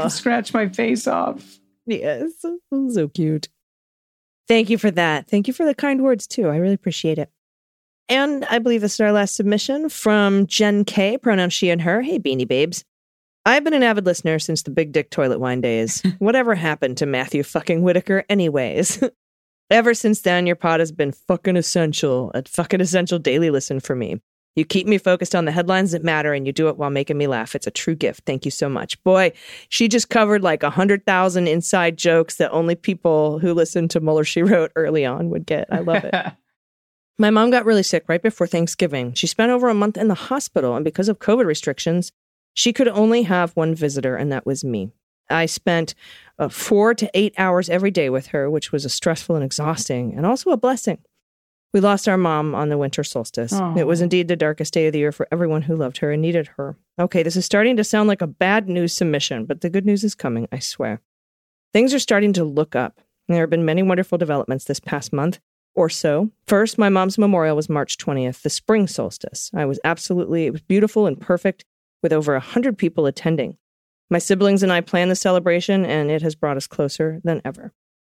Can 0.00 0.10
scratch 0.10 0.54
my 0.54 0.68
face 0.68 1.06
off. 1.06 1.58
Yes. 1.86 2.44
So 2.90 3.08
cute. 3.08 3.48
Thank 4.46 4.70
you 4.70 4.78
for 4.78 4.90
that. 4.90 5.28
Thank 5.28 5.46
you 5.46 5.52
for 5.54 5.66
the 5.66 5.74
kind 5.74 6.02
words 6.02 6.26
too. 6.26 6.48
I 6.48 6.56
really 6.56 6.74
appreciate 6.74 7.18
it. 7.18 7.30
And 8.08 8.46
I 8.46 8.58
believe 8.58 8.80
this 8.80 8.94
is 8.94 9.00
our 9.00 9.12
last 9.12 9.34
submission 9.34 9.90
from 9.90 10.46
Jen 10.46 10.84
K, 10.84 11.18
pronoun 11.18 11.50
she 11.50 11.68
and 11.68 11.82
her. 11.82 12.00
Hey, 12.00 12.18
beanie 12.18 12.48
babes. 12.48 12.84
I've 13.44 13.64
been 13.64 13.74
an 13.74 13.82
avid 13.82 14.06
listener 14.06 14.38
since 14.38 14.62
the 14.62 14.70
big 14.70 14.92
dick 14.92 15.10
toilet 15.10 15.40
wine 15.40 15.60
days. 15.60 16.02
Whatever 16.18 16.54
happened 16.54 16.96
to 16.98 17.06
Matthew 17.06 17.42
fucking 17.42 17.82
Whitaker, 17.82 18.24
anyways? 18.28 19.02
Ever 19.70 19.92
since 19.92 20.22
then, 20.22 20.46
your 20.46 20.56
pod 20.56 20.80
has 20.80 20.92
been 20.92 21.12
fucking 21.12 21.56
essential, 21.56 22.30
a 22.34 22.42
fucking 22.46 22.80
essential 22.80 23.18
daily 23.18 23.50
listen 23.50 23.80
for 23.80 23.94
me. 23.94 24.20
You 24.58 24.64
keep 24.64 24.88
me 24.88 24.98
focused 24.98 25.36
on 25.36 25.44
the 25.44 25.52
headlines 25.52 25.92
that 25.92 26.02
matter 26.02 26.32
and 26.32 26.44
you 26.44 26.52
do 26.52 26.66
it 26.66 26.76
while 26.76 26.90
making 26.90 27.16
me 27.16 27.28
laugh. 27.28 27.54
It's 27.54 27.68
a 27.68 27.70
true 27.70 27.94
gift. 27.94 28.24
Thank 28.26 28.44
you 28.44 28.50
so 28.50 28.68
much. 28.68 29.00
Boy, 29.04 29.30
she 29.68 29.86
just 29.86 30.10
covered 30.10 30.42
like 30.42 30.64
a 30.64 30.70
hundred 30.70 31.06
thousand 31.06 31.46
inside 31.46 31.96
jokes 31.96 32.38
that 32.38 32.50
only 32.50 32.74
people 32.74 33.38
who 33.38 33.54
listened 33.54 33.92
to 33.92 34.00
Mueller 34.00 34.24
She 34.24 34.42
Wrote 34.42 34.72
early 34.74 35.06
on 35.06 35.30
would 35.30 35.46
get. 35.46 35.68
I 35.70 35.78
love 35.78 36.02
it. 36.02 36.12
My 37.20 37.30
mom 37.30 37.52
got 37.52 37.66
really 37.66 37.84
sick 37.84 38.08
right 38.08 38.20
before 38.20 38.48
Thanksgiving. 38.48 39.12
She 39.12 39.28
spent 39.28 39.52
over 39.52 39.68
a 39.68 39.74
month 39.74 39.96
in 39.96 40.08
the 40.08 40.14
hospital, 40.14 40.74
and 40.74 40.84
because 40.84 41.08
of 41.08 41.20
COVID 41.20 41.46
restrictions, 41.46 42.10
she 42.52 42.72
could 42.72 42.88
only 42.88 43.22
have 43.22 43.52
one 43.52 43.76
visitor, 43.76 44.16
and 44.16 44.32
that 44.32 44.44
was 44.44 44.64
me. 44.64 44.90
I 45.30 45.46
spent 45.46 45.94
uh, 46.40 46.48
four 46.48 46.94
to 46.94 47.08
eight 47.14 47.34
hours 47.38 47.70
every 47.70 47.92
day 47.92 48.10
with 48.10 48.28
her, 48.28 48.50
which 48.50 48.72
was 48.72 48.84
a 48.84 48.88
stressful 48.88 49.36
and 49.36 49.44
exhausting, 49.44 50.14
and 50.16 50.26
also 50.26 50.50
a 50.50 50.56
blessing. 50.56 50.98
We 51.74 51.80
lost 51.80 52.08
our 52.08 52.16
mom 52.16 52.54
on 52.54 52.70
the 52.70 52.78
winter 52.78 53.04
solstice. 53.04 53.52
Aw. 53.52 53.76
It 53.76 53.86
was 53.86 54.00
indeed 54.00 54.28
the 54.28 54.36
darkest 54.36 54.72
day 54.72 54.86
of 54.86 54.92
the 54.92 55.00
year 55.00 55.12
for 55.12 55.28
everyone 55.30 55.62
who 55.62 55.76
loved 55.76 55.98
her 55.98 56.10
and 56.10 56.22
needed 56.22 56.48
her. 56.56 56.76
Okay, 56.98 57.22
this 57.22 57.36
is 57.36 57.44
starting 57.44 57.76
to 57.76 57.84
sound 57.84 58.08
like 58.08 58.22
a 58.22 58.26
bad 58.26 58.68
news 58.68 58.94
submission, 58.94 59.44
but 59.44 59.60
the 59.60 59.70
good 59.70 59.84
news 59.84 60.02
is 60.02 60.14
coming, 60.14 60.48
I 60.50 60.60
swear. 60.60 61.00
Things 61.74 61.92
are 61.92 61.98
starting 61.98 62.32
to 62.34 62.44
look 62.44 62.74
up. 62.74 63.00
There 63.28 63.40
have 63.40 63.50
been 63.50 63.66
many 63.66 63.82
wonderful 63.82 64.16
developments 64.16 64.64
this 64.64 64.80
past 64.80 65.12
month 65.12 65.38
or 65.74 65.90
so. 65.90 66.30
First, 66.46 66.78
my 66.78 66.88
mom's 66.88 67.18
memorial 67.18 67.54
was 67.54 67.68
March 67.68 67.98
20th, 67.98 68.40
the 68.40 68.50
spring 68.50 68.86
solstice. 68.86 69.50
I 69.54 69.66
was 69.66 69.78
absolutely, 69.84 70.46
it 70.46 70.52
was 70.52 70.62
beautiful 70.62 71.06
and 71.06 71.20
perfect 71.20 71.66
with 72.02 72.12
over 72.12 72.32
a 72.32 72.38
100 72.38 72.78
people 72.78 73.04
attending. 73.04 73.58
My 74.10 74.18
siblings 74.18 74.62
and 74.62 74.72
I 74.72 74.80
planned 74.80 75.10
the 75.10 75.16
celebration, 75.16 75.84
and 75.84 76.10
it 76.10 76.22
has 76.22 76.34
brought 76.34 76.56
us 76.56 76.66
closer 76.66 77.20
than 77.24 77.42
ever. 77.44 77.74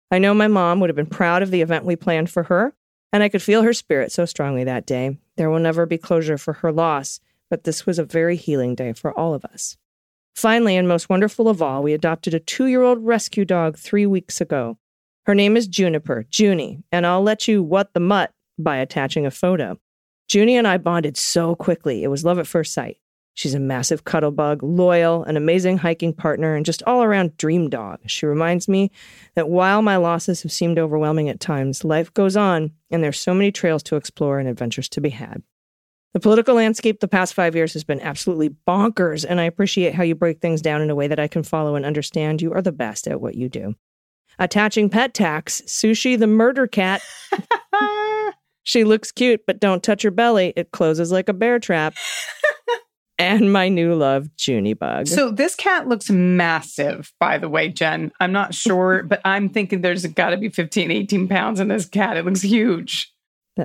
I 0.10 0.18
know 0.18 0.34
my 0.34 0.48
mom 0.48 0.80
would 0.80 0.90
have 0.90 0.96
been 0.96 1.06
proud 1.06 1.44
of 1.44 1.52
the 1.52 1.62
event 1.62 1.86
we 1.86 1.96
planned 1.96 2.32
for 2.32 2.44
her, 2.44 2.74
and 3.14 3.22
I 3.22 3.30
could 3.30 3.44
feel 3.44 3.62
her 3.62 3.74
spirit 3.74 4.12
so 4.12 4.26
strongly 4.26 4.64
that 4.64 4.88
day. 4.88 5.18
There 5.38 5.50
will 5.50 5.60
never 5.60 5.86
be 5.86 6.00
closure 6.00 6.38
for 6.38 6.54
her 6.54 6.72
loss, 6.72 7.20
but 7.50 7.64
this 7.64 7.86
was 7.86 8.00
a 8.00 8.04
very 8.04 8.36
healing 8.36 8.74
day 8.74 8.92
for 8.94 9.18
all 9.18 9.36
of 9.36 9.46
us. 9.46 9.78
Finally, 10.36 10.76
and 10.76 10.88
most 10.88 11.10
wonderful 11.10 11.48
of 11.48 11.62
all, 11.62 11.84
we 11.84 11.94
adopted 11.94 12.34
a 12.34 12.40
two 12.40 12.66
year 12.66 12.82
old 12.82 13.06
rescue 13.06 13.46
dog 13.46 13.78
three 13.78 14.08
weeks 14.08 14.42
ago. 14.42 14.80
Her 15.26 15.36
name 15.36 15.56
is 15.56 15.68
Juniper, 15.68 16.26
Junie, 16.32 16.84
and 16.92 17.06
I'll 17.06 17.22
let 17.22 17.48
you 17.48 17.62
what 17.62 17.94
the 17.94 18.00
mutt 18.00 18.32
by 18.58 18.78
attaching 18.78 19.26
a 19.26 19.32
photo. 19.32 19.80
Junie 20.32 20.58
and 20.58 20.68
I 20.68 20.78
bonded 20.78 21.16
so 21.16 21.56
quickly. 21.56 22.04
It 22.04 22.08
was 22.08 22.26
love 22.26 22.40
at 22.40 22.48
first 22.48 22.74
sight. 22.74 22.98
She's 23.36 23.56
a 23.56 23.60
massive 23.60 24.04
cuddle 24.04 24.32
bug, 24.32 24.62
loyal, 24.62 25.24
an 25.24 25.38
amazing 25.38 25.80
hiking 25.80 26.14
partner, 26.14 26.56
and 26.56 26.66
just 26.66 26.84
all 26.84 27.02
around 27.02 27.36
dream 27.38 27.70
dog. 27.70 28.00
She 28.06 28.28
reminds 28.28 28.68
me 28.68 28.92
that 29.36 29.50
while 29.50 29.82
my 29.82 29.98
losses 29.98 30.44
have 30.44 30.52
seemed 30.52 30.78
overwhelming 30.78 31.30
at 31.30 31.40
times, 31.40 31.84
life 31.84 32.14
goes 32.14 32.38
on, 32.38 32.72
and 32.92 33.04
there's 33.04 33.20
so 33.20 33.34
many 33.34 33.52
trails 33.52 33.82
to 33.84 33.96
explore 33.96 34.38
and 34.38 34.48
adventures 34.48 34.88
to 34.90 35.02
be 35.02 35.10
had. 35.10 35.42
The 36.14 36.20
political 36.20 36.54
landscape 36.54 37.00
the 37.00 37.08
past 37.08 37.34
five 37.34 37.56
years 37.56 37.74
has 37.74 37.84
been 37.84 38.00
absolutely 38.00 38.56
bonkers, 38.68 39.26
and 39.28 39.42
I 39.42 39.46
appreciate 39.46 39.96
how 39.96 40.04
you 40.04 40.14
break 40.14 40.40
things 40.40 40.62
down 40.62 40.84
in 40.84 40.92
a 40.92 40.96
way 40.96 41.08
that 41.08 41.20
I 41.20 41.28
can 41.28 41.42
follow 41.42 41.76
and 41.76 41.86
understand. 41.86 42.40
You 42.40 42.54
are 42.54 42.62
the 42.62 42.72
best 42.72 43.08
at 43.08 43.20
what 43.20 43.34
you 43.34 43.50
do. 43.50 43.74
Attaching 44.38 44.90
pet 44.90 45.16
tax, 45.16 45.64
Sushi 45.66 46.18
the 46.18 46.28
murder 46.28 46.68
cat. 46.68 47.02
she 48.64 48.84
looks 48.84 49.12
cute, 49.12 49.42
but 49.48 49.60
don't 49.60 49.82
touch 49.82 50.04
her 50.04 50.12
belly. 50.12 50.54
It 50.56 50.72
closes 50.72 51.12
like 51.12 51.30
a 51.30 51.34
bear 51.34 51.58
trap. 51.58 51.96
And 53.24 53.54
my 53.54 53.70
new 53.70 53.96
love, 53.96 54.30
Junie 54.38 54.74
Bug. 54.74 55.08
So 55.08 55.32
this 55.32 55.56
cat 55.56 55.88
looks 55.88 56.10
massive, 56.10 57.14
by 57.20 57.38
the 57.38 57.48
way, 57.48 57.70
Jen. 57.70 58.12
I'm 58.20 58.34
not 58.34 58.54
sure, 58.54 59.04
but 59.08 59.22
I'm 59.24 59.50
thinking 59.50 59.82
there's 59.82 60.06
got 60.08 60.32
to 60.32 60.38
be 60.38 60.50
15, 60.50 60.92
18 60.92 61.28
pounds 61.28 61.60
in 61.60 61.70
this 61.70 61.86
cat. 61.86 62.18
It 62.18 62.26
looks 62.26 62.42
huge. 62.42 63.12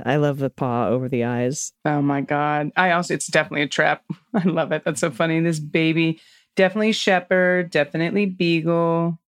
I 0.05 0.17
love 0.17 0.39
the 0.39 0.51
paw 0.51 0.89
over 0.89 1.09
the 1.09 1.25
eyes. 1.25 1.73
Oh 1.85 2.03
my 2.03 2.21
God. 2.21 2.71
I 2.77 2.93
also, 2.93 3.15
it's 3.15 3.27
definitely 3.27 3.63
a 3.63 3.69
trap. 3.69 4.05
I 4.35 4.45
love 4.45 4.71
it. 4.73 4.85
That's 4.85 5.01
so 5.01 5.11
funny. 5.11 5.41
This 5.41 5.59
baby, 5.59 6.21
definitely 6.57 6.93
shepherd, 6.93 7.71
definitely 7.71 8.27
beagle. 8.27 9.19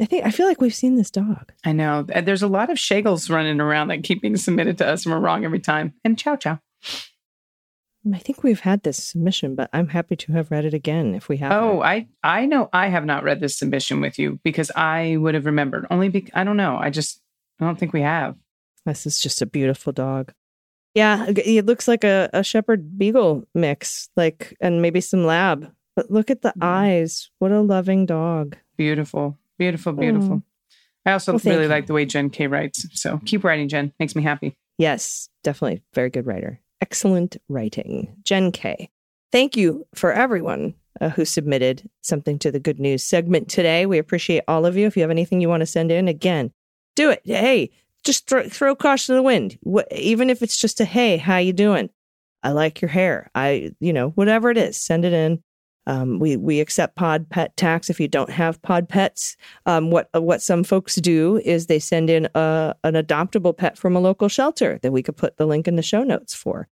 I 0.00 0.04
think 0.04 0.24
I 0.24 0.30
feel 0.30 0.46
like 0.46 0.60
we've 0.60 0.74
seen 0.74 0.96
this 0.96 1.10
dog. 1.10 1.52
I 1.64 1.72
know. 1.72 2.02
There's 2.02 2.42
a 2.42 2.48
lot 2.48 2.70
of 2.70 2.78
shagles 2.78 3.28
running 3.28 3.60
around 3.60 3.88
that 3.88 4.04
keep 4.04 4.22
being 4.22 4.36
submitted 4.36 4.78
to 4.78 4.86
us 4.86 5.04
and 5.04 5.14
we're 5.14 5.20
wrong 5.20 5.44
every 5.44 5.60
time. 5.60 5.94
And 6.04 6.18
chow 6.18 6.36
chow. 6.36 6.60
I 8.12 8.18
think 8.18 8.42
we've 8.42 8.60
had 8.60 8.82
this 8.82 9.02
submission, 9.02 9.54
but 9.54 9.70
I'm 9.72 9.88
happy 9.88 10.16
to 10.16 10.32
have 10.32 10.50
read 10.50 10.64
it 10.64 10.74
again 10.74 11.14
if 11.14 11.28
we 11.28 11.36
have. 11.36 11.52
Oh, 11.52 11.82
I 11.82 12.08
I 12.22 12.46
know 12.46 12.68
I 12.72 12.88
have 12.88 13.04
not 13.04 13.22
read 13.22 13.40
this 13.40 13.56
submission 13.56 14.00
with 14.00 14.18
you 14.18 14.40
because 14.42 14.70
I 14.74 15.16
would 15.18 15.34
have 15.34 15.46
remembered. 15.46 15.86
Only 15.90 16.08
because 16.08 16.30
I 16.34 16.42
don't 16.44 16.56
know. 16.56 16.76
I 16.76 16.90
just 16.90 17.20
I 17.60 17.64
don't 17.64 17.78
think 17.78 17.92
we 17.92 18.00
have. 18.02 18.34
this 18.86 19.06
is 19.06 19.20
just 19.20 19.40
a 19.42 19.46
beautiful 19.46 19.92
dog. 19.92 20.32
Yeah, 20.94 21.26
it 21.28 21.64
looks 21.64 21.86
like 21.88 22.02
a, 22.04 22.28
a 22.32 22.42
shepherd 22.42 22.98
beagle 22.98 23.44
mix, 23.54 24.10
like, 24.16 24.54
and 24.60 24.82
maybe 24.82 25.00
some 25.00 25.24
lab. 25.24 25.72
But 25.96 26.10
look 26.10 26.30
at 26.30 26.42
the 26.42 26.50
Mhm. 26.58 26.62
eyes. 26.66 27.30
What 27.38 27.52
a 27.52 27.60
loving 27.60 28.04
dog. 28.06 28.56
Beautiful, 28.76 29.38
beautiful, 29.58 29.92
beautiful. 29.92 30.42
Oh. 30.42 30.42
I 31.06 31.12
also 31.12 31.32
Well, 31.32 31.40
really 31.44 31.62
you. 31.62 31.68
like 31.68 31.86
the 31.86 31.92
way 31.94 32.04
Jen 32.04 32.30
K 32.30 32.46
writes. 32.48 32.86
So 33.00 33.20
keep 33.24 33.44
writing, 33.44 33.68
Jen. 33.68 33.92
Makes 34.00 34.16
me 34.16 34.22
happy. 34.22 34.56
Yes, 34.78 35.28
definitely. 35.44 35.82
Very 35.94 36.10
good 36.10 36.26
writer. 36.26 36.60
Excellent 36.82 37.36
writing. 37.48 38.12
Jen 38.24 38.50
K. 38.50 38.90
Thank 39.30 39.56
you 39.56 39.86
for 39.94 40.12
everyone 40.12 40.74
uh, 41.00 41.10
who 41.10 41.24
submitted 41.24 41.88
something 42.00 42.40
to 42.40 42.50
the 42.50 42.58
good 42.58 42.80
news 42.80 43.04
segment 43.04 43.48
today. 43.48 43.86
We 43.86 43.98
appreciate 43.98 44.42
all 44.48 44.66
of 44.66 44.76
you. 44.76 44.88
If 44.88 44.96
you 44.96 45.02
have 45.02 45.10
anything 45.10 45.40
you 45.40 45.48
want 45.48 45.60
to 45.60 45.66
send 45.66 45.92
in, 45.92 46.08
again, 46.08 46.50
do 46.96 47.10
it. 47.10 47.22
Hey, 47.24 47.70
just 48.02 48.28
throw, 48.28 48.48
throw 48.48 48.74
caution 48.74 49.12
to 49.12 49.16
the 49.16 49.22
wind. 49.22 49.58
What, 49.62 49.86
even 49.92 50.28
if 50.28 50.42
it's 50.42 50.56
just 50.56 50.80
a 50.80 50.84
hey, 50.84 51.18
how 51.18 51.36
you 51.36 51.52
doing? 51.52 51.88
I 52.42 52.50
like 52.50 52.82
your 52.82 52.88
hair. 52.88 53.30
I, 53.32 53.70
you 53.78 53.92
know, 53.92 54.08
whatever 54.10 54.50
it 54.50 54.58
is, 54.58 54.76
send 54.76 55.04
it 55.04 55.12
in. 55.12 55.40
Um, 55.86 56.18
we 56.18 56.36
we 56.36 56.60
accept 56.60 56.94
pod 56.94 57.28
pet 57.28 57.56
tax 57.56 57.90
if 57.90 57.98
you 57.98 58.08
don't 58.08 58.30
have 58.30 58.60
pod 58.62 58.88
pets. 58.88 59.36
Um, 59.66 59.90
what 59.90 60.08
what 60.12 60.42
some 60.42 60.64
folks 60.64 60.96
do 60.96 61.40
is 61.44 61.66
they 61.66 61.78
send 61.78 62.08
in 62.10 62.28
a, 62.34 62.74
an 62.84 62.94
adoptable 62.94 63.56
pet 63.56 63.76
from 63.76 63.96
a 63.96 64.00
local 64.00 64.28
shelter 64.28 64.78
that 64.82 64.92
we 64.92 65.02
could 65.02 65.16
put 65.16 65.36
the 65.36 65.46
link 65.46 65.66
in 65.66 65.76
the 65.76 65.82
show 65.82 66.02
notes 66.04 66.34
for. 66.34 66.68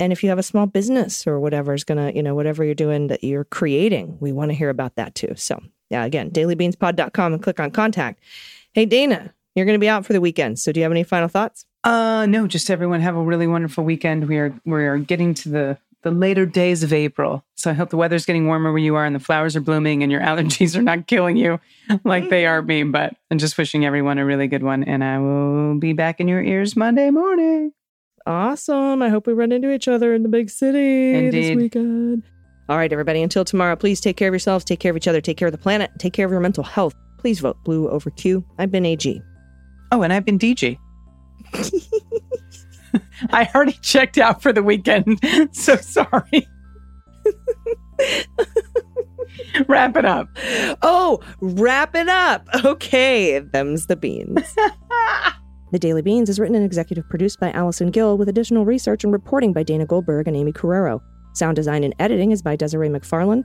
And 0.00 0.12
if 0.12 0.22
you 0.22 0.28
have 0.28 0.38
a 0.38 0.42
small 0.42 0.66
business 0.66 1.26
or 1.26 1.38
whatever 1.38 1.74
is 1.74 1.84
gonna, 1.84 2.12
you 2.12 2.22
know, 2.22 2.34
whatever 2.34 2.64
you're 2.64 2.74
doing 2.74 3.08
that 3.08 3.22
you're 3.22 3.44
creating, 3.44 4.18
we 4.20 4.32
want 4.32 4.50
to 4.50 4.56
hear 4.56 4.70
about 4.70 4.96
that 4.96 5.14
too. 5.14 5.34
So 5.36 5.60
yeah, 5.90 6.04
again, 6.04 6.30
dailybeanspod.com 6.30 7.32
and 7.32 7.42
click 7.42 7.60
on 7.60 7.70
contact. 7.70 8.20
Hey 8.72 8.86
Dana, 8.86 9.32
you're 9.54 9.66
gonna 9.66 9.78
be 9.78 9.88
out 9.88 10.04
for 10.04 10.12
the 10.12 10.20
weekend. 10.20 10.58
So 10.58 10.72
do 10.72 10.80
you 10.80 10.84
have 10.84 10.92
any 10.92 11.04
final 11.04 11.28
thoughts? 11.28 11.66
Uh 11.84 12.26
no, 12.26 12.46
just 12.46 12.70
everyone 12.70 13.00
have 13.00 13.16
a 13.16 13.22
really 13.22 13.46
wonderful 13.46 13.84
weekend. 13.84 14.28
We 14.28 14.38
are 14.38 14.54
we 14.64 14.84
are 14.84 14.98
getting 14.98 15.34
to 15.34 15.48
the 15.48 15.78
the 16.04 16.10
later 16.10 16.46
days 16.46 16.82
of 16.82 16.92
April. 16.92 17.44
So 17.56 17.70
I 17.70 17.74
hope 17.74 17.90
the 17.90 17.96
weather's 17.96 18.26
getting 18.26 18.46
warmer 18.46 18.70
where 18.70 18.78
you 18.78 18.94
are 18.94 19.04
and 19.04 19.16
the 19.16 19.20
flowers 19.20 19.56
are 19.56 19.60
blooming 19.60 20.02
and 20.02 20.12
your 20.12 20.20
allergies 20.30 20.76
are 20.76 20.82
not 20.82 21.06
killing 21.08 21.36
you 21.36 21.58
like 22.04 22.28
they 22.28 22.46
are 22.46 22.62
me. 22.62 22.84
But 22.84 23.16
I'm 23.30 23.38
just 23.38 23.58
wishing 23.58 23.84
everyone 23.84 24.18
a 24.18 24.24
really 24.24 24.46
good 24.46 24.62
one. 24.62 24.84
And 24.84 25.02
I 25.02 25.18
will 25.18 25.78
be 25.78 25.94
back 25.94 26.20
in 26.20 26.28
your 26.28 26.42
ears 26.42 26.76
Monday 26.76 27.10
morning. 27.10 27.72
Awesome. 28.26 29.02
I 29.02 29.08
hope 29.08 29.26
we 29.26 29.32
run 29.32 29.50
into 29.50 29.72
each 29.72 29.88
other 29.88 30.14
in 30.14 30.22
the 30.22 30.28
big 30.28 30.48
city 30.50 31.30
this 31.30 31.56
weekend. 31.56 32.22
All 32.68 32.78
right, 32.78 32.90
everybody. 32.90 33.22
Until 33.22 33.44
tomorrow, 33.44 33.76
please 33.76 34.00
take 34.00 34.16
care 34.16 34.28
of 34.28 34.32
yourselves, 34.32 34.64
take 34.64 34.80
care 34.80 34.90
of 34.90 34.96
each 34.96 35.08
other, 35.08 35.20
take 35.20 35.36
care 35.36 35.48
of 35.48 35.52
the 35.52 35.58
planet, 35.58 35.90
take 35.98 36.14
care 36.14 36.24
of 36.24 36.30
your 36.30 36.40
mental 36.40 36.64
health. 36.64 36.94
Please 37.18 37.40
vote 37.40 37.62
blue 37.64 37.88
over 37.90 38.10
Q. 38.10 38.44
I've 38.58 38.70
been 38.70 38.86
AG. 38.86 39.20
Oh, 39.92 40.02
and 40.02 40.12
I've 40.12 40.24
been 40.24 40.38
DG. 40.38 40.78
I 43.30 43.48
already 43.54 43.78
checked 43.82 44.18
out 44.18 44.42
for 44.42 44.52
the 44.52 44.62
weekend. 44.62 45.20
So 45.52 45.76
sorry. 45.76 46.48
Wrap 49.68 49.96
it 49.96 50.04
up. 50.04 50.28
Oh, 50.82 51.20
wrap 51.40 51.94
it 51.94 52.08
up. 52.08 52.46
Okay, 52.64 53.38
them's 53.38 53.86
the 53.86 53.96
beans. 53.96 54.54
the 55.72 55.78
Daily 55.78 56.02
Beans 56.02 56.28
is 56.28 56.38
written 56.38 56.54
and 56.54 56.64
executive 56.64 57.08
produced 57.08 57.40
by 57.40 57.50
Allison 57.52 57.90
Gill 57.90 58.16
with 58.16 58.28
additional 58.28 58.64
research 58.64 59.04
and 59.04 59.12
reporting 59.12 59.52
by 59.52 59.62
Dana 59.62 59.86
Goldberg 59.86 60.28
and 60.28 60.36
Aimee 60.36 60.52
Carrero. 60.52 61.00
Sound 61.34 61.56
design 61.56 61.84
and 61.84 61.94
editing 61.98 62.30
is 62.30 62.42
by 62.42 62.56
Desiree 62.56 62.88
McFarlane, 62.88 63.44